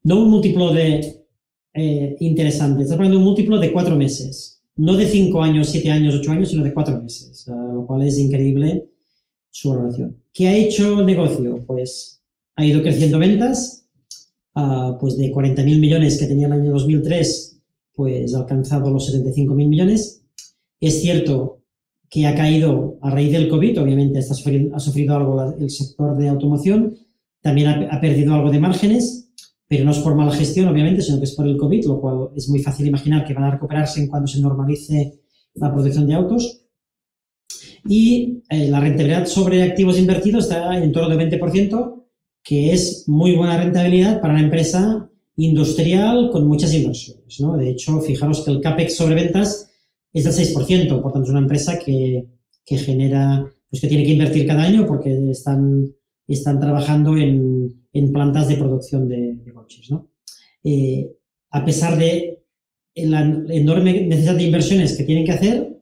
no 0.03 0.23
un 0.23 0.29
múltiplo 0.29 0.73
de 0.73 1.25
eh, 1.73 2.15
interesante, 2.19 2.83
estás 2.83 2.97
pagando 2.97 3.17
un 3.17 3.23
múltiplo 3.23 3.59
de 3.59 3.71
cuatro 3.71 3.95
meses. 3.95 4.61
No 4.75 4.95
de 4.95 5.05
cinco 5.07 5.41
años, 5.41 5.69
siete 5.69 5.91
años, 5.91 6.15
ocho 6.15 6.31
años, 6.31 6.49
sino 6.49 6.63
de 6.63 6.73
cuatro 6.73 7.01
meses, 7.01 7.45
lo 7.47 7.85
cual 7.85 8.01
es 8.03 8.17
increíble 8.17 8.89
su 9.51 9.71
valoración. 9.71 10.23
¿Qué 10.31 10.47
ha 10.47 10.55
hecho 10.55 11.01
el 11.01 11.05
negocio? 11.05 11.63
Pues 11.67 12.23
ha 12.55 12.65
ido 12.65 12.81
creciendo 12.81 13.19
ventas, 13.19 13.88
pues 14.99 15.17
de 15.17 15.31
40.000 15.31 15.79
millones 15.79 16.17
que 16.17 16.25
tenía 16.25 16.47
el 16.47 16.53
año 16.53 16.71
2003, 16.71 17.61
pues 17.93 18.33
ha 18.33 18.39
alcanzado 18.39 18.89
los 18.89 19.13
75.000 19.13 19.67
millones. 19.67 20.23
Es 20.79 21.01
cierto 21.01 21.59
que 22.09 22.25
ha 22.25 22.35
caído 22.35 22.97
a 23.01 23.11
raíz 23.11 23.31
del 23.31 23.49
COVID, 23.49 23.81
obviamente 23.81 24.19
está 24.19 24.33
ha 24.33 24.79
sufrido 24.79 25.15
algo 25.15 25.53
el 25.59 25.69
sector 25.69 26.17
de 26.17 26.29
automoción, 26.29 26.97
también 27.41 27.87
ha, 27.89 28.01
perdido 28.01 28.33
algo 28.33 28.51
de 28.51 28.59
márgenes, 28.59 29.31
pero 29.67 29.85
no 29.85 29.91
es 29.91 29.99
por 29.99 30.15
mala 30.15 30.31
gestión, 30.31 30.67
obviamente, 30.67 31.01
sino 31.01 31.19
que 31.19 31.25
es 31.25 31.35
por 31.35 31.47
el 31.47 31.57
COVID, 31.57 31.85
lo 31.85 32.01
cual 32.01 32.29
es 32.35 32.49
muy 32.49 32.59
fácil 32.59 32.87
imaginar 32.87 33.25
que 33.25 33.33
van 33.33 33.45
a 33.45 33.51
recuperarse 33.51 34.01
en 34.01 34.07
cuando 34.07 34.27
se 34.27 34.41
normalice 34.41 35.19
la 35.53 35.71
producción 35.71 36.07
de 36.07 36.15
autos. 36.15 36.65
Y 37.87 38.43
eh, 38.49 38.67
la 38.69 38.79
rentabilidad 38.79 39.25
sobre 39.25 39.63
activos 39.63 39.97
invertidos 39.97 40.45
está 40.45 40.77
en 40.77 40.91
torno 40.91 41.15
del 41.15 41.29
20%, 41.29 41.98
que 42.43 42.73
es 42.73 43.05
muy 43.07 43.35
buena 43.35 43.57
rentabilidad 43.57 44.21
para 44.21 44.33
una 44.33 44.43
empresa 44.43 45.09
industrial 45.35 46.29
con 46.31 46.47
muchas 46.47 46.73
inversiones. 46.73 47.39
¿no? 47.39 47.57
De 47.57 47.69
hecho, 47.69 48.01
fijaros 48.01 48.41
que 48.41 48.51
el 48.51 48.61
CAPEX 48.61 48.95
sobre 48.95 49.15
ventas 49.15 49.71
es 50.11 50.23
del 50.23 50.33
6%, 50.33 51.01
por 51.01 51.11
tanto 51.11 51.25
es 51.25 51.29
una 51.29 51.39
empresa 51.39 51.77
que, 51.79 52.25
que 52.65 52.77
genera, 52.77 53.45
pues 53.69 53.81
que 53.81 53.87
tiene 53.87 54.03
que 54.03 54.13
invertir 54.13 54.47
cada 54.47 54.63
año 54.63 54.85
porque 54.85 55.29
están 55.29 55.93
están 56.33 56.59
trabajando 56.59 57.17
en, 57.17 57.75
plantas 58.13 58.47
de 58.47 58.55
producción 58.55 59.07
de, 59.07 59.39
coches. 59.53 59.89
¿no? 59.91 60.09
Eh, 60.63 61.11
a 61.51 61.65
pesar 61.65 61.97
de 61.97 62.43
la 62.95 63.21
enorme 63.49 64.05
necesidad 64.07 64.35
de 64.35 64.43
inversiones 64.43 64.95
que 64.95 65.03
tienen 65.03 65.25
que 65.25 65.31
hacer, 65.31 65.81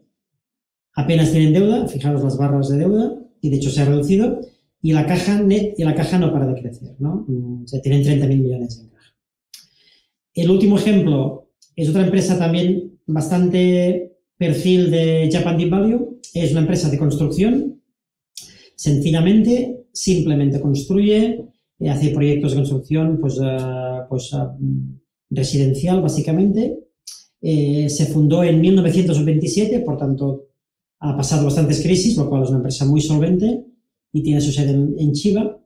apenas 0.93 1.31
tienen 1.31 1.53
deuda, 1.53 1.87
fijaros 1.87 2.23
las 2.23 2.37
barras 2.37 2.69
de 2.69 2.77
deuda, 2.77 3.19
y 3.41 3.49
de 3.49 3.57
hecho 3.57 3.69
se 3.69 3.81
ha 3.81 3.85
reducido, 3.85 4.41
y 4.87 4.93
la 4.93 5.05
caja 5.05 5.41
net 5.41 5.73
y 5.77 5.83
la 5.83 5.93
caja 5.93 6.17
no 6.17 6.31
para 6.31 6.47
de 6.47 6.61
crecer, 6.61 6.95
¿no? 6.99 7.25
Mm, 7.27 7.63
o 7.65 7.67
sea, 7.67 7.81
tienen 7.81 8.03
30.000 8.03 8.41
millones 8.41 8.79
en 8.79 8.87
caja. 8.87 9.13
El 10.33 10.49
último 10.49 10.77
ejemplo 10.77 11.49
es 11.75 11.89
otra 11.89 12.05
empresa 12.05 12.39
también 12.39 12.97
bastante 13.05 14.13
perfil 14.37 14.89
de 14.89 15.29
Japan 15.29 15.57
Deep 15.57 15.69
Value, 15.69 16.21
es 16.33 16.51
una 16.51 16.61
empresa 16.61 16.89
de 16.89 16.97
construcción, 16.97 17.81
sencillamente 18.77 19.87
simplemente 19.91 20.61
construye, 20.61 21.43
eh, 21.79 21.89
hace 21.89 22.11
proyectos 22.11 22.51
de 22.51 22.57
construcción 22.57 23.17
pues, 23.19 23.37
eh, 23.43 23.57
pues 24.07 24.31
eh, 24.31 24.37
residencial, 25.31 26.01
básicamente. 26.01 26.79
se 27.41 28.05
fundó 28.05 28.41
en 28.41 28.61
1927, 28.61 29.81
por 29.81 29.97
tanto, 29.97 30.45
ha 31.01 31.17
pasado 31.17 31.43
bastantes 31.43 31.81
crisis, 31.81 32.15
lo 32.15 32.29
cual 32.29 32.43
es 32.43 32.49
una 32.49 32.59
empresa 32.59 32.85
muy 32.85 33.01
solvente 33.01 33.65
y 34.11 34.23
tiene 34.23 34.41
su 34.41 34.51
sede 34.51 34.71
en, 34.71 35.13
Chiva. 35.13 35.59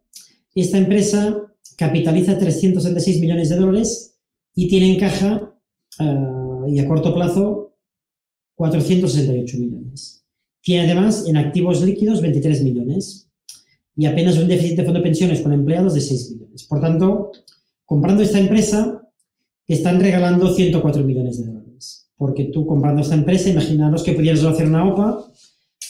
Esta 0.53 0.77
empresa 0.77 1.53
capitaliza 1.77 2.37
366 2.37 3.19
millones 3.19 3.49
de 3.49 3.55
dólares 3.55 4.19
y 4.55 4.67
tiene 4.67 4.93
en 4.93 4.99
caja 4.99 5.53
y 6.67 6.79
a 6.79 6.87
corto 6.87 7.13
plazo 7.13 7.75
468 8.55 9.57
millones. 9.57 10.25
Tiene 10.61 10.85
además 10.85 11.25
en 11.27 11.37
activos 11.37 11.81
líquidos 11.81 12.21
23 12.21 12.63
millones 12.63 13.29
y 13.95 14.05
apenas 14.05 14.37
un 14.37 14.47
déficit 14.47 14.77
de 14.77 14.83
fondo 14.83 14.99
de 14.99 15.03
pensiones 15.03 15.41
con 15.41 15.53
empleados 15.53 15.93
de 15.93 16.01
6 16.01 16.31
millones. 16.31 16.63
Por 16.63 16.79
tanto, 16.79 17.31
comprando 17.85 18.23
esta 18.23 18.39
empresa, 18.39 19.01
están 19.67 19.99
regalando 19.99 20.53
104 20.53 21.03
millones 21.03 21.39
de 21.39 21.47
dólares. 21.47 22.09
Porque 22.17 22.45
tú 22.45 22.65
comprando 22.65 23.01
esta 23.01 23.15
empresa, 23.15 23.49
imaginaros 23.49 24.03
que 24.03 24.13
pudieras 24.13 24.43
hacer 24.43 24.67
una 24.67 24.87
OPA, 24.87 25.31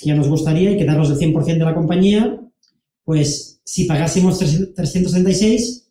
ya 0.08 0.16
nos 0.16 0.28
gustaría, 0.28 0.72
y 0.72 0.78
quedarnos 0.78 1.10
el 1.10 1.18
100% 1.18 1.45
de 1.45 1.66
la 1.66 1.76
compañía, 1.76 2.39
pues 3.04 3.62
si 3.64 3.86
pagásemos 3.86 4.39
366, 4.39 5.89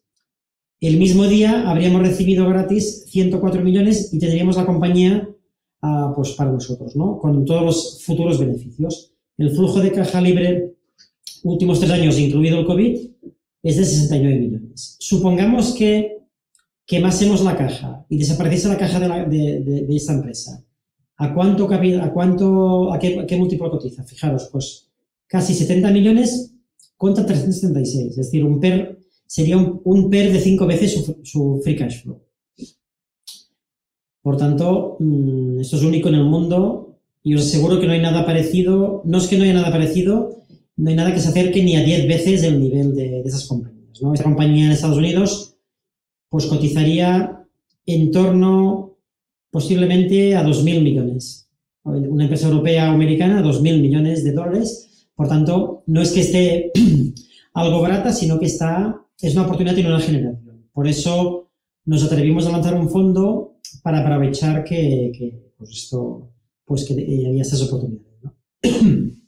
el 0.80 0.96
mismo 0.96 1.26
día 1.26 1.68
habríamos 1.70 2.02
recibido 2.02 2.48
gratis 2.48 3.04
104 3.08 3.62
millones 3.62 4.12
y 4.12 4.18
tendríamos 4.18 4.56
la 4.56 4.66
compañía 4.66 5.28
ah, 5.82 6.12
pues 6.16 6.30
para 6.30 6.50
nosotros, 6.52 6.96
¿no? 6.96 7.18
Con 7.18 7.44
todos 7.44 7.62
los 7.62 8.04
futuros 8.04 8.38
beneficios. 8.38 9.12
El 9.36 9.50
flujo 9.50 9.80
de 9.80 9.92
caja 9.92 10.20
libre 10.20 10.74
últimos 11.42 11.80
tres 11.80 11.90
años, 11.92 12.18
incluido 12.18 12.60
el 12.60 12.66
COVID, 12.66 12.98
es 13.62 13.76
de 13.76 13.84
69 13.84 14.38
millones. 14.38 14.96
Supongamos 14.98 15.74
que 15.74 16.18
quemásemos 16.86 17.42
la 17.42 17.56
caja 17.56 18.04
y 18.08 18.18
desapareciese 18.18 18.68
la 18.68 18.78
caja 18.78 19.00
de, 19.00 19.86
esta 19.90 20.14
empresa. 20.14 20.64
¿A 21.20 21.34
cuánto, 21.34 21.68
a 21.70 22.12
cuánto, 22.14 22.90
a 22.94 22.98
qué, 22.98 23.36
múltiplo 23.36 23.70
cotiza? 23.70 24.02
Fijaros, 24.04 24.48
pues 24.50 24.88
casi 25.26 25.52
70 25.52 25.90
millones 25.90 26.54
contra 26.96 27.26
376. 27.26 28.12
Es 28.12 28.16
decir, 28.16 28.42
un 28.42 28.58
PER 28.58 28.98
sería 29.26 29.58
un, 29.58 30.08
PER 30.08 30.32
de 30.32 30.40
cinco 30.40 30.66
veces 30.66 31.12
su, 31.22 31.60
free 31.62 31.76
cash 31.76 32.02
flow. 32.02 32.22
Por 34.22 34.38
tanto, 34.38 34.96
mm, 34.98 35.60
esto 35.60 35.76
es 35.76 35.82
único 35.82 36.08
en 36.08 36.14
el 36.14 36.24
mundo 36.24 36.96
y 37.22 37.34
os 37.34 37.42
aseguro 37.42 37.78
que 37.78 37.86
no 37.86 37.92
hay 37.92 38.00
nada 38.00 38.24
parecido. 38.24 39.02
No 39.04 39.18
es 39.18 39.26
que 39.28 39.36
no 39.36 39.44
haya 39.44 39.52
nada 39.52 39.70
parecido, 39.70 40.44
no 40.76 40.88
hay 40.88 40.96
nada 40.96 41.12
que 41.12 41.20
se 41.20 41.28
acerque 41.28 41.62
ni 41.62 41.76
a 41.76 41.84
10 41.84 42.08
veces 42.08 42.42
el 42.44 42.58
nivel 42.58 42.94
de, 42.94 43.20
esas 43.20 43.46
compañías. 43.46 44.00
¿no? 44.00 44.14
Esta 44.14 44.24
compañía 44.24 44.64
en 44.64 44.72
Estados 44.72 44.96
Unidos 44.96 45.54
pues 46.30 46.46
cotizaría 46.46 47.46
en 47.84 48.10
torno 48.10 48.89
posiblemente 49.50 50.36
a 50.36 50.44
2.000 50.44 50.82
millones. 50.82 51.48
Una 51.82 52.24
empresa 52.24 52.48
europea 52.48 52.90
o 52.90 52.94
americana, 52.94 53.42
2.000 53.42 53.80
millones 53.80 54.24
de 54.24 54.32
dólares. 54.32 55.08
Por 55.14 55.28
tanto, 55.28 55.82
no 55.86 56.00
es 56.02 56.12
que 56.12 56.20
esté 56.20 56.72
algo 57.54 57.80
barata, 57.80 58.12
sino 58.12 58.38
que 58.38 58.46
está, 58.46 59.00
es 59.20 59.34
una 59.34 59.44
oportunidad 59.44 59.76
y 59.76 59.84
una 59.84 60.00
generación. 60.00 60.68
Por 60.72 60.86
eso 60.86 61.50
nos 61.84 62.04
atrevimos 62.04 62.46
a 62.46 62.52
lanzar 62.52 62.74
un 62.74 62.88
fondo 62.88 63.58
para 63.82 64.00
aprovechar 64.00 64.64
que, 64.64 65.52
pues 65.56 65.70
esto, 65.70 66.30
pues 66.64 66.84
que 66.84 66.94
había 66.94 67.42
estas 67.42 67.62
oportunidades. 67.62 68.22
¿no? 68.22 68.34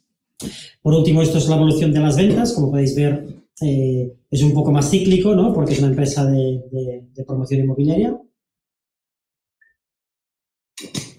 Por 0.81 0.93
último, 0.93 1.21
esto 1.21 1.37
es 1.37 1.47
la 1.47 1.55
evolución 1.55 1.93
de 1.93 1.99
las 1.99 2.17
ventas. 2.17 2.53
Como 2.53 2.71
podéis 2.71 2.95
ver, 2.95 3.25
eh, 3.61 4.13
es 4.29 4.43
un 4.43 4.53
poco 4.53 4.71
más 4.71 4.89
cíclico, 4.89 5.35
¿no? 5.35 5.53
Porque 5.53 5.73
es 5.73 5.79
una 5.79 5.89
empresa 5.89 6.25
de, 6.25 7.03
promoción 7.25 7.61
inmobiliaria. 7.61 8.19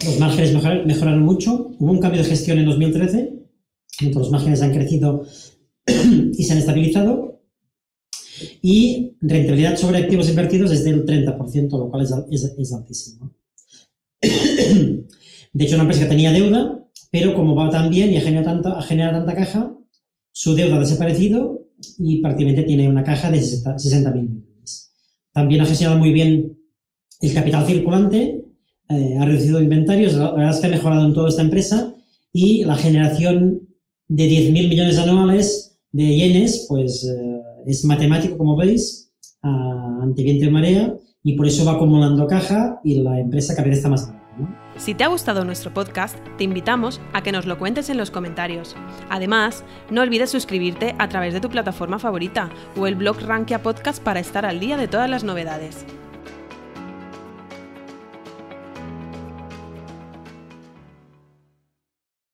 Los 0.04 0.18
márgenes 0.18 0.52
mejoraron 0.86 1.22
mucho. 1.22 1.70
Hubo 1.78 1.90
un 1.90 2.00
cambio 2.00 2.22
de 2.22 2.28
gestión 2.28 2.58
en 2.58 2.66
2013. 2.66 3.32
Los 4.14 4.30
márgenes 4.30 4.62
han 4.62 4.72
crecido 4.72 5.24
y 5.86 6.44
se 6.44 6.52
han 6.52 6.58
estabilizado. 6.58 7.40
Y 8.62 9.16
rentabilidad 9.20 9.76
sobre 9.76 9.98
activos 9.98 10.28
invertidos 10.28 10.72
es 10.72 10.84
del 10.84 11.06
30%, 11.06 11.70
lo 11.70 11.90
cual 11.90 12.02
es, 12.02 12.72
altísimo. 12.72 13.32
De 14.20 15.64
hecho, 15.64 15.76
una 15.76 15.84
empresa 15.84 16.02
que 16.02 16.08
tenía 16.08 16.32
deuda 16.32 16.84
pero 17.14 17.32
como 17.32 17.54
va 17.54 17.70
tan 17.70 17.90
bien 17.90 18.10
y 18.10 18.16
ha 18.16 18.22
generado 18.22 18.60
tanta, 18.60 18.84
tanta 18.88 19.36
caja, 19.36 19.72
su 20.32 20.56
deuda 20.56 20.74
ha 20.74 20.80
desaparecido 20.80 21.68
y 21.96 22.20
prácticamente 22.20 22.64
tiene 22.64 22.88
una 22.88 23.04
caja 23.04 23.30
de 23.30 23.40
60 23.40 24.10
mil 24.10 24.30
millones. 24.30 24.92
También 25.32 25.60
ha 25.60 25.64
gestionado 25.64 26.00
muy 26.00 26.12
bien 26.12 26.58
el 27.20 27.32
capital 27.32 27.66
circulante, 27.66 28.43
eh, 28.88 29.16
ha 29.18 29.24
reducido 29.24 29.60
inventarios, 29.60 30.14
la 30.14 30.32
verdad 30.32 30.50
es 30.50 30.60
que 30.60 30.66
ha 30.66 30.70
mejorado 30.70 31.06
en 31.06 31.14
toda 31.14 31.28
esta 31.28 31.42
empresa 31.42 31.94
y 32.32 32.64
la 32.64 32.76
generación 32.76 33.60
de 34.08 34.28
10.000 34.28 34.68
millones 34.68 34.98
anuales 34.98 35.78
de 35.92 36.16
yenes, 36.16 36.66
pues 36.68 37.04
eh, 37.04 37.40
es 37.66 37.84
matemático, 37.84 38.36
como 38.36 38.56
veis, 38.56 39.12
ante 39.42 40.22
viento 40.22 40.46
y 40.46 40.50
marea, 40.50 40.94
y 41.22 41.34
por 41.34 41.46
eso 41.46 41.64
va 41.64 41.72
acumulando 41.72 42.26
caja 42.26 42.80
y 42.84 43.00
la 43.00 43.20
empresa 43.20 43.54
cada 43.54 43.68
vez 43.68 43.78
está 43.78 43.88
más 43.88 44.06
grande. 44.06 44.24
Si 44.76 44.94
te 44.94 45.04
ha 45.04 45.08
gustado 45.08 45.44
nuestro 45.44 45.72
podcast, 45.72 46.18
te 46.36 46.44
invitamos 46.44 47.00
a 47.12 47.22
que 47.22 47.32
nos 47.32 47.46
lo 47.46 47.58
cuentes 47.58 47.88
en 47.90 47.96
los 47.96 48.10
comentarios. 48.10 48.74
Además, 49.08 49.64
no 49.90 50.02
olvides 50.02 50.30
suscribirte 50.30 50.94
a 50.98 51.08
través 51.08 51.32
de 51.32 51.40
tu 51.40 51.48
plataforma 51.48 51.98
favorita 51.98 52.50
o 52.76 52.86
el 52.86 52.96
blog 52.96 53.20
Rankia 53.20 53.62
Podcast 53.62 54.02
para 54.02 54.20
estar 54.20 54.44
al 54.44 54.60
día 54.60 54.76
de 54.76 54.88
todas 54.88 55.08
las 55.08 55.22
novedades. 55.22 55.86